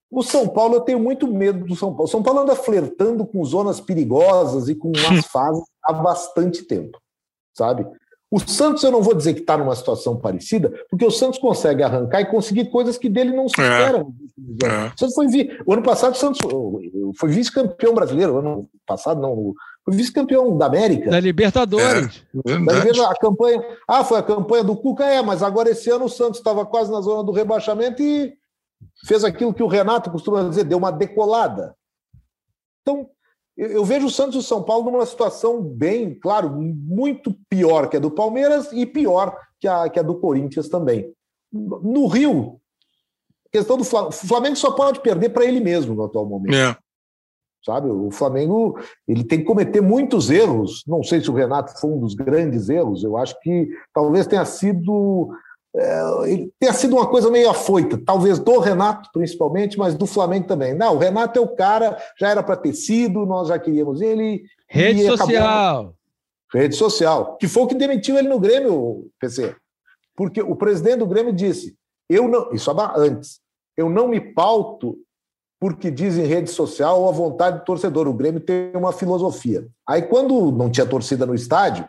[0.10, 2.06] O São Paulo, eu tenho muito medo do São Paulo.
[2.06, 6.98] O São Paulo anda flertando com zonas perigosas e com más fases há bastante tempo,
[7.54, 7.86] sabe?
[8.36, 11.82] O Santos, eu não vou dizer que está numa situação parecida, porque o Santos consegue
[11.82, 13.64] arrancar e conseguir coisas que dele não se É.
[13.64, 14.14] esperam.
[14.62, 14.88] É.
[14.94, 15.58] O, Santos foi vi...
[15.66, 16.42] o ano passado o Santos
[17.18, 19.54] foi vice-campeão brasileiro, o ano passado não,
[19.86, 21.10] foi vice-campeão da América.
[21.10, 22.26] Da Libertadores.
[22.44, 23.64] Daí veja a campanha.
[23.88, 26.92] Ah, foi a campanha do Cuca, é, mas agora esse ano o Santos estava quase
[26.92, 28.34] na zona do rebaixamento e
[29.08, 31.74] fez aquilo que o Renato costuma dizer, deu uma decolada.
[32.82, 33.10] Então,
[33.58, 37.90] eu, eu vejo o Santos e o São Paulo numa situação bem, claro, muito pior
[37.90, 41.12] que a do Palmeiras e pior que a, que a do Corinthians também.
[41.52, 42.60] No Rio,
[43.52, 46.78] questão do Flamengo, o Flamengo só pode perder para ele mesmo no atual momento É.
[47.64, 47.90] sabe?
[47.90, 48.78] O Flamengo
[49.08, 50.84] ele tem que cometer muitos erros.
[50.86, 53.04] Não sei se o Renato foi um dos grandes erros.
[53.04, 55.30] Eu acho que talvez tenha sido
[55.78, 60.74] é, sido uma coisa meio afoita, talvez do Renato principalmente, mas do Flamengo também.
[60.74, 64.44] Não, o Renato é o cara, já era para ter sido, nós já queríamos ele.
[64.68, 65.96] Rede e acabou- social.
[66.54, 69.56] Rede social, que foi o que demitiu ele no Grêmio, PC.
[70.16, 71.76] Porque o presidente do Grêmio disse:
[72.10, 73.40] eu não, isso antes,
[73.76, 74.98] eu não me pauto
[75.60, 78.08] porque diz em rede social ou a vontade do torcedor.
[78.08, 79.68] O Grêmio tem uma filosofia.
[79.88, 81.88] Aí, quando não tinha torcida no estádio,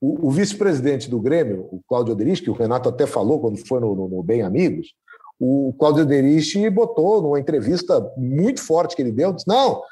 [0.00, 3.80] o, o vice-presidente do Grêmio, o Cláudio Oderich, que o Renato até falou quando foi
[3.80, 4.94] no, no- no Bem Amigos,
[5.38, 9.82] o Cláudio Oderich botou numa entrevista muito forte que ele deu, disse, não,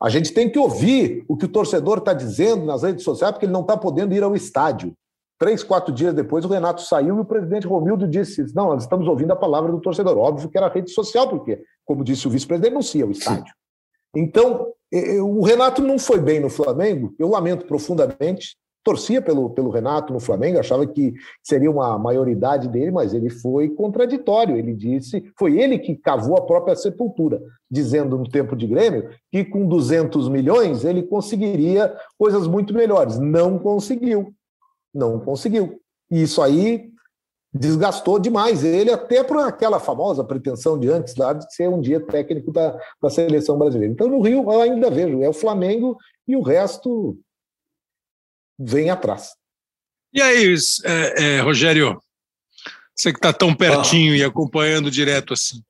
[0.00, 3.46] a gente tem que ouvir o que o torcedor está dizendo nas redes sociais, porque
[3.46, 4.92] ele não está podendo ir ao estádio.
[5.40, 9.06] Três, quatro dias depois, o Renato saiu e o presidente Romildo disse: Não, nós estamos
[9.06, 10.16] ouvindo a palavra do torcedor.
[10.18, 13.52] Óbvio que era rede social, porque, como disse o vice-presidente, não se ia ao estádio.
[14.16, 18.56] Então, eh, o Renato não foi bem no Flamengo, eu lamento profundamente.
[18.88, 21.12] Torcia pelo, pelo Renato no Flamengo, achava que
[21.42, 24.56] seria uma maioridade dele, mas ele foi contraditório.
[24.56, 27.38] Ele disse, foi ele que cavou a própria sepultura,
[27.70, 33.18] dizendo no tempo de Grêmio que com 200 milhões ele conseguiria coisas muito melhores.
[33.18, 34.32] Não conseguiu.
[34.94, 35.78] Não conseguiu.
[36.10, 36.88] E isso aí
[37.52, 42.00] desgastou demais ele, até por aquela famosa pretensão de antes lá de ser um dia
[42.00, 43.92] técnico da, da seleção brasileira.
[43.92, 47.18] Então, no Rio, eu ainda vejo, é o Flamengo e o resto
[48.58, 49.30] vem atrás.
[50.12, 50.54] E aí,
[50.84, 52.00] é, é, Rogério,
[52.96, 55.62] você que está tão pertinho e acompanhando direto assim.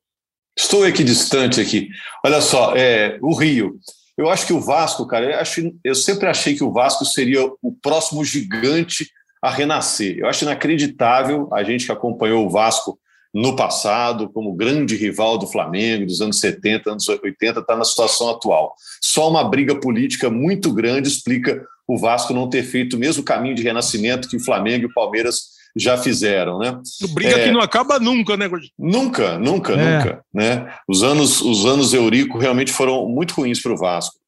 [0.57, 1.89] Estou equidistante aqui.
[2.25, 3.79] Olha só, é, o Rio.
[4.17, 7.45] Eu acho que o Vasco, cara, eu, acho, eu sempre achei que o Vasco seria
[7.61, 9.09] o próximo gigante
[9.41, 10.17] a renascer.
[10.17, 12.99] Eu acho inacreditável a gente que acompanhou o Vasco
[13.33, 18.29] no passado, como grande rival do Flamengo dos anos 70, anos 80, está na situação
[18.29, 18.73] atual.
[19.01, 23.55] Só uma briga política muito grande explica o Vasco não ter feito o mesmo caminho
[23.55, 26.79] de renascimento que o Flamengo e o Palmeiras já fizeram, né?
[27.13, 28.47] Briga é, que não acaba nunca, né?
[28.77, 29.97] Nunca, nunca, é.
[29.97, 30.71] nunca, né?
[30.87, 34.19] Os anos, os anos Eurico realmente foram muito ruins para o Vasco.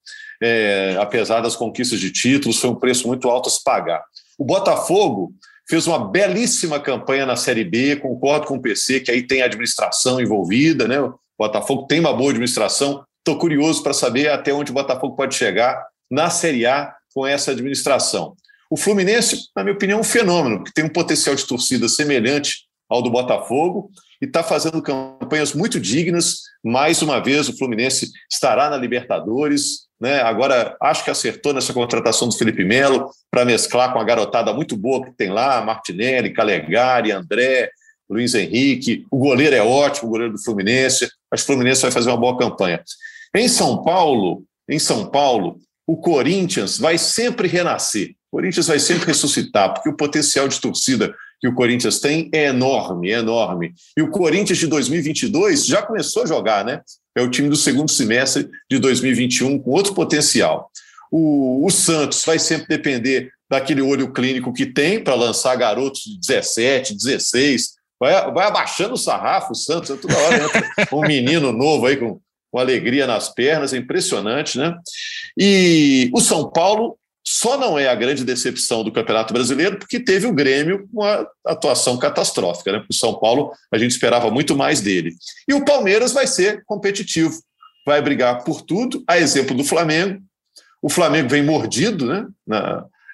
[0.42, 4.02] É, apesar das conquistas de títulos, foi um preço muito alto a se pagar.
[4.40, 5.32] O Botafogo
[5.70, 10.20] fez uma belíssima campanha na Série B, concordo com o PC, que aí tem administração
[10.20, 11.00] envolvida, né?
[11.00, 13.04] O Botafogo tem uma boa administração.
[13.20, 17.52] Estou curioso para saber até onde o Botafogo pode chegar na Série A com essa
[17.52, 18.36] administração.
[18.70, 22.68] O Fluminense, na minha opinião, é um fenômeno, que tem um potencial de torcida semelhante
[22.90, 26.42] ao do Botafogo e está fazendo campanhas muito dignas.
[26.64, 29.88] Mais uma vez, o Fluminense estará na Libertadores.
[30.00, 30.22] Né?
[30.22, 34.78] Agora, acho que acertou nessa contratação do Felipe Melo para mesclar com a garotada muito
[34.78, 37.72] boa que tem lá: Martinelli, Calegari, André,
[38.10, 39.06] Luiz Henrique.
[39.10, 41.10] O goleiro é ótimo, o goleiro do Fluminense.
[41.32, 42.84] Acho que o Fluminense vai fazer uma boa campanha.
[43.36, 48.16] Em São Paulo, em São Paulo, o Corinthians vai sempre renascer.
[48.32, 52.46] O Corinthians vai sempre ressuscitar, porque o potencial de torcida que o Corinthians tem é
[52.46, 53.74] enorme, é enorme.
[53.98, 56.82] E o Corinthians de 2022 já começou a jogar, né?
[57.18, 60.70] É o time do segundo semestre de 2021 com outro potencial.
[61.12, 66.20] O, o Santos vai sempre depender daquele olho clínico que tem para lançar garotos de
[66.20, 67.74] 17, 16.
[68.00, 72.20] Vai, vai abaixando o sarrafo, o Santos, toda hora entra um menino novo aí com,
[72.52, 74.76] com alegria nas pernas, é impressionante, né?
[75.38, 80.26] E o São Paulo só não é a grande decepção do Campeonato Brasileiro porque teve
[80.26, 82.72] o Grêmio com uma atuação catastrófica.
[82.72, 82.84] Né?
[82.90, 85.14] O São Paulo, a gente esperava muito mais dele.
[85.48, 87.34] E o Palmeiras vai ser competitivo,
[87.86, 90.20] vai brigar por tudo, a exemplo do Flamengo.
[90.82, 92.26] O Flamengo vem mordido né?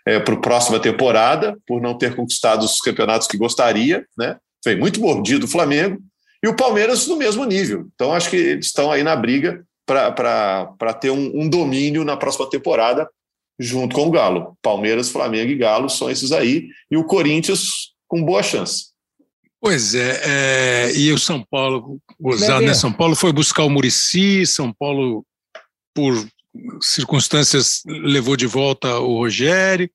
[0.06, 4.06] é, para a próxima temporada, por não ter conquistado os campeonatos que gostaria.
[4.18, 4.38] Né?
[4.66, 6.00] Vem muito mordido o Flamengo.
[6.44, 7.88] E o Palmeiras no mesmo nível.
[7.94, 12.50] Então, acho que eles estão aí na briga para ter um, um domínio na próxima
[12.50, 13.10] temporada
[13.60, 14.58] junto com o Galo.
[14.62, 18.88] Palmeiras, Flamengo e Galo são esses aí, e o Corinthians com boa chance.
[19.60, 22.74] Pois é, é e o São Paulo, gozado, né?
[22.74, 25.26] São Paulo foi buscar o Murici, São Paulo,
[25.94, 26.14] por
[26.80, 29.90] circunstâncias, levou de volta o Rogério,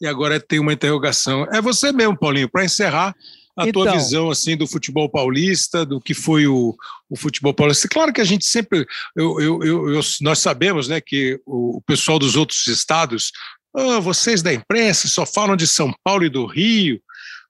[0.00, 1.46] e agora tem uma interrogação.
[1.50, 3.14] É você mesmo, Paulinho, para encerrar
[3.56, 6.76] a então, tua visão assim do futebol paulista, do que foi o,
[7.08, 7.88] o futebol paulista.
[7.88, 12.36] Claro que a gente sempre, eu, eu, eu, nós sabemos, né, que o, pessoal dos
[12.36, 13.32] outros estados,
[13.72, 17.00] oh, vocês da imprensa só falam de São Paulo e do Rio.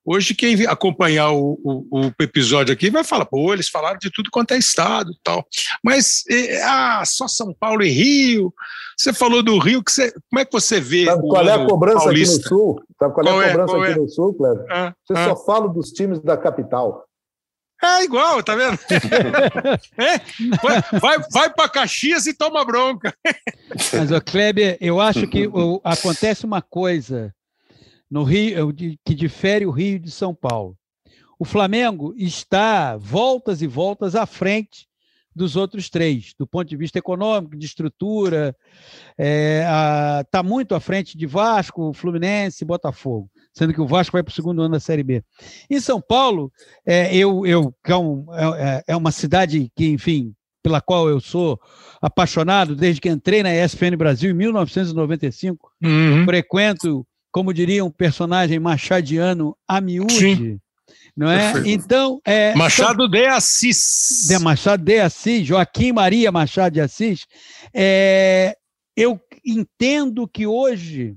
[0.09, 4.31] Hoje, quem acompanhar o, o, o, episódio aqui vai falar, pô, eles falaram de tudo
[4.31, 5.45] quanto é estado tal.
[5.83, 6.23] Mas,
[6.65, 8.55] ah, só São Paulo e Rio.
[8.97, 11.07] Você falou do Rio, que você, como é que você vê?
[11.07, 12.37] Sabe qual é a cobrança paulista?
[12.37, 12.83] aqui no Sul?
[12.97, 13.81] Sabe qual, qual é a cobrança é?
[13.81, 13.97] aqui é?
[13.97, 14.67] no Sul, Cleber?
[14.71, 15.25] Ah, você ah.
[15.25, 17.05] só fala dos times da capital.
[17.83, 18.79] É igual, tá vendo?
[19.99, 20.19] é?
[20.63, 23.13] Vai, vai, vai para Caxias e toma bronca.
[23.93, 27.35] Mas, Kleber, eu acho que o, acontece uma coisa
[28.11, 30.77] no Rio, que difere o Rio de São Paulo.
[31.39, 34.89] O Flamengo está voltas e voltas à frente
[35.37, 38.57] dos outros três, do ponto de vista econômico, de estrutura,
[39.11, 44.23] está é, tá muito à frente de Vasco, Fluminense, Botafogo, sendo que o Vasco vai
[44.23, 45.23] para o segundo ano da Série B.
[45.69, 46.51] Em São Paulo,
[46.87, 51.61] é, eu, eu é, um, é, é uma cidade que, enfim, pela qual eu sou
[52.01, 56.25] apaixonado desde que entrei na ESPN Brasil em 1995, uhum.
[56.25, 60.15] frequento como diria um personagem machadiano, a miúde.
[60.15, 60.61] Sim.
[61.15, 61.53] Não é?
[61.67, 64.25] Então, é, Machado de Assis.
[64.27, 67.27] De Machado de Assis, Joaquim Maria Machado de Assis.
[67.75, 68.57] É,
[68.97, 71.15] eu entendo que hoje,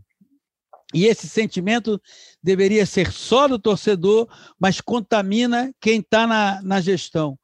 [0.93, 2.01] e esse sentimento
[2.43, 4.27] deveria ser só do torcedor,
[4.59, 7.39] mas contamina quem está na, na gestão.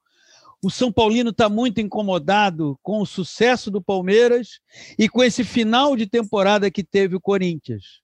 [0.61, 4.60] O São Paulino está muito incomodado com o sucesso do Palmeiras
[4.99, 8.03] e com esse final de temporada que teve o Corinthians.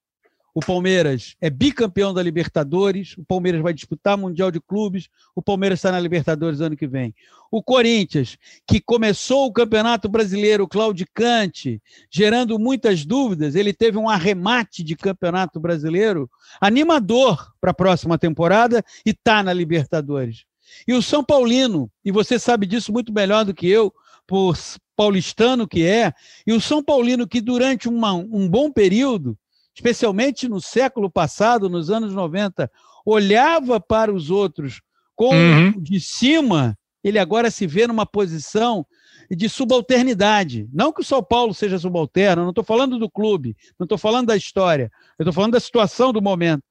[0.54, 5.80] O Palmeiras é bicampeão da Libertadores, o Palmeiras vai disputar Mundial de Clubes, o Palmeiras
[5.80, 7.16] está na Libertadores ano que vem.
[7.50, 8.38] O Corinthians,
[8.68, 15.58] que começou o Campeonato Brasileiro claudicante, gerando muitas dúvidas, ele teve um arremate de Campeonato
[15.58, 16.30] Brasileiro
[16.60, 20.44] animador para a próxima temporada e está na Libertadores.
[20.86, 23.94] E o São Paulino, e você sabe disso muito melhor do que eu,
[24.28, 24.58] por
[24.96, 26.14] paulistano que é,
[26.46, 29.38] e o São Paulino que durante uma, um bom período
[29.74, 32.70] especialmente no século passado, nos anos 90,
[33.06, 34.82] olhava para os outros
[35.16, 35.72] com uhum.
[35.80, 38.86] de cima, ele agora se vê numa posição
[39.30, 40.68] de subalternidade.
[40.74, 44.28] Não que o São Paulo seja subalterno, não estou falando do clube, não estou falando
[44.28, 46.64] da história, eu estou falando da situação do momento.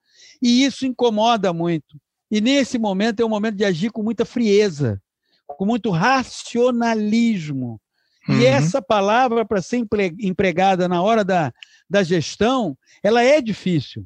[0.43, 1.97] E isso incomoda muito.
[2.31, 5.03] E nesse momento é um momento de agir com muita frieza,
[5.47, 7.81] com muito racionalismo.
[8.29, 8.41] Uhum.
[8.41, 9.83] E essa palavra, para ser
[10.21, 11.53] empregada na hora da,
[11.89, 14.05] da gestão, ela é difícil.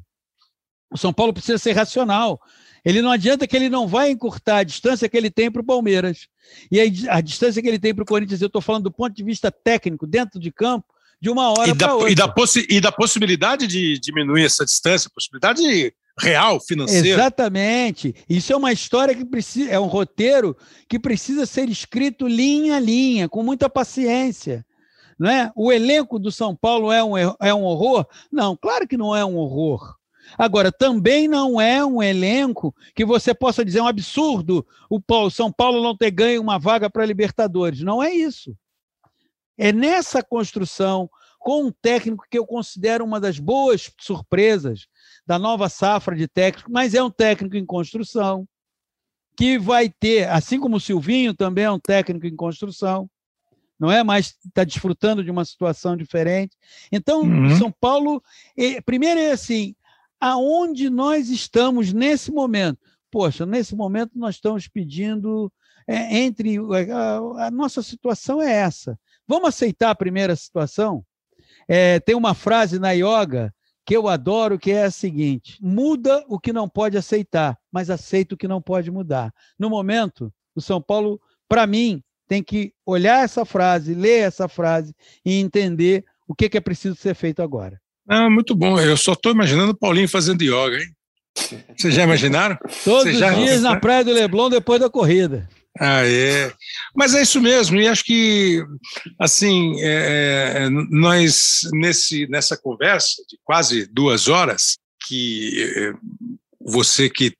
[0.91, 2.39] O São Paulo precisa ser racional.
[2.83, 5.65] Ele não adianta que ele não vai encurtar a distância que ele tem para o
[5.65, 6.27] Palmeiras.
[6.71, 9.13] E a, a, distância que ele tem para o Corinthians, eu estou falando do ponto
[9.13, 10.85] de vista técnico, dentro de campo,
[11.19, 12.11] de uma hora para outra.
[12.11, 12.33] E da,
[12.69, 15.61] e da possibilidade de diminuir essa distância, possibilidade
[16.19, 17.07] real, financeira.
[17.07, 18.15] Exatamente.
[18.29, 20.55] Isso é uma história que precisa, é um roteiro
[20.87, 24.65] que precisa ser escrito linha a linha, com muita paciência.
[25.17, 25.51] Não é?
[25.55, 28.05] O elenco do São Paulo é um, é um horror?
[28.31, 29.95] Não, claro que não é um horror.
[30.37, 35.83] Agora, também não é um elenco que você possa dizer um absurdo o São Paulo
[35.83, 37.81] não ter ganho uma vaga para Libertadores.
[37.81, 38.55] Não é isso.
[39.57, 41.09] É nessa construção,
[41.39, 44.87] com um técnico que eu considero uma das boas surpresas
[45.25, 48.47] da nova safra de técnico, mas é um técnico em construção,
[49.37, 53.09] que vai ter, assim como o Silvinho também é um técnico em construção,
[53.77, 54.03] não é?
[54.03, 56.55] Mas está desfrutando de uma situação diferente.
[56.91, 57.57] Então, uhum.
[57.57, 58.23] São Paulo,
[58.85, 59.75] primeiro é assim,
[60.19, 62.79] aonde nós estamos nesse momento?
[63.11, 65.51] Poxa, nesse momento nós estamos pedindo
[65.87, 66.57] é, entre
[66.91, 68.97] a, a, nossa situação é essa.
[69.27, 71.05] Vamos aceitar a primeira situação?
[71.67, 73.53] É, tem uma frase na yoga
[73.85, 78.35] que eu adoro, que é a seguinte: muda o que não pode aceitar, mas aceita
[78.35, 79.33] o que não pode mudar.
[79.57, 84.93] No momento, o São Paulo, para mim, tem que olhar essa frase, ler essa frase
[85.23, 87.79] e entender o que, que é preciso ser feito agora.
[88.07, 88.79] Ah, muito bom.
[88.79, 90.89] Eu só estou imaginando o Paulinho fazendo yoga, hein?
[91.77, 92.57] Vocês já imaginaram?
[92.83, 93.33] Todos os já...
[93.33, 95.47] dias na Praia do Leblon depois da corrida.
[95.79, 96.53] Ah, é.
[96.95, 98.63] Mas é isso mesmo, e acho que,
[99.19, 105.93] assim, é, é nós, nesse, nessa conversa de quase duas horas, que é,
[106.65, 107.35] você que.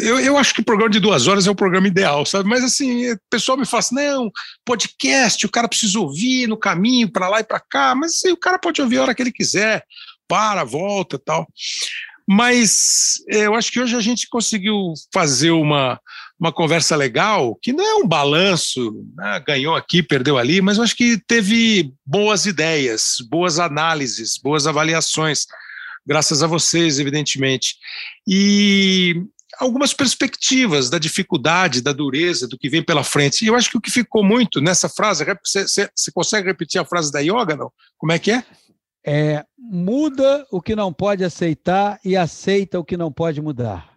[0.00, 2.48] Eu, eu acho que o programa de duas horas é o programa ideal, sabe?
[2.48, 4.30] Mas assim, o pessoal me fala assim: não,
[4.64, 8.36] podcast, o cara precisa ouvir no caminho, para lá e para cá, mas assim, o
[8.36, 9.82] cara pode ouvir a hora que ele quiser,
[10.28, 11.46] para, volta tal.
[12.28, 15.98] Mas é, eu acho que hoje a gente conseguiu fazer uma,
[16.42, 19.40] uma conversa legal, que não é um balanço, né?
[19.46, 25.46] ganhou aqui, perdeu ali, mas eu acho que teve boas ideias, boas análises, boas avaliações
[26.04, 27.76] graças a vocês, evidentemente.
[28.26, 29.22] E
[29.60, 33.44] algumas perspectivas da dificuldade, da dureza, do que vem pela frente.
[33.44, 37.12] E eu acho que o que ficou muito nessa frase, você, consegue repetir a frase
[37.12, 37.70] da yoga, não?
[37.96, 38.44] Como é que é?
[39.06, 43.92] É, muda o que não pode aceitar e aceita o que não pode mudar.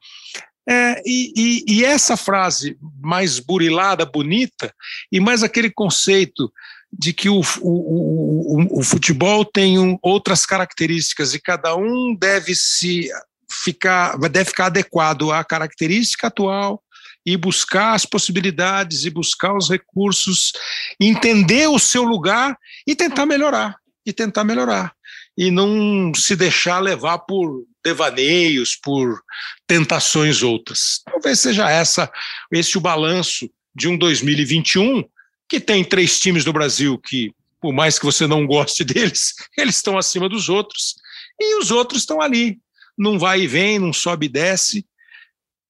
[0.68, 4.74] É, e, e, e, essa frase mais burilada, bonita,
[5.12, 6.52] e mais aquele conceito
[6.92, 12.56] de que o, o, o, o futebol tem um, outras características e cada um deve
[12.56, 13.10] se
[13.50, 16.82] ficar, deve ficar adequado à característica atual
[17.26, 20.54] e buscar as possibilidades e buscar os recursos,
[21.00, 23.76] entender o seu lugar e tentar melhorar,
[24.06, 24.94] e tentar melhorar.
[25.38, 29.22] E não se deixar levar por devaneios, por
[29.68, 31.02] tentações outras.
[31.06, 32.12] Talvez seja essa
[32.52, 35.03] esse o balanço de um 2021
[35.48, 37.32] que tem três times do Brasil que,
[37.62, 40.95] por mais que você não goste deles, eles estão acima dos outros
[41.40, 42.57] e os outros estão ali,
[42.98, 44.86] num vai e vem, num sobe e desce,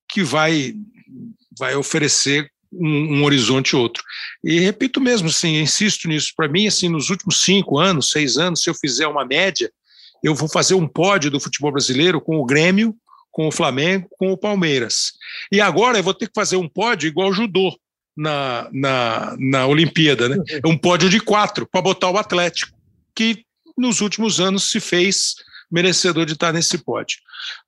[0.08, 0.74] que vai
[1.58, 4.04] vai oferecer um, um, horizonte outro.
[4.44, 6.34] E repito mesmo, assim, insisto nisso.
[6.36, 9.72] Para mim, assim, nos últimos cinco anos, seis anos, se eu fizer uma média,
[10.26, 12.96] eu vou fazer um pódio do futebol brasileiro com o Grêmio,
[13.32, 15.14] com o Flamengo, com o Palmeiras.
[15.52, 17.78] E agora eu vou ter que fazer um pódio igual o judô
[18.18, 20.38] na, na, na Olimpíada, né?
[20.50, 22.76] É um pódio de quatro para botar o Atlético,
[23.14, 23.46] que
[23.78, 25.36] nos últimos anos se fez
[25.72, 27.20] merecedor de estar nesse pódio.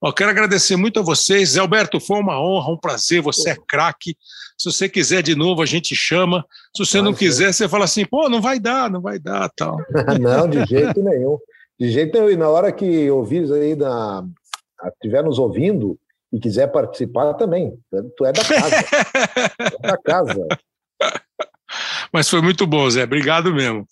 [0.01, 1.57] Ó, quero agradecer muito a vocês.
[1.57, 4.17] Alberto, foi uma honra, um prazer, você é craque.
[4.57, 6.43] Se você quiser de novo, a gente chama.
[6.75, 9.77] Se você não quiser, você fala assim, pô, não vai dar, não vai dar, tal.
[10.19, 11.38] não, de jeito nenhum.
[11.80, 12.30] De jeito nenhum.
[12.30, 14.26] E na hora que ouvires aí, na...
[14.94, 15.98] estiver nos ouvindo
[16.32, 17.78] e quiser participar também,
[18.16, 18.76] tu é da casa.
[19.84, 20.48] é da casa.
[22.12, 23.04] Mas foi muito bom, Zé.
[23.04, 23.86] Obrigado mesmo.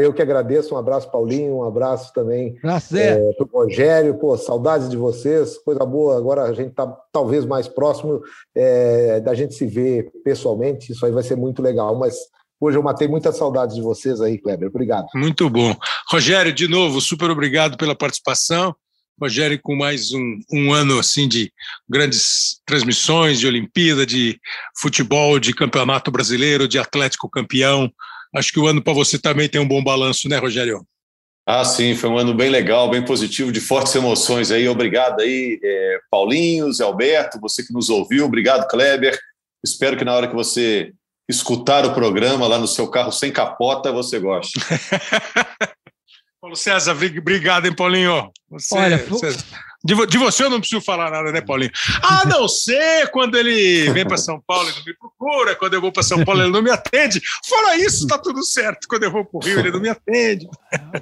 [0.00, 4.88] Eu que agradeço, um abraço, Paulinho, um abraço também é, para o Rogério, pô, saudades
[4.88, 8.20] de vocês, coisa boa, agora a gente está talvez mais próximo
[8.56, 12.16] é, da gente se ver pessoalmente, isso aí vai ser muito legal, mas
[12.60, 15.06] hoje eu matei muitas saudades de vocês aí, Kleber, obrigado.
[15.14, 15.74] Muito bom.
[16.10, 18.74] Rogério, de novo, super obrigado pela participação,
[19.20, 21.52] Rogério com mais um, um ano assim de
[21.88, 24.38] grandes transmissões de Olimpíada, de
[24.80, 27.92] futebol, de campeonato brasileiro, de Atlético campeão,
[28.34, 30.86] Acho que o ano para você também tem um bom balanço, né, Rogério?
[31.46, 34.68] Ah, sim, foi um ano bem legal, bem positivo, de fortes emoções aí.
[34.68, 38.26] Obrigado aí, é, Paulinho, Zé Alberto, você que nos ouviu.
[38.26, 39.18] Obrigado, Kleber.
[39.64, 40.92] Espero que na hora que você
[41.28, 44.58] escutar o programa lá no seu carro sem capota, você goste.
[46.40, 48.30] Paulo César, obrigado, hein, Paulinho?
[48.50, 49.36] Você, Olha, você...
[49.84, 51.70] De, de, você eu não preciso falar nada, né, Paulinho?
[52.02, 55.80] A não ser quando ele vem para São Paulo e não me procura, quando eu
[55.80, 57.22] vou para São Paulo ele não me atende.
[57.46, 58.88] Fora isso, tá tudo certo.
[58.88, 60.48] Quando eu vou para o Rio ele não me atende.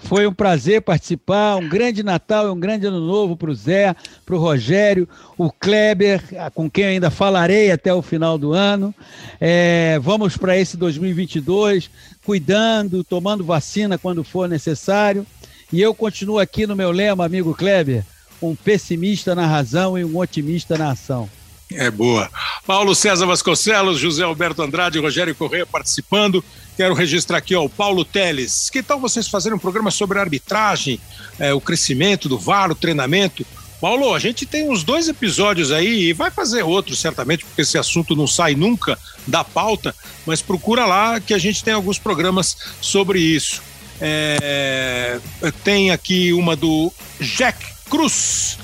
[0.01, 1.57] Foi um prazer participar.
[1.57, 3.97] Um grande Natal e um grande Ano Novo para o Zé,
[4.27, 5.09] para o Rogério,
[5.39, 6.23] o Kleber,
[6.55, 8.94] com quem eu ainda falarei até o final do ano.
[9.40, 11.90] É, vamos para esse 2022,
[12.23, 15.27] cuidando, tomando vacina quando for necessário.
[15.73, 18.05] E eu continuo aqui no meu lema, amigo Kleber
[18.41, 21.29] um pessimista na razão e um otimista na ação.
[21.71, 22.31] É boa.
[22.67, 26.45] Paulo César Vasconcelos, José Alberto Andrade Rogério Correia participando.
[26.77, 28.71] Quero registrar aqui ó, o Paulo Teles.
[28.71, 31.01] Que tal vocês fazerem um programa sobre arbitragem,
[31.39, 33.45] é, o crescimento do VAR, o treinamento?
[33.81, 37.77] Paulo, a gente tem uns dois episódios aí e vai fazer outros, certamente, porque esse
[37.77, 39.95] assunto não sai nunca da pauta,
[40.25, 43.63] mas procura lá que a gente tem alguns programas sobre isso.
[44.01, 45.19] É,
[45.65, 48.59] tem aqui uma do Jack Cruz.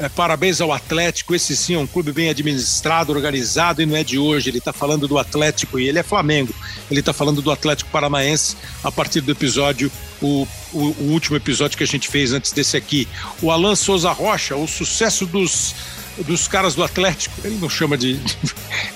[0.00, 1.34] É, parabéns ao Atlético.
[1.34, 4.48] Esse sim é um clube bem administrado, organizado e não é de hoje.
[4.48, 6.54] Ele está falando do Atlético e ele é Flamengo.
[6.90, 9.92] Ele está falando do Atlético Paranaense a partir do episódio,
[10.22, 13.06] o, o, o, último episódio que a gente fez antes desse aqui.
[13.42, 15.74] O Alan Souza Rocha, o sucesso dos
[16.18, 18.20] dos caras do Atlético, ele não chama de.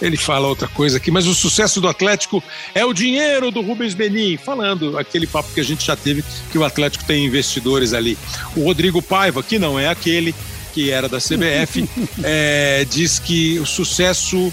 [0.01, 2.43] ele fala outra coisa aqui, mas o sucesso do Atlético
[2.75, 6.59] é o dinheiro do Rubens Benin, falando aquele papo que a gente já teve, que
[6.59, 8.19] o Atlético tem investidores ali.
[8.57, 10.35] O Rodrigo Paiva, que não é aquele
[10.73, 11.89] que era da CBF,
[12.23, 14.53] é, diz que o sucesso.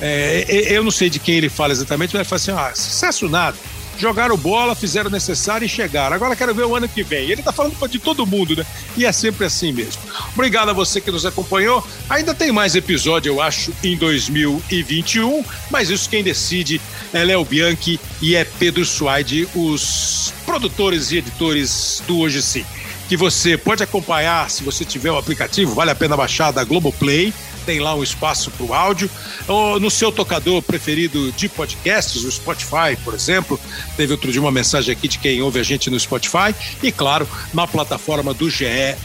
[0.00, 3.28] É, eu não sei de quem ele fala exatamente, mas ele fala assim: ah, sucesso
[3.28, 3.56] nada
[3.98, 6.14] jogaram bola, fizeram o necessário e chegaram.
[6.16, 7.24] Agora quero ver o ano que vem.
[7.24, 8.66] Ele está falando de todo mundo, né?
[8.96, 10.02] E é sempre assim mesmo.
[10.34, 11.86] Obrigado a você que nos acompanhou.
[12.08, 16.80] Ainda tem mais episódio, eu acho, em 2021, mas isso quem decide
[17.12, 22.64] é Léo Bianchi e é Pedro Suaide, os produtores e editores do Hoje Sim.
[23.08, 27.32] Que você pode acompanhar se você tiver o aplicativo, vale a pena baixar da Globoplay
[27.62, 29.10] tem lá um espaço para o áudio.
[29.48, 33.58] Ou no seu tocador preferido de podcasts, o Spotify, por exemplo.
[33.96, 36.54] Teve outro dia uma mensagem aqui de quem ouve a gente no Spotify.
[36.82, 38.96] E, claro, na plataforma do GE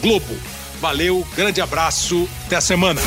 [0.00, 0.36] Globo.
[0.80, 3.00] Valeu, grande abraço, até a semana.